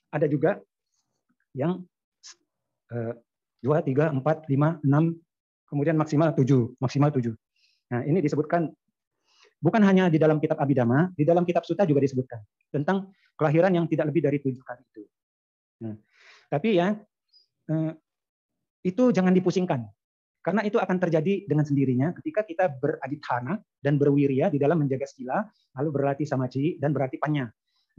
Ada 0.08 0.26
juga 0.30 0.56
yang 1.52 1.84
eh, 2.94 3.12
dua, 3.60 3.82
tiga, 3.82 4.14
empat, 4.14 4.46
lima, 4.46 4.78
enam, 4.86 5.18
kemudian 5.66 5.98
maksimal 5.98 6.32
tujuh, 6.32 6.78
maksimal 6.78 7.10
tujuh. 7.10 7.34
Nah, 7.90 8.06
ini 8.06 8.22
disebutkan 8.22 8.70
bukan 9.58 9.82
hanya 9.82 10.06
di 10.08 10.18
dalam 10.18 10.38
kitab 10.38 10.58
Abhidhamma, 10.58 11.14
di 11.14 11.26
dalam 11.26 11.42
kitab 11.42 11.66
Sutta 11.66 11.82
juga 11.84 12.02
disebutkan 12.02 12.40
tentang 12.70 13.10
kelahiran 13.34 13.74
yang 13.74 13.86
tidak 13.90 14.10
lebih 14.10 14.22
dari 14.26 14.38
tujuh 14.42 14.62
kali 14.62 14.82
itu. 14.82 15.02
Nah, 15.86 15.94
tapi 16.50 16.78
ya 16.78 16.94
eh, 17.70 17.92
itu 18.86 19.04
jangan 19.14 19.34
dipusingkan. 19.34 19.86
Karena 20.38 20.64
itu 20.64 20.80
akan 20.80 20.96
terjadi 20.96 21.44
dengan 21.44 21.66
sendirinya 21.66 22.14
ketika 22.16 22.40
kita 22.46 22.72
beradithana 22.72 23.60
dan 23.82 24.00
berwirya 24.00 24.48
di 24.48 24.56
dalam 24.56 24.80
menjaga 24.80 25.04
sila, 25.04 25.44
lalu 25.76 25.88
berlatih 25.92 26.24
samaci 26.24 26.80
dan 26.80 26.94
berlatih 26.94 27.20
panya. 27.20 27.50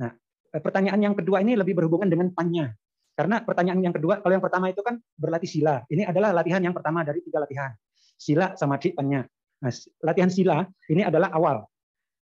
Nah, 0.02 0.10
eh, 0.56 0.62
pertanyaan 0.64 1.00
yang 1.12 1.16
kedua 1.16 1.44
ini 1.44 1.54
lebih 1.60 1.78
berhubungan 1.78 2.10
dengan 2.10 2.32
panya. 2.34 2.74
Karena 3.14 3.44
pertanyaan 3.44 3.84
yang 3.84 3.92
kedua, 3.92 4.24
kalau 4.24 4.32
yang 4.32 4.44
pertama 4.44 4.72
itu 4.72 4.80
kan 4.80 4.96
berlatih 5.20 5.52
sila. 5.52 5.84
Ini 5.92 6.08
adalah 6.08 6.32
latihan 6.32 6.64
yang 6.64 6.72
pertama 6.72 7.04
dari 7.04 7.20
tiga 7.20 7.44
latihan. 7.44 7.76
Sila, 8.16 8.56
samaci, 8.56 8.96
panya. 8.96 9.28
Nah, 9.60 9.72
latihan 10.06 10.32
sila 10.32 10.64
ini 10.88 11.04
adalah 11.04 11.32
awal. 11.36 11.68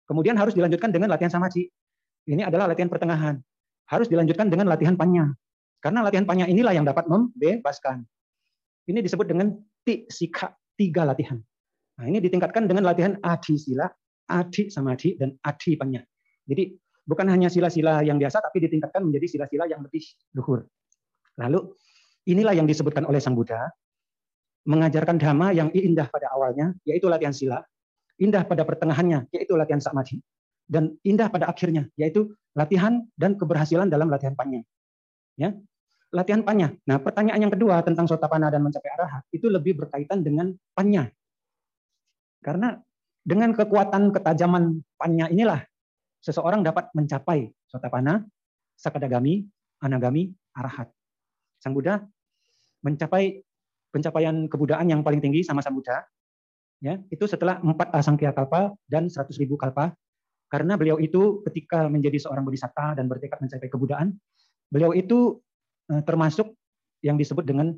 Kemudian 0.08 0.38
harus 0.40 0.56
dilanjutkan 0.56 0.94
dengan 0.94 1.12
latihan 1.12 1.34
samaci. 1.34 1.68
Ini 2.26 2.48
adalah 2.48 2.72
latihan 2.72 2.88
pertengahan. 2.88 3.38
Harus 3.90 4.08
dilanjutkan 4.10 4.50
dengan 4.50 4.70
latihan 4.72 4.96
panya. 4.98 5.30
Karena 5.84 6.02
latihan 6.02 6.26
panya 6.26 6.50
inilah 6.50 6.74
yang 6.74 6.88
dapat 6.88 7.06
membebaskan. 7.06 8.06
Ini 8.86 9.02
disebut 9.02 9.30
dengan 9.30 9.54
ti 9.86 10.06
sika 10.10 10.54
tiga 10.78 11.06
latihan. 11.06 11.38
Nah, 12.02 12.06
ini 12.10 12.20
ditingkatkan 12.22 12.66
dengan 12.66 12.86
latihan 12.86 13.16
adi 13.22 13.56
sila, 13.56 13.88
adi 14.30 14.68
samadhi, 14.68 15.16
dan 15.16 15.34
adi 15.46 15.78
panya. 15.78 16.02
Jadi 16.46 16.74
bukan 17.06 17.30
hanya 17.30 17.48
sila-sila 17.48 18.02
yang 18.02 18.18
biasa, 18.18 18.42
tapi 18.42 18.66
ditingkatkan 18.66 19.06
menjadi 19.06 19.38
sila-sila 19.38 19.66
yang 19.70 19.86
lebih 19.86 20.04
luhur. 20.36 20.66
Lalu 21.38 21.72
inilah 22.30 22.54
yang 22.58 22.66
disebutkan 22.66 23.06
oleh 23.06 23.22
Sang 23.22 23.38
Buddha, 23.38 23.70
mengajarkan 24.66 25.22
dhamma 25.22 25.54
yang 25.54 25.70
indah 25.72 26.10
pada 26.10 26.34
awalnya, 26.34 26.74
yaitu 26.84 27.06
latihan 27.06 27.32
sila, 27.32 27.62
indah 28.18 28.44
pada 28.44 28.66
pertengahannya, 28.66 29.30
yaitu 29.30 29.54
latihan 29.54 29.80
samadhi, 29.80 30.20
dan 30.66 30.98
indah 31.06 31.30
pada 31.30 31.46
akhirnya, 31.48 31.86
yaitu 31.96 32.34
latihan 32.58 33.06
dan 33.14 33.38
keberhasilan 33.38 33.88
dalam 33.88 34.10
latihan 34.10 34.34
panya. 34.34 34.66
Ya, 35.38 35.54
latihan 36.10 36.42
panya. 36.42 36.74
Nah, 36.90 36.98
pertanyaan 36.98 37.46
yang 37.46 37.54
kedua 37.54 37.86
tentang 37.86 38.10
sotapana 38.10 38.50
dan 38.50 38.66
mencapai 38.66 38.90
arahat 38.98 39.24
itu 39.30 39.52
lebih 39.52 39.78
berkaitan 39.78 40.26
dengan 40.26 40.56
panya. 40.74 41.12
Karena 42.42 42.78
dengan 43.26 43.54
kekuatan 43.54 44.14
ketajaman 44.14 44.82
panya 44.98 45.30
inilah 45.30 45.62
seseorang 46.24 46.66
dapat 46.66 46.90
mencapai 46.98 47.52
sotapana, 47.70 48.24
sakadagami, 48.80 49.46
anagami, 49.84 50.34
arahat. 50.56 50.90
Sang 51.60 51.74
Buddha 51.74 52.02
mencapai 52.86 53.42
pencapaian 53.96 54.52
kebudayaan 54.52 54.92
yang 54.92 55.02
paling 55.08 55.24
tinggi 55.24 55.48
sama 55.48 55.64
Sang 55.64 55.80
Buddha, 55.80 56.04
ya 56.84 57.00
itu 57.08 57.24
setelah 57.24 57.64
empat 57.64 57.96
asangkya 57.96 58.36
kalpa 58.36 58.76
dan 58.92 59.08
ribu 59.40 59.56
kalpa. 59.56 59.96
Karena 60.52 60.76
beliau 60.76 61.00
itu 61.00 61.42
ketika 61.48 61.88
menjadi 61.88 62.22
seorang 62.22 62.44
bodhisatta 62.44 62.94
dan 63.00 63.08
bertekad 63.10 63.42
mencapai 63.42 63.66
kebudayaan, 63.72 64.14
beliau 64.70 64.94
itu 64.94 65.42
Eh, 65.86 66.02
termasuk 66.02 66.50
yang 67.06 67.14
disebut 67.14 67.46
dengan 67.46 67.70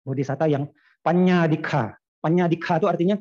bodhisatta 0.00 0.48
yang 0.48 0.64
panyadika. 1.04 1.92
Panyadika 2.24 2.80
itu 2.80 2.88
artinya 2.88 3.16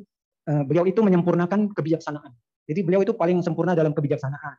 eh, 0.48 0.64
beliau 0.64 0.88
itu 0.88 1.04
menyempurnakan 1.04 1.76
kebijaksanaan. 1.76 2.32
Jadi 2.68 2.80
beliau 2.88 3.04
itu 3.04 3.12
paling 3.12 3.44
sempurna 3.44 3.76
dalam 3.76 3.92
kebijaksanaan. 3.92 4.56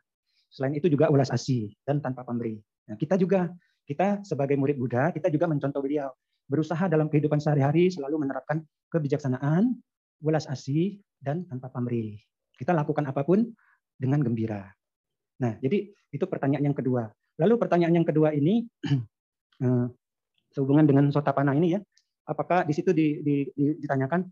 Selain 0.53 0.73
itu 0.77 0.85
juga 0.85 1.09
ulas 1.09 1.33
asih 1.33 1.73
dan 1.81 1.97
tanpa 1.97 2.21
pemberi. 2.25 2.61
Nah, 2.89 2.97
kita 2.97 3.17
juga 3.17 3.49
kita 3.89 4.21
sebagai 4.21 4.53
murid 4.53 4.77
Buddha, 4.77 5.09
kita 5.09 5.33
juga 5.33 5.49
mencontoh 5.49 5.81
beliau. 5.81 6.13
Berusaha 6.49 6.89
dalam 6.89 7.07
kehidupan 7.13 7.37
sehari-hari 7.37 7.93
selalu 7.93 8.25
menerapkan 8.25 8.65
kebijaksanaan, 8.89 9.77
ulas 10.25 10.49
asih, 10.49 10.97
dan 11.21 11.45
tanpa 11.45 11.69
pemberi. 11.69 12.17
Kita 12.57 12.73
lakukan 12.73 13.05
apa 13.05 13.21
pun 13.21 13.45
dengan 13.95 14.19
gembira. 14.25 14.65
Nah, 15.39 15.55
jadi 15.61 15.93
itu 16.09 16.25
pertanyaan 16.25 16.73
yang 16.73 16.75
kedua. 16.75 17.07
Lalu 17.39 17.53
pertanyaan 17.55 18.01
yang 18.01 18.07
kedua 18.07 18.33
ini 18.33 18.65
eh, 19.63 19.87
sehubungan 20.51 20.83
dengan 20.89 21.07
sotapana 21.13 21.53
ini 21.53 21.77
ya, 21.77 21.79
apakah 22.27 22.65
di 22.65 22.73
situ 22.73 22.91
ditanyakan 23.79 24.25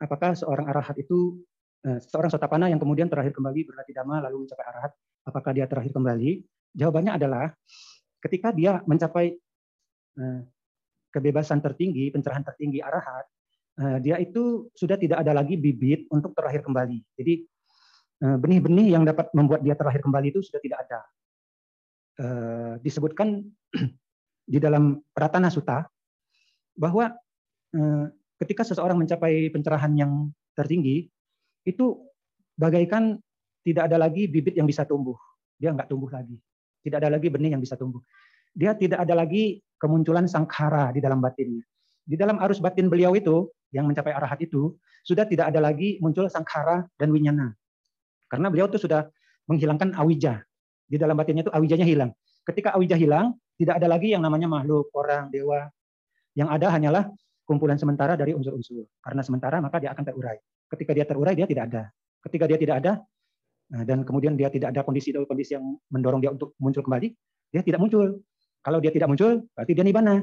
apakah 0.00 0.34
seorang 0.34 0.66
arahat 0.68 0.96
itu 1.00 1.40
eh, 1.86 2.00
seorang 2.02 2.28
sotapana 2.28 2.68
yang 2.68 2.82
kemudian 2.82 3.08
terakhir 3.08 3.32
kembali 3.32 3.60
berlatih 3.68 3.94
dhamma 3.96 4.20
lalu 4.28 4.44
mencapai 4.44 4.66
arahat, 4.66 4.92
apakah 5.24 5.50
dia 5.56 5.64
terakhir 5.70 5.92
kembali? 5.94 6.44
Jawabannya 6.76 7.12
adalah 7.16 7.46
ketika 8.20 8.52
dia 8.52 8.84
mencapai 8.84 9.32
eh, 10.18 10.40
kebebasan 11.10 11.58
tertinggi, 11.58 12.08
pencerahan 12.14 12.46
tertinggi 12.46 12.78
arahat, 12.80 13.26
dia 14.02 14.20
itu 14.20 14.68
sudah 14.76 14.94
tidak 14.94 15.24
ada 15.24 15.32
lagi 15.34 15.56
bibit 15.56 16.06
untuk 16.12 16.36
terakhir 16.36 16.62
kembali. 16.62 17.00
Jadi 17.16 17.34
benih-benih 18.20 18.92
yang 18.92 19.08
dapat 19.08 19.32
membuat 19.32 19.64
dia 19.64 19.72
terakhir 19.72 20.04
kembali 20.04 20.30
itu 20.30 20.44
sudah 20.44 20.60
tidak 20.60 20.84
ada. 20.84 21.00
Eh, 22.20 22.72
disebutkan 22.84 23.40
di 24.52 24.58
dalam 24.60 25.00
Ratana 25.16 25.48
Sutta 25.48 25.88
bahwa 26.76 27.16
eh, 27.72 28.06
ketika 28.36 28.60
seseorang 28.60 29.00
mencapai 29.00 29.48
pencerahan 29.48 29.88
yang 29.96 30.28
tertinggi 30.52 31.08
itu 31.64 31.96
bagaikan 32.60 33.16
tidak 33.64 33.88
ada 33.88 33.96
lagi 33.96 34.28
bibit 34.28 34.52
yang 34.52 34.68
bisa 34.68 34.84
tumbuh. 34.84 35.16
Dia 35.56 35.72
nggak 35.72 35.88
tumbuh 35.88 36.12
lagi. 36.12 36.36
Tidak 36.84 37.00
ada 37.00 37.08
lagi 37.08 37.32
benih 37.32 37.56
yang 37.56 37.62
bisa 37.64 37.76
tumbuh. 37.80 38.04
Dia 38.54 38.74
tidak 38.74 39.02
ada 39.06 39.14
lagi 39.14 39.62
kemunculan 39.80 40.26
sangkara 40.26 40.92
di 40.92 41.00
dalam 41.00 41.22
batinnya. 41.22 41.62
Di 42.04 42.18
dalam 42.18 42.42
arus 42.42 42.58
batin 42.58 42.90
beliau 42.90 43.14
itu, 43.14 43.48
yang 43.70 43.86
mencapai 43.86 44.10
arahat 44.10 44.42
itu, 44.42 44.74
sudah 45.06 45.24
tidak 45.24 45.54
ada 45.54 45.62
lagi 45.62 45.96
muncul 46.02 46.26
sangkara 46.26 46.84
dan 46.98 47.14
winyana. 47.14 47.54
Karena 48.26 48.50
beliau 48.50 48.66
itu 48.66 48.82
sudah 48.82 49.06
menghilangkan 49.46 49.94
awija, 49.94 50.42
di 50.90 50.98
dalam 50.98 51.14
batinnya 51.14 51.46
itu 51.46 51.52
awijanya 51.54 51.86
hilang. 51.86 52.10
Ketika 52.42 52.74
awija 52.74 52.98
hilang, 52.98 53.38
tidak 53.54 53.78
ada 53.78 53.86
lagi 53.86 54.10
yang 54.10 54.26
namanya 54.26 54.50
makhluk, 54.50 54.90
orang, 54.90 55.30
dewa. 55.30 55.70
Yang 56.34 56.48
ada 56.50 56.66
hanyalah 56.74 57.04
kumpulan 57.46 57.78
sementara 57.78 58.18
dari 58.18 58.34
unsur-unsur. 58.34 58.90
Karena 58.98 59.22
sementara 59.22 59.62
maka 59.62 59.78
dia 59.78 59.94
akan 59.94 60.02
terurai. 60.02 60.38
Ketika 60.66 60.90
dia 60.90 61.06
terurai 61.06 61.38
dia 61.38 61.46
tidak 61.46 61.70
ada. 61.70 61.82
Ketika 62.26 62.44
dia 62.50 62.58
tidak 62.58 62.76
ada 62.82 62.92
nah, 63.70 63.82
dan 63.86 64.02
kemudian 64.02 64.34
dia 64.34 64.50
tidak 64.50 64.74
ada 64.74 64.82
kondisi-kondisi 64.82 65.58
yang 65.58 65.78
mendorong 65.90 66.18
dia 66.22 66.30
untuk 66.34 66.58
muncul 66.58 66.82
kembali, 66.82 67.14
dia 67.54 67.62
tidak 67.62 67.78
muncul. 67.82 68.18
Kalau 68.60 68.78
dia 68.78 68.92
tidak 68.92 69.08
muncul, 69.08 69.48
berarti 69.56 69.72
dia 69.72 69.84
nibana. 69.84 70.20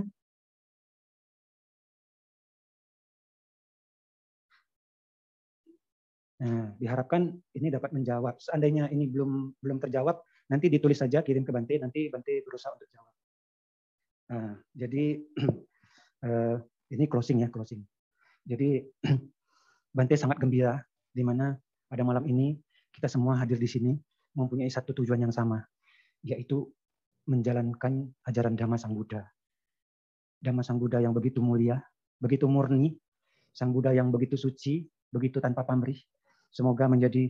Nah, 6.37 6.69
diharapkan 6.77 7.33
ini 7.57 7.73
dapat 7.73 7.97
menjawab. 7.97 8.37
Seandainya 8.37 8.93
ini 8.93 9.09
belum 9.09 9.57
belum 9.57 9.77
terjawab, 9.81 10.21
nanti 10.53 10.69
ditulis 10.69 11.01
saja 11.01 11.25
kirim 11.25 11.41
ke 11.41 11.49
Bante, 11.49 11.81
nanti 11.81 12.13
Bante 12.13 12.45
berusaha 12.45 12.77
untuk 12.77 12.85
jawab. 12.93 13.13
Nah, 14.27 14.53
jadi 14.77 15.05
uh, 16.29 16.55
ini 16.93 17.09
closing 17.09 17.41
ya 17.41 17.49
closing. 17.49 17.81
Jadi 18.45 18.85
Bante 19.97 20.13
sangat 20.13 20.37
gembira 20.37 20.77
di 21.09 21.25
mana 21.25 21.57
pada 21.89 22.05
malam 22.05 22.21
ini 22.29 22.53
kita 22.93 23.09
semua 23.09 23.41
hadir 23.41 23.57
di 23.57 23.65
sini 23.65 23.91
mempunyai 24.37 24.69
satu 24.69 24.93
tujuan 24.93 25.25
yang 25.25 25.33
sama, 25.33 25.65
yaitu 26.21 26.69
menjalankan 27.27 28.07
ajaran 28.25 28.55
Dhamma 28.55 28.79
Sang 28.79 28.95
Buddha. 28.95 29.21
Dhamma 30.39 30.63
Sang 30.63 30.79
Buddha 30.79 31.03
yang 31.03 31.11
begitu 31.11 31.43
mulia, 31.43 31.77
begitu 32.17 32.47
murni, 32.47 32.95
Sang 33.51 33.75
Buddha 33.75 33.91
yang 33.91 34.09
begitu 34.09 34.39
suci, 34.39 34.87
begitu 35.11 35.43
tanpa 35.43 35.67
pamrih, 35.67 35.97
Semoga 36.51 36.87
menjadi 36.87 37.27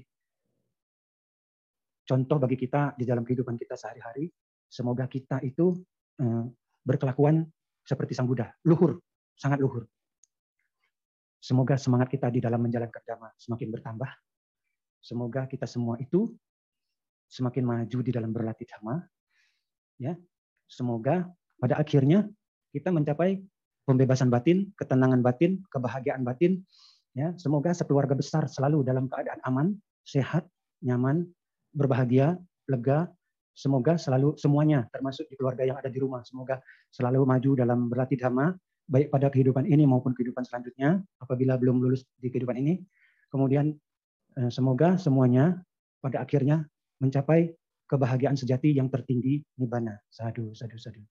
contoh 2.07 2.37
bagi 2.39 2.55
kita 2.55 2.95
di 2.95 3.03
dalam 3.03 3.25
kehidupan 3.25 3.57
kita 3.57 3.75
sehari-hari. 3.75 4.29
Semoga 4.67 5.07
kita 5.07 5.41
itu 5.43 5.73
eh, 6.21 6.45
berkelakuan 6.83 7.43
seperti 7.83 8.15
Sang 8.15 8.27
Buddha, 8.27 8.51
luhur, 8.67 8.99
sangat 9.35 9.63
luhur. 9.63 9.87
Semoga 11.37 11.79
semangat 11.79 12.11
kita 12.11 12.27
di 12.33 12.43
dalam 12.43 12.59
menjalankan 12.59 13.03
dhamma 13.03 13.29
semakin 13.39 13.67
bertambah. 13.71 14.11
Semoga 14.99 15.47
kita 15.47 15.63
semua 15.69 15.95
itu 16.01 16.31
semakin 17.31 17.63
maju 17.63 17.99
di 18.03 18.11
dalam 18.11 18.31
berlatih 18.35 18.67
dhamma. 18.67 18.99
Ya, 19.97 20.13
semoga 20.69 21.29
pada 21.57 21.77
akhirnya 21.77 22.29
kita 22.71 22.93
mencapai 22.93 23.41
pembebasan 23.89 24.29
batin, 24.29 24.69
ketenangan 24.77 25.25
batin, 25.25 25.63
kebahagiaan 25.73 26.21
batin, 26.21 26.61
Ya, 27.17 27.33
semoga 27.33 27.73
sekeluarga 27.73 28.13
besar 28.13 28.45
selalu 28.45 28.85
dalam 28.85 29.09
keadaan 29.09 29.41
aman, 29.41 29.67
sehat, 30.05 30.45
nyaman, 30.85 31.25
berbahagia, 31.73 32.37
lega. 32.69 33.09
Semoga 33.57 33.97
selalu 33.97 34.37
semuanya, 34.37 34.85
termasuk 34.93 35.25
di 35.25 35.33
keluarga 35.33 35.65
yang 35.65 35.81
ada 35.81 35.89
di 35.89 35.97
rumah, 35.97 36.21
semoga 36.21 36.61
selalu 36.93 37.25
maju 37.25 37.51
dalam 37.57 37.89
berlatih 37.89 38.21
dhamma, 38.21 38.53
baik 38.85 39.09
pada 39.09 39.33
kehidupan 39.33 39.65
ini 39.65 39.89
maupun 39.89 40.13
kehidupan 40.13 40.45
selanjutnya, 40.45 41.01
apabila 41.17 41.57
belum 41.57 41.81
lulus 41.81 42.05
di 42.21 42.29
kehidupan 42.29 42.53
ini. 42.61 42.85
Kemudian 43.33 43.73
eh, 44.37 44.53
semoga 44.53 45.01
semuanya 45.01 45.57
pada 45.97 46.21
akhirnya 46.21 46.69
mencapai 47.01 47.49
kebahagiaan 47.87 48.35
sejati 48.35 48.75
yang 48.75 48.91
tertinggi 48.91 49.41
nibbana. 49.57 49.95
Sadu, 50.11 50.51
sadu, 50.53 50.75
sadu. 50.77 51.01